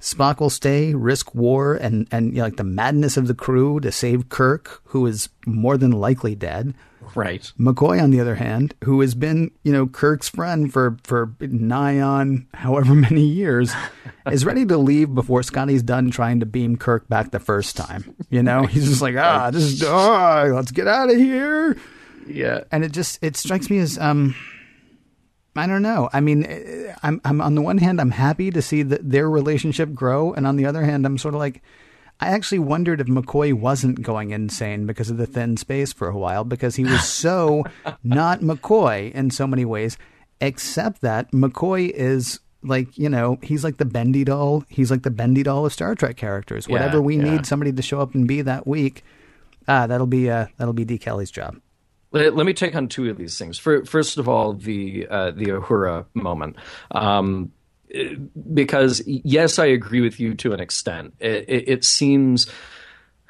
Spock 0.00 0.38
will 0.40 0.50
stay, 0.50 0.94
risk 0.94 1.34
war, 1.34 1.74
and 1.74 2.06
and 2.12 2.30
you 2.32 2.38
know, 2.38 2.44
like 2.44 2.56
the 2.56 2.64
madness 2.64 3.16
of 3.16 3.26
the 3.26 3.34
crew 3.34 3.80
to 3.80 3.90
save 3.90 4.28
Kirk, 4.28 4.80
who 4.86 5.06
is 5.06 5.28
more 5.46 5.76
than 5.76 5.90
likely 5.90 6.34
dead. 6.36 6.74
right. 7.16 7.50
McCoy, 7.58 8.00
on 8.00 8.10
the 8.10 8.20
other 8.20 8.36
hand, 8.36 8.74
who 8.84 9.00
has 9.00 9.14
been, 9.16 9.50
you 9.64 9.72
know, 9.72 9.86
Kirk's 9.88 10.28
friend 10.28 10.72
for 10.72 10.96
for 11.02 11.34
nigh 11.40 12.00
on 12.00 12.46
however 12.54 12.94
many 13.08 13.24
years, 13.24 13.72
is 14.30 14.44
ready 14.44 14.64
to 14.66 14.78
leave 14.78 15.14
before 15.14 15.42
Scotty's 15.42 15.82
done 15.82 16.10
trying 16.12 16.38
to 16.40 16.46
beam 16.46 16.76
Kirk 16.76 17.08
back 17.08 17.32
the 17.32 17.40
first 17.40 17.76
time. 17.76 18.14
You 18.30 18.42
know, 18.44 18.66
he's 18.66 18.88
just 18.88 19.02
like, 19.02 19.16
ah, 19.16 19.50
this 19.50 19.64
is, 19.64 19.82
ah, 19.82 20.44
let's 20.52 20.70
get 20.70 20.86
out 20.86 21.10
of 21.10 21.16
here. 21.16 21.76
Yeah. 22.26 22.64
And 22.70 22.84
it 22.84 22.92
just 22.92 23.18
it 23.20 23.36
strikes 23.36 23.68
me 23.68 23.78
as 23.78 23.98
um. 23.98 24.36
I 25.58 25.66
don't 25.66 25.82
know. 25.82 26.08
I 26.12 26.20
mean, 26.20 26.44
eh, 26.44 26.94
I'm 27.02 27.20
I'm 27.24 27.40
on 27.40 27.54
the 27.54 27.62
one 27.62 27.78
hand 27.78 28.00
I'm 28.00 28.10
happy 28.10 28.50
to 28.50 28.62
see 28.62 28.82
that 28.82 29.08
their 29.08 29.28
relationship 29.28 29.92
grow, 29.92 30.32
and 30.32 30.46
on 30.46 30.56
the 30.56 30.66
other 30.66 30.82
hand 30.82 31.04
I'm 31.06 31.18
sort 31.18 31.34
of 31.34 31.40
like, 31.40 31.62
I 32.20 32.28
actually 32.28 32.60
wondered 32.60 33.00
if 33.00 33.06
McCoy 33.06 33.52
wasn't 33.52 34.02
going 34.02 34.30
insane 34.30 34.86
because 34.86 35.10
of 35.10 35.16
the 35.16 35.26
thin 35.26 35.56
space 35.56 35.92
for 35.92 36.08
a 36.08 36.16
while 36.16 36.44
because 36.44 36.76
he 36.76 36.84
was 36.84 37.08
so 37.08 37.64
not 38.04 38.40
McCoy 38.40 39.12
in 39.12 39.30
so 39.30 39.46
many 39.46 39.64
ways, 39.64 39.98
except 40.40 41.00
that 41.02 41.30
McCoy 41.32 41.90
is 41.90 42.40
like 42.62 42.98
you 42.98 43.08
know 43.08 43.38
he's 43.42 43.64
like 43.64 43.76
the 43.76 43.84
bendy 43.84 44.24
doll. 44.24 44.64
He's 44.68 44.90
like 44.90 45.02
the 45.02 45.10
bendy 45.10 45.42
doll 45.42 45.66
of 45.66 45.72
Star 45.72 45.94
Trek 45.94 46.16
characters. 46.16 46.66
Yeah, 46.68 46.74
Whatever 46.74 47.02
we 47.02 47.16
yeah. 47.16 47.24
need 47.24 47.46
somebody 47.46 47.72
to 47.72 47.82
show 47.82 48.00
up 48.00 48.14
and 48.14 48.26
be 48.26 48.42
that 48.42 48.66
week, 48.66 49.04
ah, 49.66 49.86
that'll 49.86 50.06
be 50.06 50.30
uh 50.30 50.46
that'll 50.56 50.74
be 50.74 50.84
De 50.84 50.98
Kelley's 50.98 51.30
job. 51.30 51.56
Let, 52.10 52.34
let 52.34 52.46
me 52.46 52.54
take 52.54 52.74
on 52.74 52.88
two 52.88 53.10
of 53.10 53.18
these 53.18 53.38
things. 53.38 53.58
For, 53.58 53.84
first 53.84 54.18
of 54.18 54.28
all, 54.28 54.54
the 54.54 55.06
uh, 55.08 55.30
the 55.32 55.46
Uhura 55.46 56.06
moment, 56.14 56.56
um, 56.90 57.52
because 58.52 59.02
yes, 59.06 59.58
I 59.58 59.66
agree 59.66 60.00
with 60.00 60.18
you 60.18 60.34
to 60.34 60.52
an 60.52 60.60
extent. 60.60 61.14
It, 61.20 61.44
it, 61.48 61.68
it 61.68 61.84
seems 61.84 62.46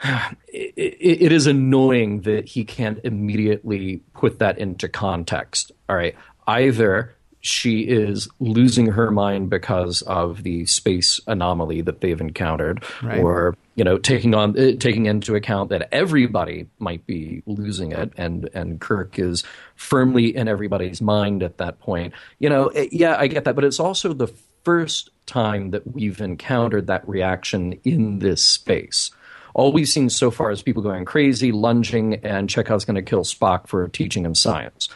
it, 0.49 0.74
it 0.76 1.33
is 1.33 1.47
annoying 1.47 2.22
that 2.22 2.49
he 2.49 2.64
can't 2.64 3.01
immediately 3.05 4.03
put 4.14 4.39
that 4.39 4.59
into 4.59 4.89
context. 4.89 5.72
All 5.89 5.97
right, 5.97 6.14
either 6.47 7.14
she 7.49 7.81
is 7.81 8.29
losing 8.41 8.87
her 8.87 9.11
mind 9.11 9.49
because 9.49 10.03
of 10.03 10.43
the 10.43 10.67
space 10.67 11.19
anomaly 11.27 11.81
that 11.83 12.01
they've 12.03 12.21
encountered, 12.21 12.85
Right. 13.03 13.19
or 13.21 13.57
you 13.75 13.85
know, 13.85 13.97
taking 13.97 14.35
on 14.35 14.59
uh, 14.59 14.73
taking 14.79 15.07
into 15.07 15.35
account 15.35 15.71
that 15.71 15.89
everybody 15.93 16.67
might 16.79 17.07
be 17.07 17.43
losing 17.47 17.93
it, 17.93 18.13
and 18.17 18.51
and 18.53 18.81
Kirk 18.81 19.19
is 19.19 19.45
firmly 19.77 20.37
in 20.37 20.49
everybody's 20.49 21.01
mind 21.01 21.43
at 21.43 21.59
that 21.59 21.81
point. 21.81 22.13
You 22.39 22.51
know, 22.51 22.67
eh, 22.69 22.89
yeah, 22.93 23.17
I 23.19 23.29
get 23.29 23.45
that, 23.45 23.55
but 23.55 23.65
it's 23.65 23.81
also 23.81 24.13
the 24.13 24.29
first 24.65 25.11
time 25.27 25.71
that 25.71 25.95
we've 25.95 26.21
encountered 26.21 26.89
that 26.89 27.09
reaction 27.09 27.79
in 27.85 28.19
this 28.19 28.45
space. 28.45 29.11
All 29.55 29.73
we've 29.73 29.89
seen 29.89 30.11
so 30.11 30.31
far 30.31 30.51
is 30.51 30.63
people 30.63 30.83
going 30.83 31.05
crazy, 31.05 31.51
lunging, 31.53 32.17
and 32.17 32.49
Chekov's 32.49 32.85
going 32.85 32.97
to 32.97 33.03
kill 33.03 33.25
Spock 33.25 33.67
for 33.67 33.89
teaching 33.89 34.25
him 34.25 34.35
science 34.35 34.89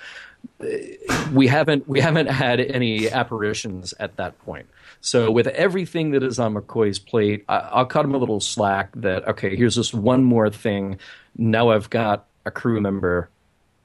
we 1.33 1.47
haven't 1.49 1.89
we 1.89 2.01
haven't 2.01 2.27
had 2.29 2.61
any 2.61 3.11
apparitions 3.11 3.95
at 3.99 4.17
that 4.17 4.39
point. 4.41 4.67
So 5.01 5.31
with 5.31 5.49
everything 5.49 6.13
that 6.13 6.23
is 6.23 6.39
on 6.39 6.55
McCoy's 6.55 6.99
plate, 6.99 7.45
I, 7.49 7.57
I'll 7.59 7.87
cut 7.87 8.05
him 8.05 8.15
a 8.15 8.19
little 8.19 8.41
slack. 8.41 8.91
That 8.97 9.27
okay, 9.29 9.57
here's 9.57 9.75
this 9.77 9.93
one 9.93 10.23
more 10.25 10.51
thing. 10.51 10.99
Now 11.37 11.71
I've 11.71 11.91
got 11.91 12.27
a 12.45 12.51
crew 12.51 12.81
member 12.81 13.31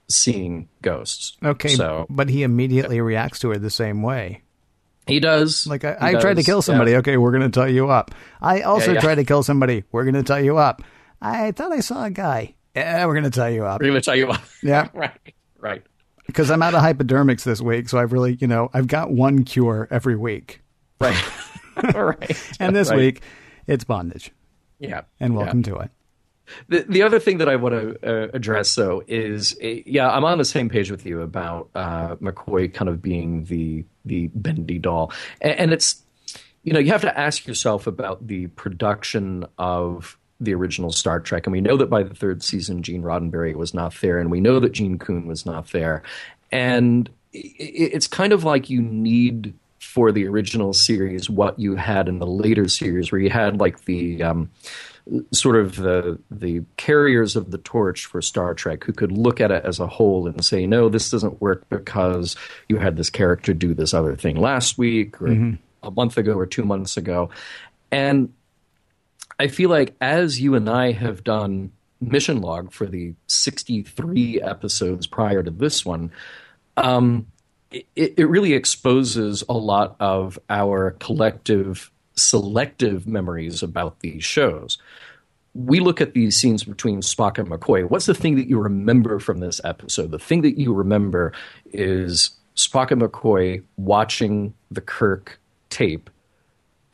seeing 0.09 0.69
ghosts. 0.81 1.37
Okay, 1.43 1.69
so 1.69 2.05
but 2.09 2.29
he 2.29 2.43
immediately 2.43 3.01
reacts 3.01 3.39
to 3.39 3.49
her 3.49 3.57
the 3.57 3.69
same 3.69 4.01
way. 4.03 4.41
he 5.07 5.19
does. 5.19 5.65
Like 5.67 5.83
I, 5.83 5.97
I 5.99 6.13
tried 6.15 6.35
to 6.37 6.43
kill 6.43 6.61
somebody. 6.61 6.91
yeah. 6.91 6.97
Okay, 6.97 7.17
we're 7.17 7.31
going 7.31 7.49
to 7.49 7.59
tie 7.59 7.67
you 7.67 7.89
up. 7.89 8.13
I 8.41 8.61
also 8.61 8.87
Yeah, 8.91 8.95
yeah. 8.95 9.01
tried 9.01 9.15
to 9.15 9.23
kill 9.25 9.43
somebody. 9.43 9.83
We're 9.91 10.03
going 10.03 10.15
to 10.15 10.23
tie 10.23 10.39
you 10.39 10.57
up. 10.57 10.81
I 11.21 11.51
thought 11.51 11.71
I 11.71 11.79
saw 11.79 12.05
a 12.05 12.11
guy. 12.11 12.53
Yeah, 12.75 13.05
we're 13.07 13.13
going 13.15 13.23
to 13.23 13.31
tie 13.31 13.49
you 13.49 13.65
up. 13.65 13.81
We're 13.81 13.87
gonna 13.87 14.01
tell 14.01 14.15
you 14.15 14.27
what. 14.27 14.39
Yeah, 14.61 14.89
right, 14.93 15.33
right. 15.57 15.81
Because 16.27 16.51
I'm 16.51 16.61
out 16.61 16.75
of 16.75 16.81
hypodermics 16.81 17.43
this 17.43 17.59
week, 17.61 17.89
so 17.89 17.97
I've 17.97 18.11
really, 18.13 18.37
you 18.39 18.47
know, 18.47 18.69
I've 18.73 18.87
got 18.87 19.11
one 19.11 19.43
cure 19.43 19.87
every 19.89 20.15
week, 20.15 20.61
Right. 21.01 21.15
Right. 21.93 22.55
and 22.59 22.75
this 22.75 22.89
Right. 22.89 22.97
week 22.97 23.21
it's 23.67 23.83
bondage. 23.83 24.31
yeah. 24.79 25.01
And 25.19 25.33
yeah. 25.33 25.39
welcome 25.39 25.63
to 25.63 25.75
it. 25.77 25.91
The, 26.69 26.85
the 26.87 27.01
other 27.03 27.19
thing 27.19 27.39
that 27.39 27.49
I 27.49 27.57
want 27.57 27.75
to 27.75 27.97
uh, 28.25 28.29
address, 28.33 28.73
though, 28.75 29.03
is 29.07 29.53
uh, 29.61 29.67
yeah, 29.85 30.09
I'm 30.09 30.23
on 30.23 30.37
the 30.37 30.45
same 30.45 30.69
page 30.69 30.89
with 30.89 31.05
you 31.05 31.21
about 31.21 31.69
uh, 31.75 32.15
McCoy 32.15 32.73
kind 32.73 32.87
of 32.87 33.01
being 33.01 33.43
the 33.43 33.83
the 34.05 34.27
bendy 34.33 34.79
doll, 34.79 35.11
and, 35.41 35.59
and 35.59 35.73
it's 35.73 36.01
you 36.63 36.71
know 36.71 36.79
you 36.79 36.93
have 36.93 37.01
to 37.01 37.19
ask 37.19 37.45
yourself 37.47 37.85
about 37.85 38.25
the 38.27 38.47
production 38.47 39.45
of 39.57 40.16
the 40.39 40.53
original 40.53 40.91
Star 40.91 41.19
Trek, 41.19 41.45
and 41.45 41.51
we 41.51 41.61
know 41.61 41.77
that 41.77 41.89
by 41.89 42.03
the 42.03 42.13
third 42.13 42.43
season, 42.43 42.83
Gene 42.83 43.03
Roddenberry 43.03 43.55
was 43.55 43.73
not 43.73 43.93
there, 44.01 44.19
and 44.19 44.29
we 44.29 44.41
know 44.41 44.59
that 44.59 44.71
Gene 44.71 44.99
Coon 44.99 45.27
was 45.27 45.45
not 45.45 45.71
there, 45.71 46.03
and 46.51 47.09
it's 47.33 48.07
kind 48.07 48.33
of 48.33 48.43
like 48.43 48.69
you 48.69 48.81
need 48.81 49.53
for 49.79 50.11
the 50.11 50.27
original 50.27 50.73
series 50.73 51.29
what 51.29 51.57
you 51.59 51.75
had 51.75 52.07
in 52.07 52.19
the 52.19 52.27
later 52.27 52.67
series, 52.67 53.11
where 53.11 53.21
you 53.21 53.29
had 53.29 53.59
like 53.59 53.85
the 53.85 54.21
um, 54.21 54.49
sort 55.31 55.55
of 55.55 55.75
the 55.75 56.19
the 56.29 56.63
carriers 56.77 57.35
of 57.35 57.51
the 57.51 57.57
torch 57.57 58.05
for 58.05 58.21
Star 58.21 58.53
Trek 58.53 58.83
who 58.83 58.93
could 58.93 59.11
look 59.11 59.41
at 59.41 59.51
it 59.51 59.65
as 59.65 59.79
a 59.79 59.87
whole 59.87 60.27
and 60.27 60.43
say, 60.43 60.67
no, 60.67 60.89
this 60.89 61.09
doesn't 61.09 61.41
work 61.41 61.67
because 61.69 62.35
you 62.69 62.77
had 62.77 62.95
this 62.95 63.09
character 63.09 63.53
do 63.53 63.73
this 63.73 63.93
other 63.93 64.15
thing 64.15 64.35
last 64.35 64.77
week 64.77 65.21
or 65.21 65.27
a 65.83 65.91
month 65.91 66.17
ago 66.17 66.33
or 66.33 66.45
two 66.45 66.63
months 66.63 66.97
ago, 66.97 67.29
and 67.91 68.33
I 69.39 69.47
feel 69.47 69.69
like 69.69 69.95
as 70.01 70.41
you 70.41 70.55
and 70.55 70.69
I 70.69 70.91
have 70.91 71.23
done 71.23 71.71
mission 71.99 72.41
log 72.41 72.71
for 72.71 72.85
the 72.85 73.13
63 73.27 74.41
episodes 74.41 75.07
prior 75.07 75.43
to 75.43 75.51
this 75.51 75.85
one, 75.85 76.11
um, 76.75 77.27
it, 77.71 77.85
it 77.95 78.29
really 78.29 78.53
exposes 78.53 79.43
a 79.49 79.53
lot 79.53 79.95
of 79.99 80.39
our 80.49 80.91
collective 80.99 81.91
selective 82.15 83.07
memories 83.07 83.61
about 83.61 83.99
these 83.99 84.23
shows. 84.23 84.77
We 85.53 85.79
look 85.79 86.01
at 86.01 86.13
these 86.13 86.35
scenes 86.35 86.63
between 86.63 87.01
Spock 87.01 87.37
and 87.37 87.47
McCoy. 87.47 87.87
What's 87.89 88.05
the 88.05 88.13
thing 88.13 88.35
that 88.35 88.47
you 88.47 88.59
remember 88.59 89.19
from 89.19 89.39
this 89.39 89.61
episode? 89.63 90.11
The 90.11 90.19
thing 90.19 90.41
that 90.41 90.59
you 90.59 90.73
remember 90.73 91.33
is 91.71 92.31
Spock 92.55 92.91
and 92.91 93.01
McCoy 93.01 93.63
watching 93.77 94.53
the 94.71 94.81
Kirk 94.81 95.39
tape 95.69 96.09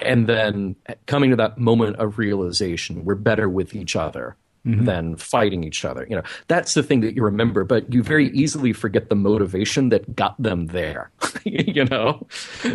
and 0.06 0.28
then 0.28 0.76
coming 1.06 1.30
to 1.32 1.36
that 1.36 1.58
moment 1.58 1.97
of 1.97 2.18
realization 2.18 3.06
we're 3.06 3.16
better 3.16 3.49
with 3.49 3.76
each 3.76 3.95
other 3.95 4.36
mm-hmm. 4.66 4.86
than 4.86 5.16
fighting 5.16 5.64
each 5.64 5.86
other. 5.86 6.06
You 6.10 6.18
know 6.18 6.24
that's 6.47 6.74
the 6.74 6.84
thing 6.84 7.01
that 7.01 7.16
you 7.16 7.24
remember 7.24 7.64
but 7.64 7.91
you 7.93 8.04
very 8.04 8.30
easily 8.30 8.74
forget 8.74 9.10
the 9.10 9.16
motivation 9.16 9.89
that 9.89 10.16
got 10.16 10.41
them 10.41 10.68
there 10.68 11.12
you 11.43 11.86
know? 11.86 12.26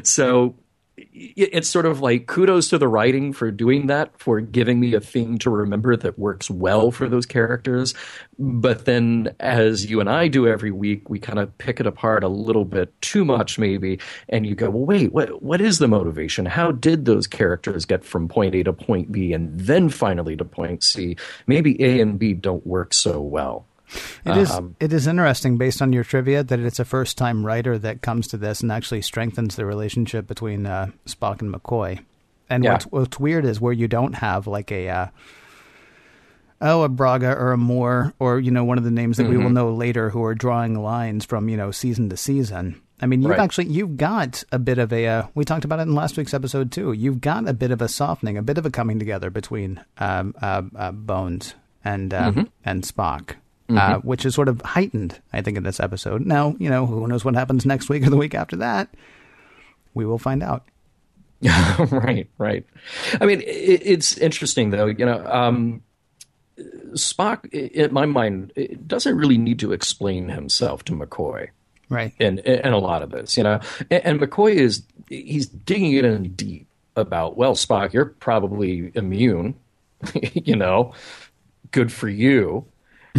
So 0.03 0.55
it's 1.13 1.69
sort 1.69 1.87
of 1.87 2.01
like 2.01 2.27
kudos 2.27 2.69
to 2.69 2.79
the 2.79 2.89
writing 2.89 3.33
for 3.33 3.51
doing 3.51 3.87
that 3.87 4.11
for 4.19 4.41
giving 4.41 4.81
me 4.81 4.95
a 4.95 5.01
thing 5.01 5.39
to 5.39 5.51
remember 5.51 5.97
that 5.97 6.19
works 6.19 6.51
well 6.51 6.91
for 6.91 7.09
those 7.09 7.27
characters. 7.27 7.95
But 8.39 8.85
then 8.85 9.35
as 9.41 9.89
you 9.91 10.01
and 10.01 10.09
I 10.09 10.29
do 10.29 10.47
every 10.47 10.71
week 10.71 11.09
we 11.09 11.19
kind 11.19 11.39
of 11.39 11.57
pick 11.59 11.81
it 11.81 11.87
apart 11.87 12.25
a 12.25 12.29
little 12.29 12.65
bit 12.65 13.01
too 13.01 13.25
much 13.25 13.59
maybe 13.59 13.99
and 14.29 14.47
you 14.47 14.55
go 14.55 14.71
well 14.71 14.87
wait 14.87 15.13
what 15.13 15.43
what 15.43 15.61
is 15.61 15.79
the 15.79 15.89
motivation? 15.89 16.47
How 16.47 16.73
did 16.73 17.05
those 17.05 17.27
characters 17.27 17.85
get 17.85 18.05
from 18.05 18.29
point 18.29 18.55
A 18.55 18.63
to 18.65 18.73
point 18.73 19.13
B 19.13 19.33
and 19.33 19.59
then 19.59 19.89
finally 19.89 20.37
to 20.37 20.45
point 20.45 20.83
C? 20.83 21.17
Maybe 21.47 21.83
A 21.83 22.01
and 22.01 22.19
B 22.19 22.35
don't 22.35 22.67
work 22.67 22.93
so 22.95 23.21
well 23.21 23.67
It 24.25 24.37
is. 24.37 24.53
it 24.81 24.93
is 24.93 25.07
interesting, 25.07 25.57
based 25.57 25.81
on 25.81 25.93
your 25.93 26.05
trivia, 26.05 26.43
that 26.45 26.59
it's 26.61 26.79
a 26.79 26.85
first-time 26.85 27.45
writer 27.47 27.79
that 27.79 28.03
comes 28.03 28.29
to 28.29 28.37
this 28.37 28.61
and 28.61 28.71
actually 28.71 29.03
strengthens 29.03 29.57
the 29.57 29.65
relationship 29.65 30.27
between 30.27 30.67
uh, 30.67 30.89
Spock 31.07 31.41
and 31.41 31.53
McCoy. 31.53 32.05
And 32.51 32.65
Yeah. 32.65 32.73
what's, 32.73 32.85
what's 32.87 33.21
weird 33.21 33.45
is 33.45 33.61
where 33.61 33.73
you 33.73 33.89
don't 33.89 34.15
have 34.15 34.47
like 34.47 34.71
a 34.73 34.89
uh, 34.89 35.07
oh 36.61 36.83
a 36.83 36.89
Braga 36.89 37.33
or 37.35 37.53
a 37.53 37.57
Moore 37.57 38.13
or 38.19 38.41
you 38.41 38.51
know 38.51 38.65
one 38.65 38.79
of 38.79 38.85
the 38.85 38.91
names 38.91 39.17
that 39.17 39.27
we 39.27 39.35
Mm-hmm. 39.35 39.45
will 39.45 39.51
know 39.51 39.73
later 39.73 40.11
who 40.11 40.23
are 40.25 40.35
drawing 40.35 40.75
lines 40.83 41.25
from 41.25 41.49
you 41.49 41.57
know 41.57 41.71
season 41.71 42.09
to 42.11 42.17
season. 42.17 42.81
I 43.01 43.07
mean, 43.07 43.23
you've 43.23 43.31
Right. 43.31 43.39
actually 43.41 43.67
you've 43.69 43.97
got 43.97 44.43
a 44.51 44.59
bit 44.59 44.79
of 44.79 44.93
a. 44.93 45.07
Uh, 45.07 45.23
we 45.35 45.45
talked 45.45 45.65
about 45.65 45.79
it 45.79 45.83
in 45.83 45.95
last 45.95 46.17
week's 46.17 46.35
episode 46.35 46.73
too. 46.73 46.93
You've 46.93 47.21
got 47.21 47.49
a 47.49 47.53
bit 47.55 47.71
of 47.71 47.81
a 47.81 47.87
softening, 47.89 48.37
a 48.37 48.43
bit 48.43 48.59
of 48.59 48.67
a 48.67 48.71
coming 48.71 48.99
together 48.99 49.31
between 49.31 49.81
um, 49.99 50.35
uh, 50.43 50.63
uh, 50.75 50.91
Bones 50.93 51.55
and 51.85 52.13
uh, 52.13 52.31
Mm-hmm. 52.33 52.43
and 52.65 52.83
Spock, 52.83 53.37
uh, 53.69 53.99
which 53.99 54.25
is 54.25 54.35
sort 54.35 54.49
of 54.49 54.61
heightened, 54.63 55.21
I 55.33 55.43
think, 55.43 55.57
in 55.57 55.63
this 55.63 55.81
episode. 55.81 56.25
Now, 56.25 56.57
you 56.59 56.71
know, 56.71 56.87
who 56.87 57.07
knows 57.07 57.25
what 57.25 57.35
happens 57.35 57.67
next 57.67 57.89
week 57.89 58.07
or 58.07 58.11
the 58.11 58.17
week 58.17 58.35
after 58.35 58.57
that? 58.57 58.89
We 59.95 60.07
will 60.07 60.19
find 60.19 60.43
out. 60.43 60.65
right, 61.91 62.29
right. 62.39 62.67
I 63.21 63.27
mean, 63.27 63.41
it, 63.43 63.83
it's 63.85 64.19
interesting 64.19 64.71
though. 64.71 64.87
You 64.87 65.07
know, 65.07 65.25
um, 65.27 65.83
Spock, 66.93 67.49
in 67.53 67.93
my 67.93 68.07
mind, 68.07 68.53
doesn't 68.87 69.17
really 69.17 69.39
need 69.39 69.59
to 69.61 69.73
explain 69.73 70.29
himself 70.31 70.85
to 70.85 70.93
McCoy 70.93 71.51
Right. 71.89 72.13
And 72.21 72.41
in 72.41 72.73
a 72.73 72.79
lot 72.79 73.03
of 73.03 73.11
this. 73.11 73.37
You 73.37 73.45
know, 73.45 73.61
and, 73.91 74.05
and 74.05 74.21
McCoy 74.21 74.55
is 74.55 74.83
he's 75.09 75.47
digging 75.47 75.93
it 75.93 76.05
in 76.05 76.35
deep 76.35 76.67
about. 76.97 77.37
Well, 77.37 77.55
Spock, 77.55 77.93
you're 77.93 78.07
probably 78.07 78.93
immune. 78.95 79.55
you 80.33 80.57
know, 80.57 80.93
good 81.71 81.93
for 81.93 82.09
you. 82.09 82.67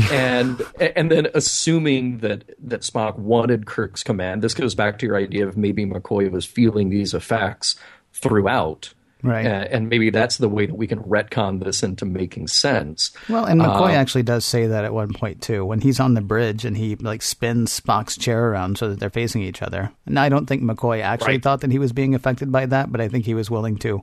and 0.11 0.61
and 0.79 1.11
then 1.11 1.27
assuming 1.33 2.19
that 2.19 2.43
that 2.59 2.81
Spock 2.81 3.17
wanted 3.17 3.65
Kirk's 3.65 4.03
command. 4.03 4.41
This 4.41 4.53
goes 4.53 4.75
back 4.75 4.99
to 4.99 5.05
your 5.05 5.15
idea 5.17 5.47
of 5.47 5.57
maybe 5.57 5.85
McCoy 5.85 6.29
was 6.31 6.45
feeling 6.45 6.89
these 6.89 7.13
effects 7.13 7.75
throughout. 8.13 8.93
Right. 9.21 9.45
Uh, 9.45 9.67
and 9.69 9.89
maybe 9.89 10.11
that's 10.11 10.37
the 10.37 10.47
way 10.47 10.65
that 10.65 10.75
we 10.75 10.87
can 10.87 10.99
retcon 10.99 11.61
this 11.61 11.83
into 11.83 12.05
making 12.05 12.47
sense. 12.47 13.11
Well, 13.27 13.43
and 13.43 13.59
McCoy 13.59 13.89
Um, 13.89 13.95
actually 13.95 14.23
does 14.23 14.45
say 14.45 14.67
that 14.67 14.85
at 14.85 14.93
one 14.93 15.11
point 15.13 15.41
too, 15.41 15.65
when 15.65 15.81
he's 15.81 15.99
on 15.99 16.13
the 16.13 16.21
bridge 16.21 16.63
and 16.63 16.77
he 16.77 16.95
like 16.95 17.21
spins 17.21 17.77
Spock's 17.77 18.17
chair 18.17 18.49
around 18.49 18.77
so 18.77 18.87
that 18.89 19.01
they're 19.01 19.09
facing 19.09 19.41
each 19.41 19.61
other. 19.61 19.91
And 20.05 20.17
I 20.17 20.29
don't 20.29 20.45
think 20.45 20.63
McCoy 20.63 21.01
actually 21.01 21.33
Right. 21.33 21.43
thought 21.43 21.59
that 21.61 21.71
he 21.71 21.79
was 21.79 21.91
being 21.91 22.15
affected 22.15 22.49
by 22.49 22.65
that, 22.67 22.93
but 22.93 23.01
I 23.01 23.09
think 23.09 23.25
he 23.25 23.33
was 23.33 23.51
willing 23.51 23.75
to. 23.79 24.01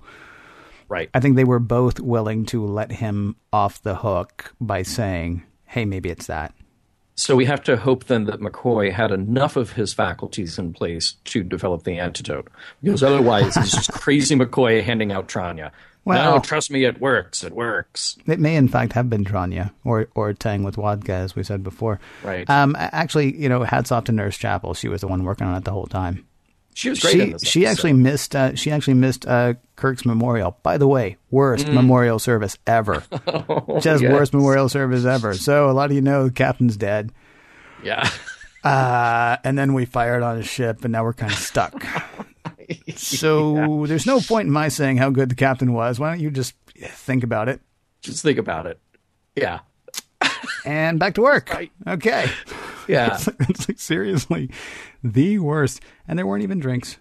Right. 0.89 1.09
I 1.15 1.21
think 1.21 1.35
they 1.37 1.45
were 1.45 1.61
both 1.61 1.99
willing 1.99 2.45
to 2.47 2.65
let 2.67 2.93
him 2.93 3.37
off 3.55 3.83
the 3.83 3.95
hook 3.97 4.55
by 4.61 4.83
saying, 4.83 5.43
"Hey, 5.77 5.85
maybe 5.85 6.09
it's 6.09 6.27
that." 6.27 6.55
So 7.19 7.35
we 7.37 7.45
have 7.47 7.63
to 7.65 7.77
hope 7.77 8.05
then 8.05 8.25
that 8.25 8.41
McCoy 8.41 8.93
had 8.93 9.11
enough 9.11 9.57
of 9.57 9.73
his 9.73 9.95
faculties 9.95 10.59
in 10.59 10.73
place 10.75 11.15
to 11.27 11.43
develop 11.43 11.85
the 11.85 11.99
antidote, 11.99 12.49
because 12.83 13.03
otherwise 13.03 13.57
it's 13.57 13.73
just 13.73 13.93
crazy 14.05 14.35
McCoy 14.37 14.83
handing 14.83 15.13
out 15.13 15.29
Tranya. 15.29 15.71
Well- 16.05 16.37
no, 16.37 16.41
trust 16.41 16.71
me, 16.71 16.85
it 16.85 17.01
works. 17.01 17.43
It 17.43 17.53
works. 17.53 18.17
It 18.27 18.39
may, 18.39 18.55
in 18.57 18.69
fact, 18.69 18.93
have 18.93 19.11
been 19.11 19.25
Tranya 19.25 19.73
or 19.85 20.09
or 20.15 20.33
Tang 20.33 20.63
with 20.63 20.77
Wadka, 20.77 21.11
as 21.11 21.35
we 21.37 21.43
said 21.43 21.63
before. 21.63 22.01
Right. 22.23 22.49
Um. 22.49 22.75
Actually, 22.79 23.37
you 23.37 23.49
know, 23.49 23.63
hats 23.65 23.91
off 23.93 24.05
to 24.05 24.13
Nurse 24.13 24.37
Chapel. 24.39 24.73
She 24.75 24.89
was 24.89 25.01
the 25.03 25.09
one 25.09 25.25
working 25.25 25.47
on 25.47 25.57
it 25.57 25.65
the 25.65 25.73
whole 25.73 25.87
time. 25.87 26.27
She 26.77 26.91
was 26.91 27.01
great. 27.01 27.15
She 27.15 27.47
she 27.47 27.61
episode. 27.65 27.65
actually 27.71 27.93
missed. 27.95 28.37
Uh, 28.37 28.55
she 28.55 28.71
actually 28.71 28.95
missed 28.95 29.27
uh, 29.27 29.55
Kirk's 29.77 30.05
memorial. 30.05 30.59
By 30.63 30.77
the 30.77 30.87
way, 30.87 31.17
worst 31.31 31.69
memorial 31.69 32.19
service 32.19 32.59
ever. 32.67 33.03
Just 33.81 34.03
yes. 34.03 34.13
worst 34.13 34.35
memorial 34.35 34.69
service 34.69 35.07
ever. 35.07 35.33
So 35.33 35.71
a 35.71 35.73
lot 35.73 35.89
of 35.89 35.97
you 35.97 36.03
know 36.03 36.25
the 36.27 36.33
captain's 36.33 36.77
dead. 36.77 37.13
yeah. 37.83 38.07
Uh, 38.63 39.39
and 39.43 39.57
then 39.59 39.73
we 39.73 39.87
fired 39.87 40.23
on 40.23 40.37
his 40.37 40.47
ship, 40.49 40.85
and 40.85 40.93
now 40.93 41.03
we're 41.03 41.15
kind 41.15 41.33
of 41.33 41.39
stuck. 41.39 41.83
So 42.97 43.87
there's 43.87 44.07
no 44.07 44.19
point 44.21 44.47
in 44.47 44.53
my 44.53 44.69
saying 44.69 44.97
how 44.97 45.11
good 45.11 45.29
the 45.29 45.37
captain 45.37 45.73
was. 45.73 46.01
Why 46.01 46.11
don't 46.11 46.21
you 46.21 46.31
just 46.31 46.53
think 46.77 47.23
about 47.23 47.49
it? 47.49 47.61
Just 48.03 48.25
think 48.25 48.39
about 48.39 48.67
it. 48.67 48.81
Yeah. 49.37 49.61
And 50.65 50.99
back 50.99 51.15
to 51.15 51.23
work. 51.23 51.51
Right. 51.51 51.71
Okay. 51.87 52.29
Yeah. 52.89 53.15
It's 53.15 53.27
like, 53.39 53.51
it's 53.51 53.69
like 53.69 53.79
seriously 53.79 54.51
the 55.13 55.39
worst. 55.39 55.81
And 56.07 56.19
there 56.19 56.27
weren't 56.27 56.43
even 56.43 56.61
drinks. 56.61 56.99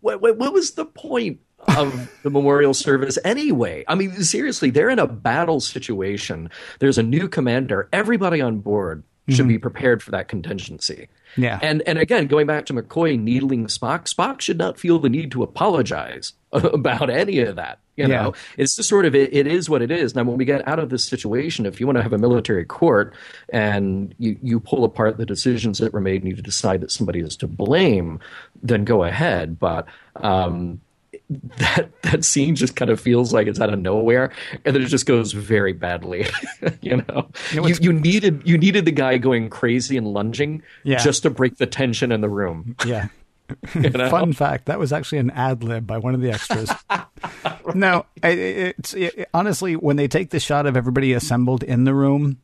what, 0.00 0.20
what, 0.20 0.36
what 0.36 0.52
was 0.52 0.72
the 0.72 0.84
point 0.84 1.40
of 1.76 2.10
the 2.22 2.30
memorial 2.30 2.74
service 2.74 3.18
anyway? 3.24 3.84
I 3.88 3.94
mean, 3.94 4.22
seriously, 4.22 4.70
they're 4.70 4.90
in 4.90 4.98
a 4.98 5.06
battle 5.06 5.60
situation. 5.60 6.50
There's 6.78 6.98
a 6.98 7.02
new 7.02 7.28
commander. 7.28 7.88
Everybody 7.92 8.40
on 8.40 8.60
board 8.60 9.04
should 9.28 9.40
mm-hmm. 9.40 9.48
be 9.48 9.58
prepared 9.58 10.02
for 10.02 10.10
that 10.12 10.28
contingency. 10.28 11.08
Yeah. 11.36 11.58
And 11.60 11.82
and 11.82 11.98
again, 11.98 12.26
going 12.28 12.46
back 12.46 12.64
to 12.66 12.72
McCoy 12.72 13.20
needling 13.20 13.66
Spock, 13.66 14.12
Spock 14.12 14.40
should 14.40 14.58
not 14.58 14.78
feel 14.78 14.98
the 14.98 15.10
need 15.10 15.30
to 15.32 15.42
apologize 15.42 16.32
about 16.52 17.10
any 17.10 17.40
of 17.40 17.56
that. 17.56 17.78
You 17.96 18.06
Yeah. 18.06 18.22
know, 18.22 18.34
it's 18.56 18.76
just 18.76 18.88
sort 18.88 19.06
of 19.06 19.14
it, 19.14 19.34
it 19.34 19.46
is 19.46 19.68
what 19.68 19.82
it 19.82 19.90
is. 19.90 20.14
Now, 20.14 20.22
when 20.22 20.36
we 20.38 20.44
get 20.44 20.66
out 20.68 20.78
of 20.78 20.88
this 20.88 21.04
situation, 21.04 21.66
if 21.66 21.80
you 21.80 21.86
want 21.86 21.96
to 21.96 22.02
have 22.02 22.12
a 22.12 22.18
military 22.18 22.64
court 22.64 23.12
and 23.50 24.14
you 24.18 24.38
you 24.42 24.60
pull 24.60 24.84
apart 24.84 25.16
the 25.18 25.26
decisions 25.26 25.78
that 25.78 25.92
were 25.92 26.00
made 26.00 26.22
and 26.22 26.30
you 26.36 26.40
decide 26.42 26.80
that 26.80 26.90
somebody 26.92 27.20
is 27.20 27.36
to 27.38 27.46
blame, 27.48 28.20
then 28.62 28.84
go 28.84 29.02
ahead. 29.04 29.58
But 29.58 29.86
um, 30.16 30.80
that 31.58 31.88
that 32.02 32.24
scene 32.24 32.54
just 32.54 32.76
kind 32.76 32.90
of 32.90 33.00
feels 33.00 33.32
like 33.32 33.46
it's 33.48 33.60
out 33.60 33.72
of 33.72 33.80
nowhere, 33.80 34.30
and 34.64 34.74
then 34.74 34.82
it 34.82 34.86
just 34.86 35.06
goes 35.06 35.32
very 35.32 35.72
badly. 35.72 36.26
you 36.80 36.98
know, 37.08 37.28
you, 37.52 37.62
what's- 37.62 37.80
you 37.80 37.92
needed 37.92 38.42
you 38.46 38.56
needed 38.56 38.84
the 38.84 38.92
guy 38.92 39.18
going 39.18 39.50
crazy 39.50 39.96
and 39.96 40.06
lunging 40.06 40.62
Yeah. 40.84 40.98
just 40.98 41.24
to 41.24 41.30
break 41.30 41.56
the 41.58 41.66
tension 41.66 42.12
in 42.12 42.20
the 42.20 42.28
room. 42.30 42.76
Yeah. 42.86 43.08
You 43.74 43.90
know? 43.90 44.10
Fun 44.10 44.32
fact: 44.32 44.66
that 44.66 44.78
was 44.78 44.92
actually 44.92 45.18
an 45.18 45.30
ad 45.30 45.62
lib 45.64 45.86
by 45.86 45.98
one 45.98 46.14
of 46.14 46.20
the 46.20 46.30
extras. 46.30 46.70
No, 47.74 48.06
I- 48.22 48.28
it's 48.28 48.94
it, 48.94 49.28
honestly 49.34 49.76
when 49.76 49.96
they 49.96 50.08
take 50.08 50.30
the 50.30 50.40
shot 50.40 50.64
of 50.66 50.76
everybody 50.76 51.12
assembled 51.12 51.62
in 51.62 51.84
the 51.84 51.94
room, 51.94 52.38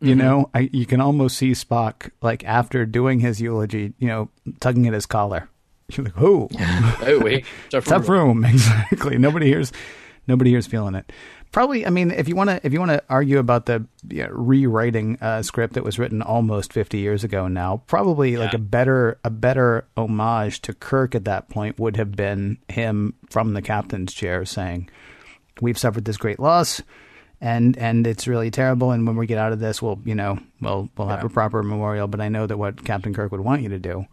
Mm-hmm. 0.00 0.08
you 0.08 0.14
know, 0.16 0.50
I, 0.52 0.68
you 0.72 0.84
can 0.84 1.00
almost 1.00 1.36
see 1.38 1.52
Spock 1.52 2.10
like 2.22 2.42
after 2.44 2.84
doing 2.84 3.20
his 3.20 3.40
eulogy, 3.40 3.92
you 4.00 4.08
know, 4.08 4.30
tugging 4.58 4.88
at 4.88 4.92
his 4.94 5.06
collar. 5.06 5.48
You're 5.92 6.06
like, 6.06 6.20
oh, 6.20 6.48
oh 7.02 7.20
wait, 7.22 7.44
tough, 7.70 7.84
tough 7.84 8.08
room, 8.08 8.44
exactly. 8.44 9.16
Nobody 9.18 9.46
here's 9.48 9.70
nobody 10.26 10.50
here's 10.50 10.66
feeling 10.66 10.96
it. 10.96 11.12
Probably, 11.52 11.86
I 11.86 11.90
mean, 11.90 12.10
if 12.10 12.28
you 12.28 12.34
want 12.34 12.48
to, 12.48 12.60
if 12.64 12.72
you 12.72 12.78
want 12.78 12.92
to 12.92 13.02
argue 13.10 13.38
about 13.38 13.66
the 13.66 13.84
you 14.08 14.22
know, 14.22 14.30
rewriting 14.30 15.18
a 15.20 15.44
script 15.44 15.74
that 15.74 15.84
was 15.84 15.98
written 15.98 16.22
almost 16.22 16.72
fifty 16.72 16.98
years 16.98 17.24
ago 17.24 17.46
now, 17.46 17.82
probably 17.86 18.38
like 18.38 18.54
a 18.54 18.58
better, 18.58 19.18
a 19.22 19.28
better 19.28 19.86
homage 19.94 20.62
to 20.62 20.72
Kirk 20.72 21.14
at 21.14 21.26
that 21.26 21.50
point 21.50 21.78
would 21.78 21.98
have 21.98 22.12
been 22.12 22.56
him 22.68 23.12
from 23.28 23.52
the 23.52 23.60
captain's 23.60 24.14
chair 24.14 24.46
saying, 24.46 24.88
"We've 25.60 25.76
suffered 25.76 26.06
this 26.06 26.16
great 26.16 26.40
loss, 26.40 26.80
and 27.38 27.76
and 27.76 28.06
it's 28.06 28.26
really 28.26 28.50
terrible. 28.50 28.90
And 28.90 29.06
when 29.06 29.16
we 29.16 29.26
get 29.26 29.36
out 29.36 29.52
of 29.52 29.60
this, 29.60 29.82
we'll, 29.82 30.00
you 30.06 30.14
know, 30.14 30.38
we'll 30.62 30.88
we'll 30.96 31.08
have 31.08 31.22
a 31.22 31.28
proper 31.28 31.62
memorial. 31.62 32.08
But 32.08 32.22
I 32.22 32.30
know 32.30 32.46
that 32.46 32.56
what 32.56 32.82
Captain 32.82 33.12
Kirk 33.12 33.30
would 33.30 33.42
want 33.42 33.60
you 33.60 33.68
to 33.68 33.78
do 33.78 34.06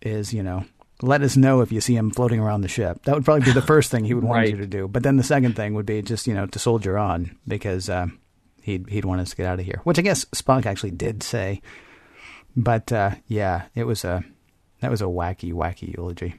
is, 0.00 0.32
you 0.32 0.42
know." 0.42 0.64
Let 1.04 1.20
us 1.22 1.36
know 1.36 1.60
if 1.60 1.70
you 1.70 1.80
see 1.80 1.96
him 1.96 2.10
floating 2.10 2.40
around 2.40 2.62
the 2.62 2.68
ship. 2.68 3.02
That 3.04 3.14
would 3.14 3.24
probably 3.24 3.44
be 3.44 3.52
the 3.52 3.62
first 3.74 3.90
thing 3.90 4.04
he 4.04 4.14
would 4.14 4.24
want 4.24 4.38
Right. 4.38 4.50
you 4.50 4.56
to 4.56 4.66
do. 4.66 4.88
But 4.88 5.02
then 5.02 5.16
the 5.16 5.22
second 5.22 5.54
thing 5.54 5.74
would 5.74 5.86
be 5.86 6.00
just 6.02 6.26
you 6.26 6.32
know 6.34 6.46
to 6.46 6.58
soldier 6.58 6.96
on 6.96 7.36
because 7.46 7.90
uh, 7.90 8.06
he'd 8.62 8.88
he'd 8.88 9.04
want 9.04 9.20
us 9.20 9.30
to 9.30 9.36
get 9.36 9.46
out 9.46 9.60
of 9.60 9.66
here, 9.66 9.80
which 9.84 9.98
I 9.98 10.02
guess 10.02 10.24
Spock 10.26 10.64
actually 10.66 10.92
did 10.92 11.22
say. 11.22 11.60
But 12.56 12.90
uh, 12.92 13.16
yeah, 13.26 13.64
it 13.74 13.84
was 13.84 14.04
a 14.04 14.24
that 14.80 14.90
was 14.90 15.02
a 15.02 15.06
wacky 15.06 15.52
wacky 15.52 15.94
eulogy. 15.96 16.36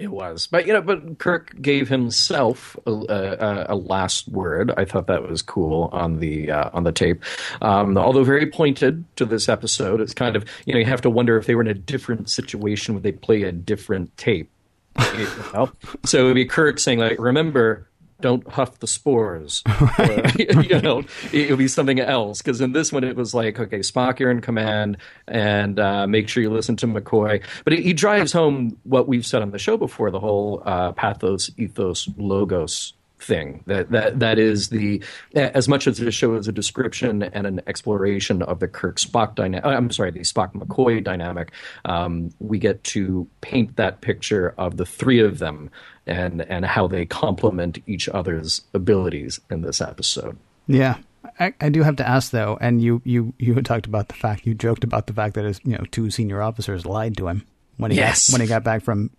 It 0.00 0.10
was, 0.10 0.46
but 0.46 0.66
you 0.66 0.72
know, 0.72 0.80
but 0.80 1.18
Kirk 1.18 1.60
gave 1.60 1.90
himself 1.90 2.74
a, 2.86 2.90
a, 2.90 3.66
a 3.68 3.76
last 3.76 4.28
word. 4.28 4.72
I 4.78 4.86
thought 4.86 5.08
that 5.08 5.28
was 5.28 5.42
cool 5.42 5.90
on 5.92 6.20
the 6.20 6.50
uh, 6.50 6.70
on 6.72 6.84
the 6.84 6.92
tape, 6.92 7.22
um, 7.60 7.98
although 7.98 8.24
very 8.24 8.46
pointed 8.46 9.04
to 9.16 9.26
this 9.26 9.46
episode. 9.46 10.00
It's 10.00 10.14
kind 10.14 10.36
of 10.36 10.46
you 10.64 10.72
know 10.72 10.78
you 10.78 10.86
have 10.86 11.02
to 11.02 11.10
wonder 11.10 11.36
if 11.36 11.44
they 11.44 11.54
were 11.54 11.60
in 11.60 11.68
a 11.68 11.74
different 11.74 12.30
situation 12.30 12.94
would 12.94 13.02
they 13.02 13.12
play 13.12 13.42
a 13.42 13.52
different 13.52 14.16
tape. 14.16 14.50
You 15.18 15.28
know? 15.52 15.70
So 16.06 16.24
it'd 16.24 16.34
be 16.34 16.46
Kirk 16.46 16.78
saying 16.78 16.98
like, 16.98 17.18
"Remember, 17.18 17.89
don't 18.20 18.46
huff 18.48 18.78
the 18.78 18.86
spores." 18.86 19.62
Or, 19.66 20.22
you 20.62 20.80
know, 20.80 21.02
it 21.32 21.50
would 21.50 21.58
be 21.58 21.68
something 21.68 22.00
else 22.00 22.42
because 22.42 22.60
in 22.60 22.72
this 22.72 22.92
one 22.92 23.04
it 23.04 23.16
was 23.16 23.34
like, 23.34 23.58
"Okay, 23.58 23.80
Spock, 23.80 24.18
you're 24.18 24.30
in 24.30 24.40
command, 24.40 24.98
and 25.26 25.78
uh, 25.78 26.06
make 26.06 26.28
sure 26.28 26.42
you 26.42 26.50
listen 26.50 26.76
to 26.76 26.86
McCoy." 26.86 27.42
But 27.64 27.74
he, 27.74 27.92
drives 27.92 28.32
home 28.32 28.78
what 28.84 29.08
we've 29.08 29.26
said 29.26 29.42
on 29.42 29.50
the 29.50 29.58
show 29.58 29.76
before: 29.76 30.10
the 30.10 30.20
whole 30.20 30.62
uh, 30.64 30.92
pathos, 30.92 31.50
ethos, 31.56 32.08
logos 32.16 32.94
thing 33.20 33.62
that 33.66 33.90
that 33.90 34.18
that 34.20 34.38
is 34.38 34.68
the 34.70 35.02
as 35.34 35.68
much 35.68 35.86
as 35.86 35.98
the 35.98 36.10
show 36.10 36.34
is 36.34 36.48
a 36.48 36.52
description 36.52 37.22
and 37.22 37.46
an 37.46 37.60
exploration 37.66 38.42
of 38.42 38.60
the 38.60 38.68
Kirk 38.68 38.96
Spock 38.96 39.34
dynamic. 39.34 39.64
I'm 39.64 39.90
sorry, 39.90 40.10
the 40.10 40.20
Spock 40.20 40.52
McCoy 40.54 41.02
dynamic. 41.04 41.52
Um, 41.84 42.30
we 42.38 42.58
get 42.58 42.82
to 42.84 43.28
paint 43.40 43.76
that 43.76 44.00
picture 44.00 44.54
of 44.58 44.76
the 44.76 44.86
three 44.86 45.20
of 45.20 45.38
them 45.38 45.70
and 46.06 46.42
and 46.42 46.64
how 46.64 46.86
they 46.86 47.06
complement 47.06 47.78
each 47.86 48.08
other's 48.08 48.62
abilities 48.74 49.40
in 49.50 49.62
this 49.62 49.80
episode. 49.80 50.36
Yeah. 50.66 50.96
I, 51.38 51.52
I 51.60 51.68
do 51.68 51.82
have 51.82 51.96
to 51.96 52.08
ask 52.08 52.30
though, 52.32 52.56
and 52.60 52.80
you, 52.82 53.02
you, 53.04 53.34
you 53.38 53.54
had 53.54 53.66
talked 53.66 53.84
about 53.86 54.08
the 54.08 54.14
fact 54.14 54.46
you 54.46 54.54
joked 54.54 54.84
about 54.84 55.06
the 55.06 55.12
fact 55.12 55.34
that 55.34 55.44
his 55.44 55.60
you 55.64 55.72
know 55.76 55.84
two 55.90 56.10
senior 56.10 56.40
officers 56.40 56.86
lied 56.86 57.16
to 57.18 57.28
him 57.28 57.44
when 57.76 57.90
he 57.90 57.98
Yes. 57.98 58.32
when 58.32 58.40
he 58.40 58.46
got 58.46 58.64
back 58.64 58.82
from 58.82 59.10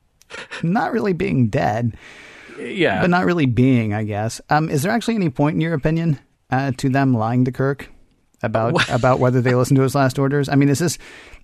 not 0.64 0.92
really 0.94 1.14
being 1.14 1.48
dead, 1.50 1.96
Yeah, 2.60 3.02
but 3.02 3.10
not 3.10 3.26
really 3.26 3.46
being, 3.46 3.94
I 3.94 4.04
guess. 4.04 4.42
Um, 4.50 4.70
is 4.70 4.84
there 4.84 4.92
actually 4.92 5.16
any 5.16 5.30
point 5.30 5.56
in 5.56 5.62
your 5.62 5.74
opinion 5.74 6.20
uh, 6.50 6.72
to 6.78 6.90
them 6.90 7.14
lying 7.14 7.46
to 7.46 7.52
Kirk 7.52 7.90
about 8.44 8.90
about 8.90 9.20
whether 9.20 9.42
they 9.42 9.56
listened 9.56 9.78
to 9.78 9.84
his 9.84 9.96
last 9.96 10.20
orders? 10.20 10.50
I 10.50 10.56
mean, 10.56 10.70
is 10.70 10.80
this 10.80 10.98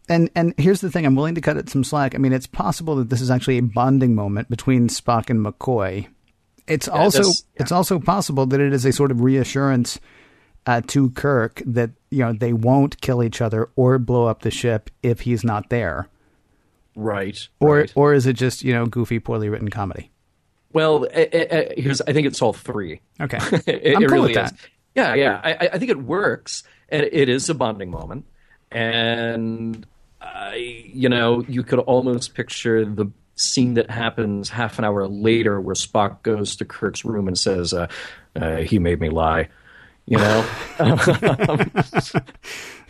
and 0.10 0.30
and 0.36 0.54
here's 0.58 0.82
the 0.82 0.92
thing: 0.92 1.06
I'm 1.06 1.16
willing 1.16 1.36
to 1.36 1.42
cut 1.42 1.58
it 1.58 1.70
some 1.70 1.84
slack. 1.84 2.16
I 2.16 2.18
mean, 2.18 2.34
it's 2.34 2.48
possible 2.48 2.96
that 2.96 3.10
this 3.10 3.22
is 3.22 3.30
actually 3.30 3.58
a 3.58 3.64
bonding 3.64 4.16
moment 4.16 4.50
between 4.50 4.88
Spock 4.88 5.30
and 5.30 5.46
McCoy. 5.46 6.08
It's 6.68 6.88
also 6.88 7.20
this- 7.20 7.44
yeah. 7.56 7.64
it's 7.64 7.72
also 7.72 8.00
possible 8.00 8.46
that 8.48 8.60
it 8.60 8.74
is 8.74 8.86
a 8.86 8.92
sort 8.92 9.12
of 9.12 9.22
reassurance 9.22 10.00
uh, 10.66 10.82
to 10.88 11.10
Kirk 11.12 11.62
that 11.66 11.92
you 12.10 12.20
know 12.20 12.34
they 12.34 12.54
won't 12.54 13.02
kill 13.02 13.24
each 13.24 13.42
other 13.42 13.70
or 13.76 13.98
blow 14.00 14.28
up 14.28 14.42
the 14.42 14.52
ship 14.52 14.90
if 15.04 15.22
he's 15.22 15.44
not 15.44 15.70
there, 15.70 16.08
right. 16.96 17.38
or 17.60 17.78
right. 17.78 17.94
or 17.96 18.14
is 18.14 18.26
it 18.26 18.34
just 18.34 18.64
you 18.64 18.74
know 18.74 18.86
goofy, 18.86 19.20
poorly 19.20 19.50
written 19.50 19.70
comedy? 19.70 20.12
Well, 20.74 21.06
eh, 21.12 21.26
eh, 21.32 21.46
eh, 21.50 21.74
here's 21.78 22.02
I 22.02 22.14
think 22.14 22.28
it's 22.28 22.42
all 22.42 22.54
three. 22.54 23.02
Okay, 23.22 23.38
it, 23.68 23.96
I'm 23.96 24.04
it 24.04 24.08
cool 24.10 24.18
really 24.18 24.22
with 24.28 24.36
that. 24.36 24.54
is. 24.54 24.60
Yeah, 24.96 25.14
yeah. 25.16 25.42
I, 25.44 25.54
I- 25.54 25.70
I 25.74 25.78
think 25.80 25.92
it 25.92 25.98
works, 26.02 26.64
and 26.90 27.04
it 27.12 27.30
is 27.30 27.50
a 27.50 27.54
bonding 27.56 27.92
moment. 27.92 28.26
And 28.72 29.86
I, 30.22 30.56
you 30.94 31.08
know, 31.10 31.44
you 31.48 31.64
could 31.64 31.80
almost 31.80 32.34
picture 32.36 32.84
the 32.86 33.12
scene 33.36 33.76
that 33.76 33.90
happens 33.90 34.50
half 34.50 34.78
an 34.80 34.86
hour 34.86 35.08
later, 35.08 35.62
where 35.62 35.76
Spock 35.76 36.22
goes 36.24 36.56
to 36.58 36.66
Kirk's 36.66 37.06
room 37.06 37.28
and 37.28 37.38
says, 37.38 37.74
uh, 37.74 37.88
uh, 38.36 38.58
"He 38.58 38.80
made 38.80 39.00
me 39.00 39.10
lie." 39.10 39.50
You 40.06 40.18
know, 40.18 40.46
That's 40.78 42.14
a 42.14 42.24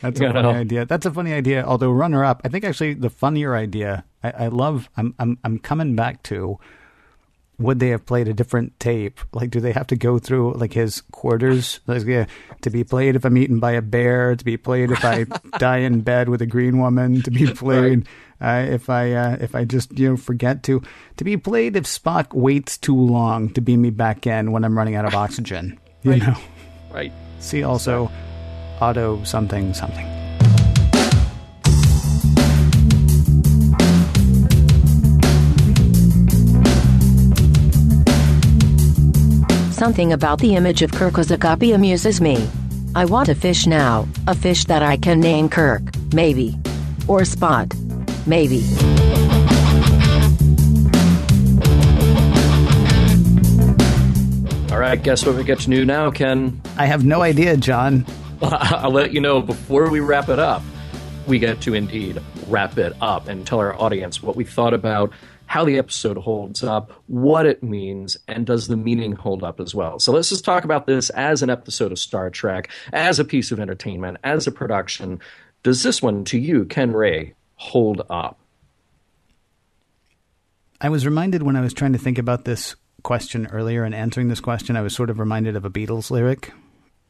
You 0.04 0.12
funny 0.12 0.34
know? 0.34 0.50
idea. 0.52 0.86
That's 0.86 1.06
a 1.06 1.12
funny 1.12 1.34
idea. 1.34 1.64
Although 1.66 1.92
runner 1.92 2.24
up, 2.24 2.42
I 2.46 2.50
think 2.50 2.64
actually 2.64 2.94
the 2.94 3.10
funnier 3.10 3.56
idea. 3.56 4.06
I, 4.24 4.32
I 4.32 4.48
love. 4.48 4.90
I'm 4.98 5.14
I'm 5.20 5.38
I'm 5.44 5.60
coming 5.60 5.96
back 5.96 6.24
to. 6.24 6.60
Would 7.60 7.80
they 7.80 7.89
have 7.89 8.05
played 8.05 8.28
a 8.28 8.34
different 8.36 8.80
tape? 8.80 9.20
Like, 9.34 9.49
do 9.49 9.60
they 9.60 9.72
have 9.72 9.88
to 9.88 9.95
go 9.95 10.20
through 10.20 10.53
like 10.53 10.74
his 10.74 11.01
quarters? 11.12 11.80
Like, 11.88 12.05
yeah, 12.05 12.28
to 12.62 12.70
be 12.70 12.84
played 12.84 13.16
if 13.16 13.26
I'm 13.26 13.36
eaten 13.36 13.60
by 13.60 13.72
a 13.72 13.82
bear. 13.82 14.36
To 14.36 14.45
be 14.45 14.58
played 14.58 14.91
if 14.91 15.03
I 15.03 15.24
die 15.58 15.78
in 15.80 16.01
bed 16.01 16.30
with 16.30 16.41
a 16.43 16.45
green 16.45 16.78
woman. 16.78 17.24
To 17.24 17.32
be 17.32 17.47
played 17.47 18.08
uh, 18.39 18.66
if 18.70 18.91
I 18.91 19.12
uh, 19.14 19.38
if 19.41 19.55
I 19.55 19.66
just 19.66 19.97
you 19.97 20.10
know 20.10 20.18
forget 20.18 20.62
to. 20.64 20.84
To 21.18 21.24
be 21.24 21.36
played 21.36 21.76
if 21.76 21.86
Spock 21.86 22.32
waits 22.34 22.78
too 22.78 22.95
long 22.95 23.49
to 23.53 23.62
beam 23.62 23.82
me 23.82 23.89
back 23.89 24.28
in 24.28 24.51
when 24.51 24.64
I'm 24.64 24.78
running 24.78 24.93
out 24.93 25.05
of 25.05 25.16
oxygen. 25.16 25.80
You 26.03 26.12
Right. 26.12 26.22
know. 26.22 26.38
right? 26.91 27.12
See 27.39 27.64
also 27.64 28.12
auto 28.80 29.24
something 29.24 29.74
something. 29.74 30.05
Something 39.78 40.12
about 40.14 40.40
the 40.40 40.56
image 40.56 40.82
of 40.82 40.92
Kirk 40.92 41.14
Ozakapi 41.14 41.76
amuses 41.76 42.20
me. 42.20 42.50
I 42.96 43.06
want 43.06 43.30
a 43.30 43.36
fish 43.36 43.68
now, 43.68 44.08
a 44.26 44.34
fish 44.34 44.66
that 44.66 44.82
I 44.82 44.98
can 44.98 45.20
name 45.20 45.50
Kirk, 45.50 45.84
maybe. 46.16 46.58
Or 47.08 47.24
Spot, 47.24 47.72
maybe. 48.26 48.64
All 54.72 54.80
right. 54.80 55.00
Guess 55.00 55.28
what 55.28 55.36
we 55.36 55.44
get 55.44 55.60
to 55.60 55.70
do 55.70 55.86
now, 55.86 56.10
Ken? 56.10 56.60
I 56.80 56.88
have 56.88 57.06
no 57.06 57.22
idea, 57.22 57.56
John. 57.56 58.04
I'll 58.42 58.90
let 58.90 59.14
you 59.14 59.22
know 59.22 59.44
before 59.44 59.92
we 59.92 60.00
wrap 60.00 60.28
it 60.30 60.40
up. 60.40 60.64
We 61.28 61.38
get 61.38 61.62
to 61.62 61.76
indeed 61.76 62.20
wrap 62.48 62.80
it 62.80 62.94
up 63.00 63.28
and 63.28 63.46
tell 63.46 63.60
our 63.60 63.80
audience 63.80 64.24
what 64.24 64.36
we 64.36 64.44
thought 64.44 64.74
about 64.74 65.14
how 65.48 65.66
the 65.66 65.78
episode 65.78 66.18
holds 66.18 66.64
up, 66.64 66.91
what 67.08 67.45
it 67.45 67.64
means, 67.64 68.18
and 68.28 68.45
does 68.45 68.68
the 68.68 68.78
meaning 68.78 69.14
hold 69.14 69.43
up 69.43 69.60
as 69.60 69.74
well. 69.74 69.98
So 69.98 70.12
let's 70.12 70.30
just 70.30 70.45
talk 70.45 70.66
about 70.66 70.86
this 70.86 71.10
as 71.12 71.41
an 71.41 71.50
episode 71.50 71.91
of 71.91 72.00
Star 72.00 72.30
Trek, 72.30 72.70
as 72.93 73.18
a 73.18 73.26
piece 73.26 73.52
of 73.52 73.60
entertainment, 73.60 74.18
as 74.24 74.45
a 74.45 74.52
production. 74.52 75.20
Does 75.64 75.84
this 75.84 76.02
one, 76.02 76.26
to 76.26 76.38
you, 76.38 76.66
Ken 76.66 76.91
Ray, 76.91 77.34
hold 77.56 78.04
up? 78.10 78.39
I 80.80 80.89
was 80.89 81.06
reminded 81.06 81.43
when 81.43 81.56
I 81.56 81.62
was 81.62 81.74
trying 81.74 81.93
to 81.93 82.00
think 82.00 82.18
about 82.18 82.45
this 82.45 82.76
question 83.04 83.48
earlier 83.48 83.84
and 83.84 83.95
answering 83.95 84.28
this 84.28 84.41
question, 84.41 84.76
I 84.76 84.82
was 84.82 84.93
sort 84.93 85.10
of 85.10 85.18
reminded 85.18 85.56
of 85.56 85.64
a 85.64 85.70
Beatles 85.70 86.12
lyric. 86.12 86.52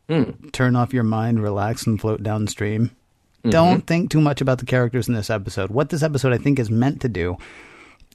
Hmm. 0.07 0.49
Turn 0.51 0.75
off 0.75 0.93
your 0.93 1.03
mind, 1.03 1.41
relax, 1.41 1.88
and 1.88 1.99
float 1.99 2.21
downstream. 2.21 2.91
Mm-hmm. 3.39 3.49
Don't 3.49 3.88
think 3.88 4.11
too 4.11 4.21
much 4.21 4.41
about 4.41 4.59
the 4.59 4.65
characters 4.65 5.07
in 5.07 5.15
this 5.15 5.29
episode. 5.29 5.71
What 5.71 5.89
this 5.89 6.03
episode, 6.03 6.33
I 6.33 6.38
think, 6.38 6.59
is 6.59 6.69
meant 6.69 7.01
to 7.01 7.09
do 7.09 7.38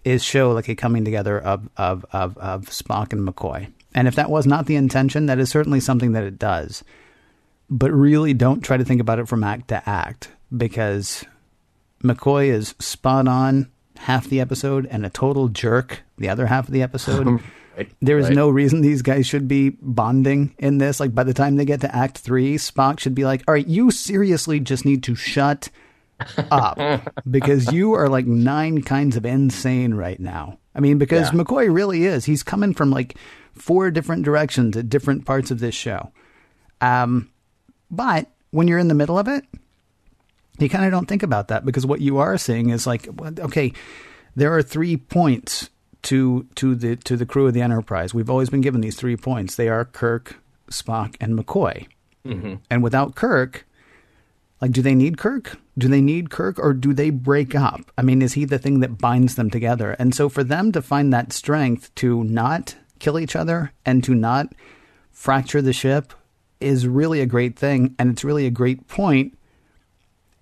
is 0.05 0.25
show 0.25 0.53
like 0.53 0.69
a 0.69 0.75
coming 0.75 1.05
together 1.05 1.39
of, 1.39 1.69
of, 1.77 2.05
of, 2.13 2.37
of 2.39 2.67
Spock 2.67 3.13
and 3.13 3.27
McCoy. 3.27 3.69
And 3.95 4.09
if 4.09 4.15
that 4.17 4.31
was 4.31 4.47
not 4.47 4.67
the 4.67 4.77
intention, 4.77 5.27
that 5.27 5.39
is 5.39 5.51
certainly 5.51 5.81
something 5.81 6.13
that 6.13 6.25
it 6.25 6.39
does. 6.39 6.83
But 7.71 7.91
really 7.93 8.35
don't 8.35 8.63
try 8.63 8.77
to 8.77 8.85
think 8.85 9.01
about 9.01 9.19
it 9.19 9.29
from 9.29 9.45
act 9.45 9.69
to 9.69 9.89
act 9.89 10.29
because 10.57 11.25
McCoy 12.03 12.47
is 12.49 12.75
spot 12.79 13.29
on 13.29 13.71
half 13.99 14.27
the 14.29 14.41
episode 14.41 14.87
and 14.87 15.07
a 15.07 15.11
total 15.11 15.49
jerk 15.49 16.03
the 16.19 16.29
other 16.29 16.47
half 16.47 16.69
of 16.69 16.73
the 16.75 16.83
episode. 16.83 17.41
Right, 17.75 17.91
There 18.03 18.19
is 18.19 18.27
right. 18.27 18.35
no 18.35 18.51
reason 18.51 18.83
these 18.83 19.01
guys 19.01 19.27
should 19.27 19.49
be 19.49 19.71
bonding 19.71 20.55
in 20.59 20.77
this. 20.77 21.01
Like 21.01 21.15
by 21.15 21.25
the 21.25 21.33
time 21.33 21.57
they 21.57 21.65
get 21.65 21.81
to 21.81 21.97
Act 21.97 22.19
Three, 22.19 22.57
Spock 22.57 23.01
should 23.01 23.15
be 23.15 23.25
like, 23.25 23.43
"All 23.49 23.55
right, 23.55 23.67
you 23.67 23.91
seriously 23.91 24.61
just 24.61 24.85
need 24.85 25.03
to 25.05 25.15
shut 25.15 25.71
up 26.51 26.79
because 27.31 27.73
you 27.73 27.95
are 27.95 28.09
like 28.09 28.27
nine 28.27 28.83
kinds 28.83 29.17
of 29.17 29.25
insane 29.27 29.95
right 29.95 30.19
now." 30.21 30.59
I 30.75 30.81
mean, 30.81 30.99
because 30.99 31.33
Yeah. 31.33 31.41
McCoy 31.41 31.73
really 31.73 32.05
is. 32.05 32.25
He's 32.25 32.43
coming 32.43 32.73
from 32.75 32.91
like 32.91 33.17
four 33.55 33.91
different 33.91 34.25
directions 34.25 34.77
at 34.77 34.89
different 34.89 35.25
parts 35.27 35.51
of 35.51 35.61
this 35.61 35.75
show. 35.75 36.11
Um, 36.81 37.29
but 37.91 38.29
when 38.51 38.69
you're 38.69 38.79
in 38.79 38.89
the 38.89 38.95
middle 38.95 39.19
of 39.19 39.29
it, 39.29 39.45
you 40.59 40.69
kind 40.69 40.85
of 40.85 40.91
don't 40.91 41.07
think 41.07 41.23
about 41.23 41.49
that 41.49 41.65
because 41.65 41.85
what 41.87 42.01
you 42.01 42.19
are 42.19 42.39
seeing 42.39 42.71
is 42.71 42.87
like, 42.87 43.09
okay, 43.39 43.73
there 44.37 44.55
are 44.57 44.63
three 44.63 44.97
points 44.97 45.69
to 46.03 46.47
to 46.57 46.75
the 46.75 46.97
to 46.97 47.17
the 47.17 47.27
crew 47.27 47.47
of 47.47 47.55
the 47.55 47.63
Enterprise. 47.63 48.13
We've 48.15 48.31
always 48.31 48.51
been 48.51 48.61
given 48.63 48.81
these 48.81 48.97
three 48.97 49.17
points. 49.17 49.55
They 49.57 49.69
are 49.69 49.85
Kirk, 49.85 50.37
Spock 50.71 51.17
and 51.21 51.39
McCoy. 51.39 51.87
And 52.71 52.83
without 52.83 53.15
Kirk, 53.17 53.67
like, 54.63 54.71
do 54.71 54.81
they 54.81 54.95
need 54.95 55.19
Kirk? 55.19 55.59
Do 55.77 55.89
they 55.89 56.01
need 56.01 56.31
Kirk 56.31 56.57
or 56.61 56.73
do 56.73 56.95
they 56.95 57.11
break 57.11 57.53
up? 57.57 57.91
I 57.99 58.03
mean, 58.03 58.23
is 58.23 58.35
he 58.35 58.45
the 58.45 58.61
thing 58.61 58.79
that 58.79 58.97
binds 58.97 59.35
them 59.35 59.51
together? 59.51 59.97
And 59.99 60.15
so 60.15 60.29
for 60.29 60.45
them 60.45 60.71
to 60.71 60.81
find 60.81 61.13
that 61.13 61.33
strength 61.33 61.93
to 61.97 62.23
not 62.23 62.77
kill 63.01 63.19
each 63.19 63.35
other 63.35 63.73
and 63.85 64.05
to 64.05 64.15
not 64.15 64.55
fracture 65.11 65.61
the 65.61 65.73
ship 65.73 66.13
is 66.61 66.87
really 66.87 67.21
a 67.21 67.27
great 67.27 67.59
thing. 67.59 67.97
And 67.99 68.13
it's 68.13 68.23
really 68.23 68.47
a 68.47 68.51
great 68.51 68.87
point. 68.87 69.37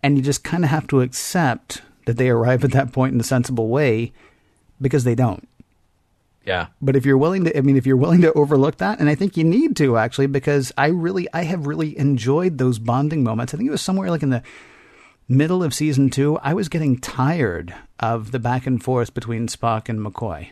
And 0.02 0.18
you 0.18 0.22
just 0.22 0.44
kind 0.44 0.64
of 0.64 0.70
have 0.70 0.86
to 0.88 1.00
accept 1.00 1.80
that 2.04 2.18
they 2.18 2.28
arrive 2.28 2.62
at 2.62 2.72
that 2.72 2.92
point 2.92 3.14
in 3.14 3.20
a 3.20 3.24
sensible 3.24 3.68
way 3.68 4.12
because 4.82 5.04
they 5.04 5.14
don't. 5.14 5.48
Yeah. 6.50 6.66
But 6.82 6.96
if 6.96 7.06
you're 7.06 7.16
willing 7.16 7.44
to, 7.44 7.56
I 7.56 7.60
mean, 7.60 7.76
if 7.76 7.86
you're 7.86 7.96
willing 7.96 8.22
to 8.22 8.32
overlook 8.32 8.78
that, 8.78 8.98
and 8.98 9.08
I 9.08 9.14
think 9.14 9.36
you 9.36 9.44
need 9.44 9.76
to 9.76 9.96
actually, 9.96 10.26
because 10.26 10.72
I 10.76 10.88
really, 10.88 11.28
I 11.32 11.44
have 11.44 11.68
really 11.68 11.96
enjoyed 11.96 12.58
those 12.58 12.80
bonding 12.80 13.22
moments. 13.22 13.54
I 13.54 13.56
think 13.56 13.68
it 13.68 13.72
was 13.72 13.82
somewhere 13.82 14.10
like 14.10 14.24
in 14.24 14.30
the 14.30 14.42
middle 15.28 15.62
of 15.62 15.72
season 15.72 16.10
two. 16.10 16.38
I 16.38 16.54
was 16.54 16.68
getting 16.68 16.98
tired 16.98 17.72
of 18.00 18.32
the 18.32 18.40
back 18.40 18.66
and 18.66 18.82
forth 18.82 19.14
between 19.14 19.46
Spock 19.46 19.88
and 19.88 20.00
McCoy. 20.00 20.50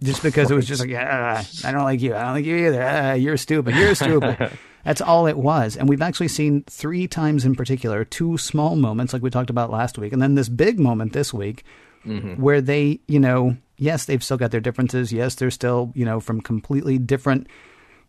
Just 0.00 0.24
because 0.24 0.50
it 0.50 0.54
was 0.54 0.66
just 0.66 0.80
like, 0.80 0.96
ah, 0.96 1.44
I 1.64 1.72
don't 1.72 1.84
like 1.84 2.00
you. 2.00 2.16
I 2.16 2.22
don't 2.22 2.34
like 2.34 2.44
you 2.44 2.56
either. 2.66 2.82
Ah, 2.82 3.12
you're 3.14 3.36
stupid. 3.36 3.76
You're 3.76 3.94
stupid. 3.94 4.50
That's 4.84 5.00
all 5.00 5.26
it 5.26 5.36
was. 5.36 5.76
And 5.76 5.88
we've 5.88 6.02
actually 6.02 6.28
seen 6.28 6.64
three 6.64 7.06
times 7.06 7.44
in 7.44 7.54
particular, 7.54 8.04
two 8.04 8.38
small 8.38 8.74
moments 8.74 9.12
like 9.12 9.22
we 9.22 9.30
talked 9.30 9.50
about 9.50 9.70
last 9.70 9.98
week, 9.98 10.12
and 10.12 10.20
then 10.22 10.34
this 10.34 10.48
big 10.48 10.80
moment 10.80 11.12
this 11.12 11.32
week 11.34 11.64
where 12.36 12.60
they, 12.60 13.00
you 13.06 13.20
know, 13.20 13.56
yes, 13.78 14.04
they've 14.04 14.22
still 14.22 14.36
got 14.36 14.50
their 14.50 14.60
differences. 14.60 15.12
Yes, 15.12 15.34
they're 15.34 15.50
still, 15.50 15.92
you 15.94 16.04
know, 16.04 16.20
from 16.20 16.40
completely 16.40 16.98
different 16.98 17.46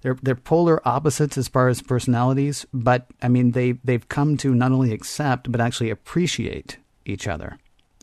they're 0.01 0.17
they're 0.22 0.36
polar 0.36 0.86
opposites 0.88 1.38
as 1.38 1.47
far 1.47 1.67
as 1.67 1.82
personalities, 1.82 2.65
but 2.74 3.07
I 3.22 3.28
mean 3.28 3.51
they 3.51 3.74
they've 3.84 4.07
come 4.07 4.38
to 4.38 4.55
not 4.55 4.72
only 4.72 4.93
accept 4.93 5.51
but 5.51 5.61
actually 5.61 5.89
appreciate 5.89 6.78
each 7.05 7.28
other. 7.28 7.57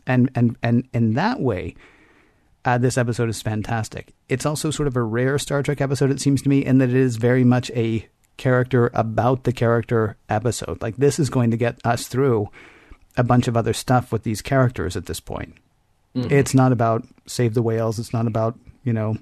And 0.05 0.29
and 0.35 0.57
and 0.61 0.87
in 0.93 1.13
that 1.13 1.39
way, 1.39 1.75
uh, 2.65 2.77
this 2.77 2.97
episode 2.97 3.29
is 3.29 3.41
fantastic. 3.41 4.13
It's 4.29 4.45
also 4.45 4.71
sort 4.71 4.87
of 4.87 4.95
a 4.95 5.01
rare 5.01 5.39
Star 5.39 5.63
Trek 5.63 5.81
episode, 5.81 6.11
it 6.11 6.21
seems 6.21 6.41
to 6.43 6.49
me, 6.49 6.63
in 6.63 6.77
that 6.77 6.89
it 6.89 6.95
is 6.95 7.17
very 7.17 7.43
much 7.43 7.71
a 7.71 8.07
character 8.37 8.91
about 8.93 9.43
the 9.43 9.53
character 9.53 10.17
episode. 10.29 10.81
Like 10.81 10.97
this 10.97 11.17
is 11.17 11.31
going 11.31 11.49
to 11.51 11.57
get 11.57 11.79
us 11.83 12.07
through 12.07 12.49
a 13.15 13.23
bunch 13.23 13.47
of 13.47 13.57
other 13.57 13.73
stuff 13.73 14.11
with 14.11 14.21
these 14.21 14.43
characters 14.43 14.95
at 14.95 15.07
this 15.07 15.19
point. 15.19 15.55
It's 16.17 16.53
not 16.53 16.71
about 16.71 17.03
save 17.25 17.53
the 17.53 17.61
whales. 17.61 17.99
It's 17.99 18.13
not 18.13 18.27
about 18.27 18.57
you 18.83 18.93
know 18.93 19.17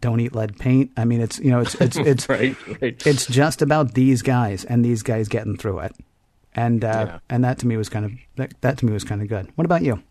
don't 0.00 0.20
eat 0.20 0.34
lead 0.34 0.58
paint. 0.58 0.90
I 0.96 1.04
mean, 1.04 1.20
it's 1.20 1.38
you 1.38 1.50
know 1.50 1.60
it's 1.60 1.74
it's 1.80 1.96
it's 1.96 2.28
Right, 2.28 2.56
right. 2.80 3.06
it's 3.06 3.26
just 3.26 3.62
about 3.62 3.94
these 3.94 4.22
guys 4.22 4.64
and 4.64 4.84
these 4.84 5.02
guys 5.02 5.28
getting 5.28 5.56
through 5.56 5.80
it, 5.80 5.96
and 6.54 6.84
uh, 6.84 7.04
Yeah. 7.08 7.18
and 7.30 7.44
that 7.44 7.58
to 7.58 7.66
me 7.66 7.76
was 7.76 7.88
kind 7.88 8.04
of 8.04 8.12
that, 8.36 8.54
that 8.62 8.78
to 8.78 8.86
me 8.86 8.92
was 8.92 9.04
kind 9.04 9.22
of 9.22 9.28
good. 9.28 9.48
What 9.56 9.64
about 9.64 9.82
you? 9.82 10.02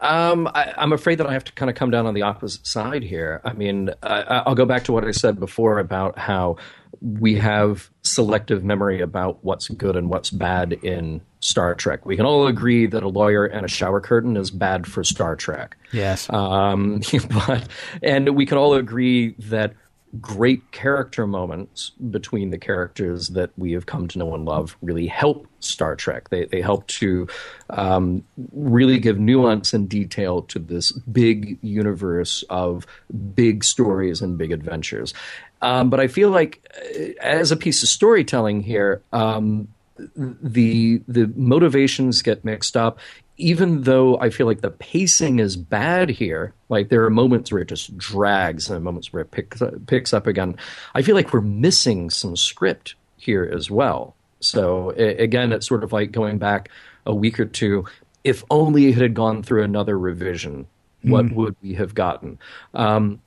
Um, 0.00 0.46
I, 0.54 0.72
I'm 0.76 0.92
afraid 0.92 1.18
that 1.18 1.26
I 1.26 1.32
have 1.32 1.44
to 1.44 1.52
kind 1.52 1.68
of 1.68 1.74
come 1.74 1.90
down 1.90 2.06
on 2.06 2.14
the 2.14 2.22
opposite 2.22 2.66
side 2.66 3.02
here. 3.02 3.40
I 3.44 3.52
mean, 3.54 3.90
I, 4.02 4.42
I'll 4.46 4.54
go 4.54 4.64
back 4.64 4.84
to 4.84 4.92
what 4.92 5.04
I 5.04 5.10
said 5.10 5.40
before 5.40 5.80
about 5.80 6.16
how 6.18 6.56
we 7.02 7.34
have 7.36 7.90
selective 8.02 8.62
memory 8.62 9.00
about 9.00 9.44
what's 9.44 9.68
good 9.68 9.96
and 9.96 10.08
what's 10.08 10.30
bad 10.30 10.72
in 10.74 11.22
Star 11.40 11.74
Trek. 11.74 12.04
We 12.04 12.16
can 12.16 12.26
all 12.26 12.46
agree 12.46 12.86
that 12.86 13.02
a 13.02 13.08
lawyer 13.08 13.44
and 13.44 13.64
a 13.64 13.68
shower 13.68 14.00
curtain 14.00 14.36
is 14.36 14.50
bad 14.50 14.86
for 14.86 15.04
Star 15.04 15.36
Trek. 15.36 15.76
Yes. 15.92 16.30
Um, 16.30 17.00
but 17.46 17.68
and 18.02 18.36
we 18.36 18.46
can 18.46 18.58
all 18.58 18.74
agree 18.74 19.34
that 19.38 19.74
great 20.20 20.70
character 20.72 21.26
moments 21.26 21.90
between 22.10 22.48
the 22.48 22.56
characters 22.56 23.28
that 23.28 23.50
we 23.58 23.72
have 23.72 23.84
come 23.84 24.08
to 24.08 24.18
know 24.18 24.34
and 24.34 24.46
love 24.46 24.74
really 24.80 25.06
help 25.06 25.46
Star 25.60 25.94
Trek. 25.94 26.30
They 26.30 26.46
they 26.46 26.60
help 26.60 26.86
to 26.88 27.28
um, 27.70 28.24
really 28.52 28.98
give 28.98 29.18
nuance 29.18 29.74
and 29.74 29.88
detail 29.88 30.42
to 30.42 30.58
this 30.58 30.92
big 30.92 31.58
universe 31.62 32.42
of 32.48 32.86
big 33.34 33.64
stories 33.64 34.22
and 34.22 34.38
big 34.38 34.52
adventures. 34.52 35.12
Um, 35.60 35.90
but 35.90 36.00
I 36.00 36.06
feel 36.06 36.30
like, 36.30 36.64
uh, 36.76 37.12
as 37.20 37.50
a 37.50 37.56
piece 37.56 37.82
of 37.82 37.88
storytelling 37.88 38.62
here, 38.62 39.02
um, 39.12 39.68
the 40.16 41.02
the 41.08 41.32
motivations 41.36 42.22
get 42.22 42.44
mixed 42.44 42.76
up 42.76 42.98
even 43.38 43.82
though 43.82 44.18
I 44.18 44.30
feel 44.30 44.46
like 44.46 44.60
the 44.60 44.70
pacing 44.70 45.38
is 45.38 45.56
bad 45.56 46.10
here, 46.10 46.52
like 46.68 46.88
there 46.88 47.04
are 47.04 47.10
moments 47.10 47.52
where 47.52 47.62
it 47.62 47.68
just 47.68 47.96
drags 47.96 48.68
and 48.68 48.82
moments 48.82 49.12
where 49.12 49.22
it 49.22 49.30
picks 49.30 49.62
up, 49.62 49.86
picks 49.86 50.12
up 50.12 50.26
again. 50.26 50.56
I 50.94 51.02
feel 51.02 51.14
like 51.14 51.32
we're 51.32 51.40
missing 51.40 52.10
some 52.10 52.36
script 52.36 52.96
here 53.16 53.48
as 53.50 53.70
well. 53.70 54.16
So 54.40 54.92
a- 54.96 55.22
again, 55.22 55.52
it's 55.52 55.68
sort 55.68 55.84
of 55.84 55.92
like 55.92 56.10
going 56.10 56.38
back 56.38 56.68
a 57.06 57.14
week 57.14 57.38
or 57.38 57.44
two. 57.44 57.84
If 58.24 58.42
only 58.50 58.88
it 58.88 58.96
had 58.96 59.14
gone 59.14 59.44
through 59.44 59.62
another 59.62 59.96
revision, 59.96 60.66
what 61.02 61.30
would 61.30 61.54
we 61.62 61.74
have 61.74 61.94
gotten? 61.94 62.38
Um, 62.74 63.22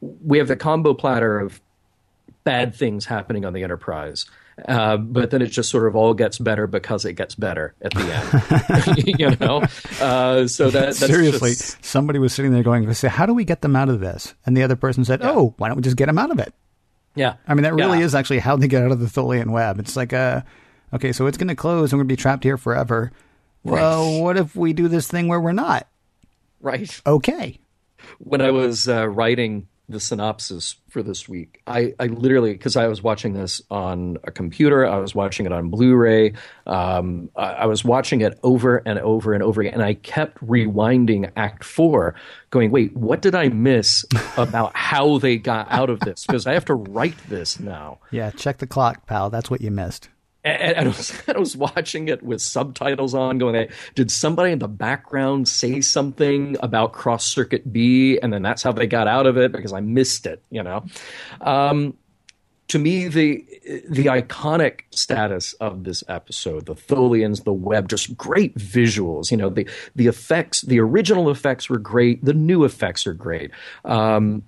we 0.00 0.38
have 0.38 0.46
the 0.46 0.56
combo 0.56 0.94
platter 0.94 1.40
of 1.40 1.60
bad 2.44 2.76
things 2.76 3.06
happening 3.06 3.44
on 3.44 3.52
the 3.52 3.64
Enterprise. 3.64 4.26
Uh, 4.66 4.96
but 4.96 5.30
then 5.30 5.40
it 5.40 5.46
just 5.48 5.70
sort 5.70 5.86
of 5.86 5.94
all 5.94 6.14
gets 6.14 6.38
better 6.38 6.66
because 6.66 7.04
it 7.04 7.12
gets 7.14 7.34
better 7.36 7.74
at 7.80 7.92
the 7.94 8.96
end, 8.98 9.18
you 9.18 9.36
know. 9.36 9.62
Uh, 10.00 10.48
so 10.48 10.70
that 10.70 10.86
that's 10.86 10.98
Seriously, 10.98 11.50
just- 11.50 11.84
somebody 11.84 12.18
was 12.18 12.32
sitting 12.32 12.52
there 12.52 12.62
going, 12.64 12.92
"Say, 12.94 13.08
how 13.08 13.24
do 13.26 13.34
we 13.34 13.44
get 13.44 13.62
them 13.62 13.76
out 13.76 13.88
of 13.88 14.00
this?" 14.00 14.34
And 14.46 14.56
the 14.56 14.62
other 14.64 14.74
person 14.76 15.04
said, 15.04 15.20
"Oh, 15.22 15.54
why 15.58 15.68
don't 15.68 15.76
we 15.76 15.82
just 15.82 15.96
get 15.96 16.06
them 16.06 16.18
out 16.18 16.30
of 16.32 16.38
it?" 16.40 16.52
yeah. 17.14 17.34
I 17.46 17.54
mean, 17.54 17.62
that 17.62 17.74
really 17.74 17.98
Yeah. 18.00 18.04
is 18.04 18.14
actually 18.14 18.38
how 18.40 18.56
they 18.56 18.68
get 18.68 18.82
out 18.82 18.90
of 18.92 19.00
the 19.00 19.06
Tholian 19.06 19.50
web. 19.50 19.78
It's 19.78 19.96
like, 19.96 20.12
uh, 20.12 20.42
okay, 20.92 21.12
so 21.12 21.26
it's 21.26 21.36
going 21.38 21.48
to 21.48 21.54
close 21.56 21.92
and 21.92 21.98
we're 21.98 22.04
going 22.04 22.08
to 22.08 22.12
be 22.12 22.20
trapped 22.22 22.44
here 22.44 22.56
forever. 22.56 23.12
Well, 23.64 24.22
what 24.22 24.36
if 24.36 24.54
we 24.56 24.72
do 24.72 24.88
this 24.88 25.06
thing 25.08 25.28
where 25.28 25.40
we're 25.40 25.52
not? 25.52 25.86
right. 26.60 27.00
Okay. 27.06 27.58
when 28.18 28.40
I 28.40 28.50
was 28.50 28.88
uh, 28.88 29.06
writing 29.08 29.68
the 29.88 30.00
synopsis 30.00 30.76
for 30.90 31.02
this 31.02 31.28
week, 31.28 31.62
I, 31.66 31.94
I 31.98 32.06
literally 32.06 32.52
because 32.52 32.76
I 32.76 32.86
was 32.88 33.02
watching 33.02 33.32
this 33.32 33.62
on 33.70 34.18
a 34.24 34.30
computer, 34.30 34.86
I 34.86 34.98
was 34.98 35.14
watching 35.14 35.46
it 35.46 35.52
on 35.52 35.70
Blu-ray, 35.70 36.34
um, 36.66 37.30
I, 37.36 37.44
I 37.44 37.66
was 37.66 37.84
watching 37.84 38.20
it 38.20 38.38
over 38.42 38.82
and 38.84 38.98
over 38.98 39.32
and 39.32 39.42
over 39.42 39.60
again, 39.62 39.74
and 39.74 39.82
I 39.82 39.94
kept 39.94 40.44
rewinding 40.44 41.30
Act 41.36 41.64
Four, 41.64 42.14
going, 42.50 42.70
"Wait, 42.70 42.94
what 42.96 43.22
did 43.22 43.34
I 43.34 43.48
miss 43.48 44.04
about 44.36 44.76
how 44.76 45.18
they 45.18 45.36
got 45.38 45.70
out 45.70 45.90
of 45.90 46.00
this?" 46.00 46.26
Because 46.26 46.46
I 46.46 46.52
have 46.52 46.66
to 46.66 46.74
write 46.74 47.16
this 47.28 47.58
now. 47.58 47.98
Yeah, 48.10 48.30
check 48.30 48.58
the 48.58 48.66
clock, 48.66 49.06
pal. 49.06 49.30
That's 49.30 49.50
what 49.50 49.60
you 49.60 49.70
missed. 49.70 50.08
And, 50.44 50.78
I, 50.78 50.88
was, 50.88 51.12
I 51.28 51.38
was 51.38 51.56
watching 51.56 52.08
it 52.08 52.22
with 52.22 52.40
subtitles 52.40 53.14
on, 53.14 53.38
going, 53.38 53.68
"Did 53.94 54.10
somebody 54.10 54.52
in 54.52 54.58
the 54.60 54.68
background 54.68 55.48
say 55.48 55.80
something 55.80 56.56
about 56.60 56.92
Cross 56.92 57.26
Circuit 57.26 57.72
B?" 57.72 58.18
And 58.22 58.32
then 58.32 58.42
that's 58.42 58.62
how 58.62 58.72
they 58.72 58.86
got 58.86 59.08
out 59.08 59.26
of 59.26 59.36
it 59.36 59.52
because 59.52 59.72
I 59.72 59.80
missed 59.80 60.26
it. 60.26 60.42
You 60.50 60.62
know, 60.62 60.84
um, 61.40 61.96
to 62.68 62.78
me, 62.78 63.08
the 63.08 63.44
the 63.88 64.06
iconic 64.06 64.82
status 64.90 65.54
of 65.54 65.84
this 65.84 66.04
episode, 66.08 66.66
the 66.66 66.74
Tholians, 66.74 67.44
the 67.44 67.52
web, 67.52 67.88
just 67.88 68.16
great 68.16 68.54
visuals. 68.56 69.30
You 69.30 69.38
know, 69.38 69.50
the 69.50 69.68
the 69.96 70.06
effects, 70.06 70.62
the 70.62 70.78
original 70.78 71.30
effects 71.30 71.68
were 71.68 71.78
great. 71.78 72.24
The 72.24 72.34
new 72.34 72.64
effects 72.64 73.06
are 73.06 73.14
great. 73.14 73.50
Um, 73.84 74.44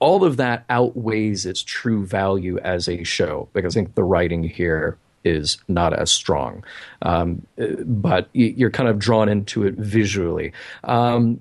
all 0.00 0.24
of 0.24 0.38
that 0.38 0.64
outweighs 0.70 1.44
its 1.44 1.62
true 1.62 2.04
value 2.06 2.58
as 2.60 2.88
a 2.88 3.04
show 3.04 3.48
because 3.52 3.76
I 3.76 3.80
think 3.80 3.94
the 3.94 4.02
writing 4.02 4.42
here 4.42 4.98
is 5.24 5.58
not 5.68 5.92
as 5.92 6.10
strong. 6.10 6.64
Um, 7.02 7.46
but 7.84 8.28
you're 8.32 8.70
kind 8.70 8.88
of 8.88 8.98
drawn 8.98 9.28
into 9.28 9.66
it 9.66 9.74
visually. 9.74 10.52
Um, 10.84 11.40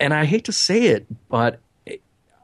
and 0.00 0.14
I 0.14 0.24
hate 0.24 0.44
to 0.44 0.52
say 0.52 0.86
it, 0.86 1.06
but 1.28 1.60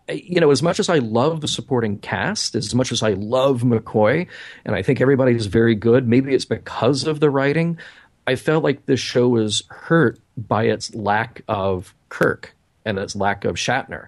uh, 0.09 0.13
you 0.13 0.41
know, 0.41 0.51
as 0.51 0.63
much 0.63 0.79
as 0.79 0.89
I 0.89 0.99
love 0.99 1.41
the 1.41 1.49
supporting 1.49 1.99
cast, 1.99 2.55
as 2.55 2.75
much 2.75 2.93
as 2.93 3.03
I 3.03 3.11
love 3.11 3.63
McCoy, 3.63 4.27
and 4.65 4.75
I 4.75 4.83
think 4.83 5.01
everybody 5.01 5.35
is 5.35 5.47
very 5.47 5.75
good, 5.75 6.07
maybe 6.07 6.35
it's 6.35 6.45
because 6.45 7.07
of 7.07 7.21
the 7.21 7.31
writing. 7.31 7.79
I 8.27 8.37
felt 8.37 8.65
like 8.65 8.87
this 8.87 9.01
show 9.01 9.29
was 9.29 9.65
hurt 9.69 10.19
by 10.37 10.65
its 10.65 10.95
lack 10.95 11.43
of 11.49 11.95
Kirk 12.09 12.55
and 12.85 12.99
its 12.99 13.15
lack 13.17 13.45
of 13.45 13.57
Shatner. 13.57 14.07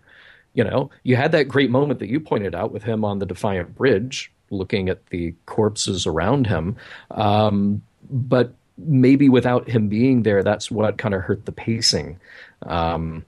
You 0.54 0.64
know, 0.64 0.90
you 1.02 1.16
had 1.16 1.32
that 1.32 1.48
great 1.48 1.70
moment 1.70 2.00
that 2.00 2.08
you 2.08 2.18
pointed 2.18 2.54
out 2.54 2.72
with 2.72 2.82
him 2.82 3.04
on 3.04 3.18
the 3.18 3.26
Defiant 3.26 3.74
Bridge, 3.74 4.32
looking 4.50 4.88
at 4.88 5.06
the 5.06 5.34
corpses 5.46 6.06
around 6.06 6.46
him. 6.46 6.76
Um, 7.10 7.82
but 8.10 8.54
maybe 8.78 9.28
without 9.28 9.68
him 9.68 9.88
being 9.88 10.22
there, 10.22 10.42
that's 10.42 10.70
what 10.70 10.98
kind 10.98 11.14
of 11.14 11.22
hurt 11.22 11.46
the 11.46 11.52
pacing. 11.52 12.18
Um, 12.62 13.24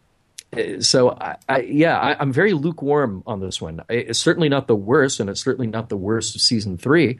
so 0.81 1.11
I, 1.11 1.37
I, 1.49 1.61
yeah, 1.61 1.99
I, 1.99 2.17
I'm 2.19 2.33
very 2.33 2.55
lukewarm 2.55 3.23
on 3.27 3.41
this 3.41 3.61
one. 3.61 3.83
It's 3.89 4.19
certainly 4.19 4.49
not 4.49 4.67
the 4.67 4.77
worst, 4.77 5.21
and 5.21 5.29
it's 5.29 5.43
certainly 5.43 5.67
not 5.67 5.89
the 5.89 5.97
worst 5.97 6.35
of 6.35 6.41
season 6.41 6.79
3 6.79 7.19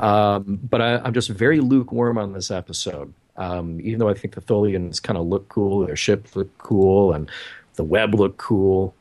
Um, 0.00 0.60
but 0.62 0.80
I, 0.80 0.96
I'm 0.98 1.12
just 1.12 1.28
very 1.28 1.60
lukewarm 1.60 2.18
on 2.18 2.32
this 2.32 2.50
episode. 2.50 3.12
Um, 3.36 3.80
even 3.80 3.98
though 3.98 4.08
I 4.08 4.14
think 4.14 4.34
the 4.34 4.40
Tholians 4.40 5.02
kind 5.02 5.18
of 5.18 5.26
look 5.26 5.48
cool, 5.48 5.86
their 5.86 5.96
ship 5.96 6.34
look 6.34 6.56
cool, 6.58 7.12
and 7.12 7.30
the 7.74 7.84
web 7.84 8.14
look 8.14 8.36
cool, 8.38 8.94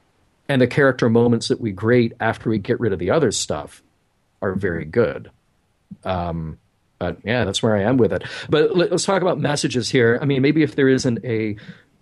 and 0.48 0.62
the 0.62 0.68
character 0.68 1.10
moments 1.10 1.48
that 1.48 1.60
we 1.60 1.72
grate 1.72 2.14
after 2.20 2.50
we 2.50 2.58
get 2.58 2.80
rid 2.80 2.94
of 2.94 3.00
the 3.00 3.12
other 3.12 3.32
stuff 3.32 3.82
are 4.42 4.54
very 4.54 4.86
good. 4.86 5.32
Um, 6.04 6.60
but 6.98 7.18
yeah, 7.24 7.46
that's 7.46 7.64
where 7.64 7.76
I 7.76 7.84
am 7.84 7.98
with 7.98 8.12
it. 8.12 8.24
But 8.50 8.76
let, 8.76 8.92
us 8.92 9.06
talk 9.06 9.22
about 9.22 9.40
messages 9.40 9.90
here. 9.90 10.20
I 10.22 10.26
mean, 10.26 10.42
maybe 10.42 10.64
if 10.64 10.76
there 10.76 10.90
isn't 10.90 11.24
a 11.24 11.56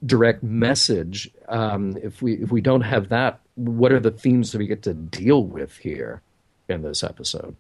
direct 0.06 0.44
message, 0.44 1.30
um, 1.48 1.96
if 2.02 2.22
we 2.22 2.34
if 2.34 2.52
we 2.52 2.62
don't 2.62 2.82
have 2.82 3.10
that, 3.10 3.40
what 3.56 3.92
are 3.92 4.00
the 4.00 4.12
themes 4.12 4.52
that 4.52 4.58
we 4.58 4.68
get 4.68 4.84
to 4.84 4.94
deal 4.94 5.44
with 5.44 5.78
here 5.78 6.22
in 6.68 6.82
this 6.82 7.04
episode? 7.04 7.56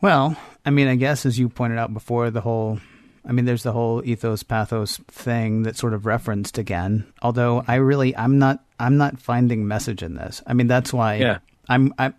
Well, 0.00 0.36
I 0.64 0.70
mean, 0.70 0.88
I 0.88 0.96
guess 0.96 1.26
as 1.26 1.38
you 1.38 1.48
pointed 1.48 1.78
out 1.78 1.92
before, 1.92 2.30
the 2.30 2.40
whole 2.40 2.80
I 3.24 3.32
mean, 3.32 3.44
there's 3.44 3.62
the 3.62 3.72
whole 3.72 4.02
ethos 4.04 4.42
pathos 4.42 4.96
thing 5.08 5.62
that's 5.62 5.78
sort 5.78 5.94
of 5.94 6.06
referenced 6.06 6.58
again. 6.58 7.06
Although 7.22 7.64
I 7.68 7.76
really, 7.76 8.16
I'm 8.16 8.38
not, 8.38 8.64
I'm 8.80 8.96
not 8.96 9.20
finding 9.20 9.68
message 9.68 10.02
in 10.02 10.14
this. 10.14 10.42
I 10.46 10.54
mean, 10.54 10.66
that's 10.66 10.92
why 10.92 11.16
yeah. 11.16 11.38
I'm, 11.68 11.94
I'm. 11.98 12.14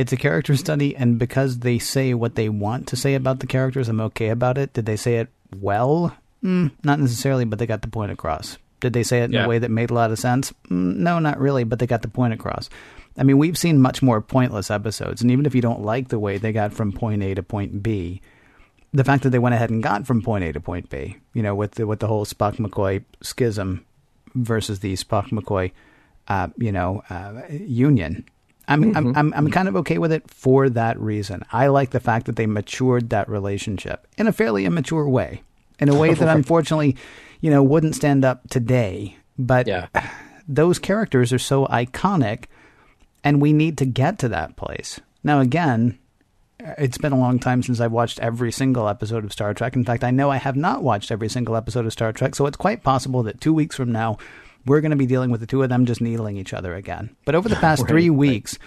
It's 0.00 0.12
a 0.12 0.16
character 0.16 0.56
study, 0.56 0.96
and 0.96 1.18
because 1.18 1.58
they 1.58 1.78
say 1.78 2.14
what 2.14 2.34
they 2.34 2.48
want 2.48 2.86
to 2.88 2.96
say 2.96 3.14
about 3.14 3.40
the 3.40 3.46
characters, 3.46 3.86
I'm 3.88 4.00
okay 4.00 4.30
about 4.30 4.56
it. 4.56 4.72
Did 4.72 4.86
they 4.86 4.96
say 4.96 5.16
it 5.16 5.28
well? 5.54 6.16
Mm, 6.42 6.70
not 6.82 6.98
necessarily, 6.98 7.44
but 7.44 7.58
they 7.58 7.66
got 7.66 7.82
the 7.82 7.88
point 7.88 8.10
across. 8.10 8.56
Did 8.80 8.94
they 8.94 9.02
say 9.02 9.20
it 9.20 9.24
in 9.24 9.32
Yeah. 9.32 9.44
a 9.44 9.48
way 9.48 9.58
that 9.58 9.70
made 9.70 9.90
a 9.90 9.94
lot 9.94 10.10
of 10.10 10.18
sense? 10.18 10.54
Mm, 10.70 10.96
no, 10.96 11.18
not 11.18 11.38
really, 11.38 11.64
but 11.64 11.78
they 11.80 11.86
got 11.86 12.00
the 12.00 12.08
point 12.08 12.32
across. 12.32 12.70
I 13.18 13.24
mean, 13.24 13.36
we've 13.36 13.58
seen 13.58 13.78
much 13.82 14.00
more 14.00 14.22
pointless 14.22 14.70
episodes, 14.70 15.20
and 15.20 15.30
even 15.30 15.44
if 15.44 15.54
you 15.54 15.60
don't 15.60 15.82
like 15.84 16.08
the 16.08 16.18
way 16.18 16.38
they 16.38 16.52
got 16.52 16.72
from 16.72 16.92
point 16.92 17.22
A 17.22 17.34
to 17.34 17.42
point 17.42 17.82
B, 17.82 18.22
the 18.94 19.04
fact 19.04 19.22
that 19.24 19.30
they 19.30 19.38
went 19.38 19.54
ahead 19.54 19.68
and 19.68 19.82
got 19.82 20.06
from 20.06 20.22
point 20.22 20.44
A 20.44 20.52
to 20.52 20.60
point 20.60 20.88
B, 20.88 21.18
you 21.34 21.42
know, 21.42 21.54
with 21.54 21.72
the 21.72 21.86
with 21.86 22.00
the 22.00 22.06
whole 22.08 22.24
Spock 22.24 22.56
McCoy 22.56 23.04
schism 23.20 23.84
versus 24.34 24.80
the 24.80 24.94
Spock 24.94 25.28
McCoy, 25.28 25.72
uh, 26.28 26.48
you 26.56 26.72
know, 26.72 27.02
uh, 27.10 27.42
union. 27.50 28.24
I'm, 28.70 28.84
I'm 28.84 28.90
mm-hmm. 28.92 29.08
I'm 29.08 29.16
I'm 29.16 29.32
mm-hmm. 29.32 29.52
kind 29.52 29.68
of 29.68 29.76
okay 29.76 29.98
with 29.98 30.12
it 30.12 30.30
for 30.30 30.70
that 30.70 30.98
reason. 30.98 31.44
I 31.52 31.66
like 31.66 31.90
the 31.90 32.00
fact 32.00 32.26
that 32.26 32.36
they 32.36 32.46
matured 32.46 33.10
that 33.10 33.28
relationship 33.28 34.06
in 34.16 34.26
a 34.26 34.32
fairly 34.32 34.64
immature 34.64 35.08
way, 35.08 35.42
in 35.78 35.88
a 35.88 35.94
way 35.94 36.14
that 36.14 36.34
unfortunately, 36.34 36.96
you 37.40 37.50
know, 37.50 37.62
wouldn't 37.62 37.96
stand 37.96 38.24
up 38.24 38.48
today. 38.48 39.16
But 39.38 39.66
Yeah. 39.66 39.88
those 40.48 40.78
characters 40.78 41.32
are 41.32 41.38
so 41.38 41.66
iconic 41.66 42.46
and 43.22 43.40
we 43.40 43.52
need 43.52 43.78
to 43.78 43.86
get 43.86 44.18
to 44.18 44.28
that 44.28 44.56
place. 44.56 45.00
Now, 45.22 45.40
again, 45.40 45.98
uh, 46.64 46.74
it's 46.78 46.98
been 46.98 47.12
a 47.12 47.18
long 47.18 47.38
time 47.38 47.62
since 47.62 47.80
I've 47.80 47.92
watched 47.92 48.18
every 48.20 48.52
single 48.52 48.88
episode 48.88 49.24
of 49.24 49.32
Star 49.32 49.54
Trek. 49.54 49.76
In 49.76 49.84
fact, 49.84 50.04
I 50.04 50.10
know 50.10 50.30
I 50.30 50.38
have 50.38 50.56
not 50.56 50.82
watched 50.82 51.10
every 51.10 51.28
single 51.28 51.56
episode 51.56 51.86
of 51.86 51.92
Star 51.92 52.12
Trek, 52.12 52.34
so 52.34 52.46
it's 52.46 52.56
quite 52.56 52.82
possible 52.82 53.22
that 53.24 53.40
two 53.40 53.52
weeks 53.52 53.76
from 53.76 53.92
now, 53.92 54.18
we're 54.66 54.80
going 54.80 54.90
to 54.90 54.96
be 54.96 55.06
dealing 55.06 55.30
with 55.30 55.40
the 55.40 55.46
two 55.46 55.62
of 55.62 55.68
them 55.68 55.86
just 55.86 56.00
needling 56.00 56.36
each 56.36 56.52
other 56.52 56.74
again. 56.74 57.16
But 57.24 57.34
over 57.34 57.48
the 57.48 57.56
past 57.66 57.86
three 57.86 58.10
weeks, 58.10 58.58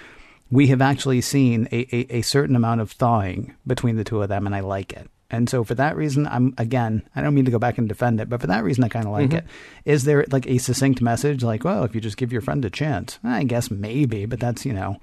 we 0.52 0.68
have 0.68 0.82
actually 0.82 1.22
seen 1.22 1.68
a, 1.72 1.96
a, 1.96 2.18
a 2.18 2.22
certain 2.22 2.56
amount 2.56 2.82
of 2.82 2.92
thawing 2.92 3.56
between 3.66 3.96
the 3.96 4.04
two 4.04 4.22
of 4.22 4.30
them, 4.30 4.46
and 4.46 4.56
I 4.56 4.60
like 4.60 4.94
it. 4.94 5.10
And 5.34 5.50
so 5.50 5.64
for 5.64 5.74
that 5.76 5.96
reason, 5.96 6.28
I'm 6.28 6.54
again, 6.60 7.02
I 7.16 7.22
don't 7.22 7.34
mean 7.34 7.46
to 7.46 7.52
go 7.52 7.58
back 7.58 7.80
and 7.80 7.90
defend 7.90 8.22
it, 8.22 8.30
but 8.30 8.40
for 8.40 8.48
that 8.48 8.64
reason, 8.64 8.84
I 8.84 8.88
kind 8.88 9.08
of 9.08 9.12
like 9.12 9.30
mm-hmm. 9.30 9.38
it. 9.38 9.46
Is 9.84 10.04
there 10.04 10.26
like 10.32 10.46
a 10.46 10.60
succinct 10.60 11.02
message, 11.02 11.44
like, 11.44 11.64
well, 11.64 11.84
if 11.84 11.96
you 11.96 12.02
just 12.02 12.18
give 12.18 12.32
your 12.32 12.42
friend 12.42 12.64
a 12.66 12.70
chance, 12.70 13.18
I 13.24 13.44
guess 13.44 13.72
maybe, 13.72 14.28
but 14.28 14.40
that's 14.40 14.64
you 14.64 14.74
know, 14.74 14.98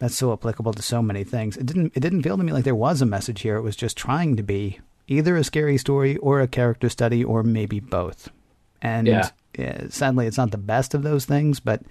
that's 0.00 0.16
so 0.16 0.32
applicable 0.32 0.72
to 0.72 0.82
so 0.82 1.00
many 1.00 1.22
things. 1.22 1.56
It 1.56 1.66
didn't 1.66 1.92
it 1.94 2.00
didn't 2.00 2.22
feel 2.22 2.36
to 2.36 2.42
me 2.42 2.52
like 2.52 2.64
there 2.64 2.74
was 2.74 3.00
a 3.02 3.06
message 3.06 3.42
here. 3.42 3.56
It 3.56 3.62
was 3.62 3.76
just 3.76 3.96
trying 3.96 4.34
to 4.34 4.42
be 4.42 4.80
either 5.06 5.36
a 5.36 5.44
scary 5.44 5.78
story 5.78 6.16
or 6.16 6.40
a 6.40 6.48
character 6.48 6.88
study 6.88 7.22
or 7.22 7.44
maybe 7.44 7.78
both. 7.78 8.30
And 8.80 9.06
Yeah. 9.06 9.30
Yeah, 9.58 9.86
sadly, 9.88 10.26
it's 10.26 10.38
not 10.38 10.50
the 10.50 10.58
best 10.58 10.94
of 10.94 11.02
those 11.02 11.24
things, 11.24 11.60
but 11.60 11.82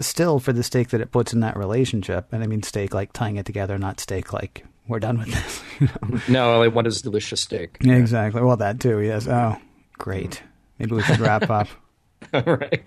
still, 0.00 0.38
for 0.38 0.52
the 0.52 0.62
stake 0.62 0.88
that 0.88 1.00
it 1.00 1.12
puts 1.12 1.32
in 1.32 1.40
that 1.40 1.56
relationship, 1.56 2.32
and 2.32 2.42
I 2.42 2.46
mean 2.46 2.62
stake 2.62 2.94
like 2.94 3.12
tying 3.12 3.36
it 3.36 3.46
together, 3.46 3.78
not 3.78 4.00
stake 4.00 4.32
like 4.32 4.64
we're 4.86 5.00
done 5.00 5.18
with 5.18 5.28
this. 5.28 5.62
you 5.80 5.88
know? 5.88 6.20
No, 6.28 6.62
I 6.62 6.68
want 6.68 6.86
his 6.86 7.02
delicious 7.02 7.40
steak. 7.40 7.78
Yeah, 7.80 7.94
exactly. 7.94 8.42
Well, 8.42 8.56
that 8.58 8.80
too. 8.80 9.00
Yes. 9.00 9.26
Oh, 9.26 9.56
great. 9.98 10.42
Maybe 10.78 10.94
we 10.94 11.02
should 11.02 11.20
wrap 11.20 11.48
up. 11.50 11.68
right. 12.46 12.82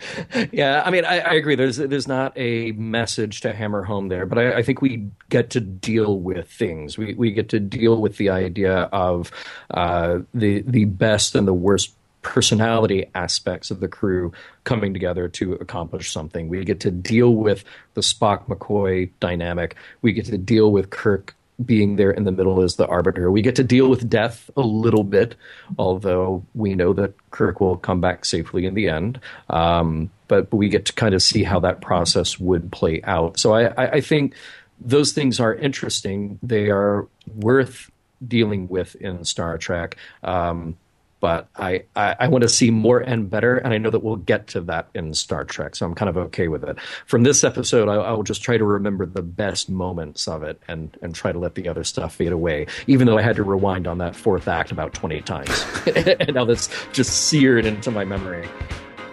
Yeah, 0.51 0.81
I 0.85 0.91
mean, 0.91 1.05
I, 1.05 1.19
I 1.19 1.33
agree. 1.33 1.55
There's 1.55 1.77
there's 1.77 2.07
not 2.07 2.33
a 2.35 2.71
message 2.71 3.41
to 3.41 3.53
hammer 3.53 3.83
home 3.83 4.07
there, 4.09 4.25
but 4.25 4.38
I, 4.38 4.57
I 4.57 4.63
think 4.63 4.81
we 4.81 5.09
get 5.29 5.51
to 5.51 5.59
deal 5.59 6.19
with 6.19 6.49
things. 6.49 6.97
We 6.97 7.13
we 7.13 7.31
get 7.31 7.49
to 7.49 7.59
deal 7.59 8.01
with 8.01 8.17
the 8.17 8.29
idea 8.29 8.83
of 8.91 9.31
uh, 9.71 10.19
the 10.33 10.63
the 10.65 10.85
best 10.85 11.35
and 11.35 11.47
the 11.47 11.53
worst 11.53 11.93
personality 12.28 13.09
aspects 13.15 13.71
of 13.71 13.80
the 13.80 13.88
crew 13.88 14.34
coming 14.65 14.93
together 14.93 15.30
to 15.30 15.53
accomplish 15.53 16.11
something. 16.11 16.49
We 16.49 16.65
get 16.65 16.82
to 16.82 16.91
deal 16.91 17.34
with 17.34 17.63
the 17.93 18.01
Spock 18.01 18.47
McCoy 18.47 19.09
dynamic. 19.21 19.78
We 20.01 20.11
get 20.11 20.25
to 20.25 20.38
deal 20.38 20.69
with 20.73 20.89
Kirk 20.89 21.36
being 21.65 21.95
there 21.95 22.11
in 22.11 22.25
the 22.25 22.34
middle 22.34 22.61
as 22.61 22.75
the 22.75 22.86
arbiter. 22.86 23.32
We 23.32 23.41
get 23.41 23.55
to 23.55 23.63
deal 23.63 23.89
with 23.89 24.09
death 24.09 24.51
a 24.57 24.61
little 24.61 25.05
bit, 25.05 25.36
although 25.80 26.43
we 26.53 26.75
know 26.75 26.91
that 26.93 27.13
Kirk 27.32 27.61
will 27.61 27.78
come 27.78 28.01
back 28.01 28.25
safely 28.25 28.65
in 28.65 28.73
the 28.73 28.89
end. 28.89 29.21
Um, 29.49 30.11
but, 30.28 30.53
we 30.53 30.67
get 30.67 30.86
to 30.88 30.93
kind 30.93 31.15
of 31.15 31.23
see 31.23 31.43
how 31.43 31.61
that 31.61 31.80
process 31.80 32.38
would 32.38 32.73
play 32.73 33.01
out. 33.05 33.39
So 33.39 33.53
I, 33.53 33.67
I, 33.67 33.91
I 33.93 34.01
think 34.01 34.36
those 34.82 35.13
things 35.13 35.39
are 35.39 35.55
interesting. 35.55 36.39
They 36.43 36.69
are 36.71 37.07
worth 37.34 37.89
dealing 38.28 38.67
with 38.67 38.95
in 38.95 39.23
Star 39.23 39.57
Trek. 39.57 39.95
Um, 40.23 40.75
but 41.20 41.47
I, 41.55 41.84
I, 41.95 42.15
I 42.20 42.28
want 42.28 42.43
to 42.43 42.49
see 42.49 42.70
more 42.70 42.99
and 42.99 43.30
better, 43.30 43.57
and 43.57 43.74
I 43.74 43.78
know 43.78 43.89
that 43.89 44.03
we'll 44.03 44.18
get 44.18 44.47
to 44.47 44.61
that 44.61 44.89
in 44.93 45.13
Star 45.13 45.43
Trek, 45.43 45.76
so 45.76 45.86
I'm 45.86 45.95
kind 45.95 46.09
of 46.09 46.18
okay 46.18 46.47
with 46.47 46.63
it. 46.63 46.80
From 47.05 47.24
this 47.24 47.43
episode, 47.43 47.89
I, 47.89 47.95
I 47.95 48.11
will 48.11 48.24
just 48.24 48.43
try 48.43 48.57
to 48.57 48.63
remember 48.63 49.05
the 49.05 49.22
best 49.22 49.70
moments 49.70 50.28
of 50.28 50.43
it 50.43 50.61
and, 50.68 50.95
and 51.01 51.15
try 51.15 51.32
to 51.32 51.39
let 51.39 51.55
the 51.55 51.68
other 51.68 51.84
stuff 51.84 52.15
fade 52.15 52.32
away, 52.32 52.68
even 52.86 53.07
though 53.07 53.18
I 53.18 53.22
had 53.22 53.36
to 53.38 53.43
rewind 53.43 53.88
on 53.88 53.97
that 53.97 54.15
fourth 54.15 54.47
act 54.47 54.72
about 54.72 54.93
20 54.93 55.22
times. 55.22 55.65
and 55.95 56.36
now 56.36 56.45
that's 56.45 56.70
just 56.93 57.28
seared 57.28 57.65
into 57.65 57.89
my 57.91 58.05
memory. 58.05 58.47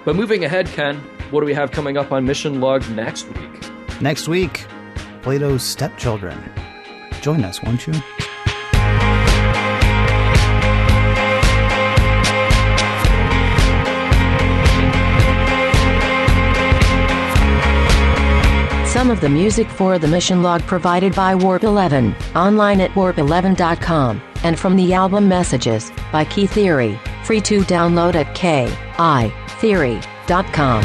But 0.05 0.17
moving 0.17 0.45
ahead, 0.45 0.67
Ken, 0.67 0.97
what 1.31 1.41
do 1.41 1.47
we 1.47 1.55
have 1.55 1.71
coming 1.71 1.97
up 1.97 2.13
on 2.13 2.27
Mission 2.27 2.61
Log 2.61 2.89
next 2.91 3.27
week? 3.29 4.01
Next 4.01 4.29
week, 4.29 4.67
Plato's 5.23 5.63
stepchildren. 5.63 6.39
Join 7.23 7.43
us, 7.45 7.63
won't 7.63 7.87
you? 7.87 7.95
Some 18.95 19.11
of 19.11 19.21
the 19.21 19.29
music 19.29 19.69
for 19.69 19.99
the 19.99 20.07
mission 20.07 20.41
log 20.41 20.63
provided 20.63 21.17
by 21.17 21.35
Warp 21.35 21.65
11, 21.65 22.15
online 22.37 22.81
at 22.81 22.93
warp11.com, 22.93 24.23
and 24.45 24.57
from 24.57 24.77
the 24.77 24.95
album 24.95 25.27
Messages 25.27 25.91
by 26.13 26.25
Key 26.25 26.47
Theory, 26.47 26.97
free 27.25 27.41
to 27.41 27.63
download 27.63 28.15
at 28.15 28.37
keytheory.com. 28.37 30.85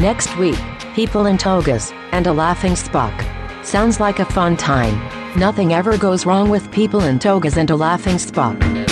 Next 0.00 0.38
week, 0.38 0.60
people 0.94 1.26
in 1.26 1.38
togas 1.38 1.90
and 2.12 2.28
a 2.28 2.32
laughing 2.32 2.74
Spock. 2.74 3.64
Sounds 3.64 3.98
like 3.98 4.20
a 4.20 4.24
fun 4.26 4.56
time. 4.56 4.96
Nothing 5.36 5.74
ever 5.74 5.98
goes 5.98 6.24
wrong 6.24 6.50
with 6.50 6.70
people 6.70 7.00
in 7.00 7.18
togas 7.18 7.56
and 7.56 7.68
a 7.68 7.74
laughing 7.74 8.14
Spock. 8.14 8.89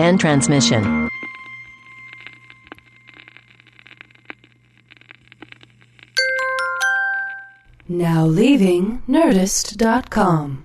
End 0.00 0.18
transmission. 0.18 1.10
Now 7.86 8.24
leaving 8.24 9.02
Nerdist.com. 9.06 10.64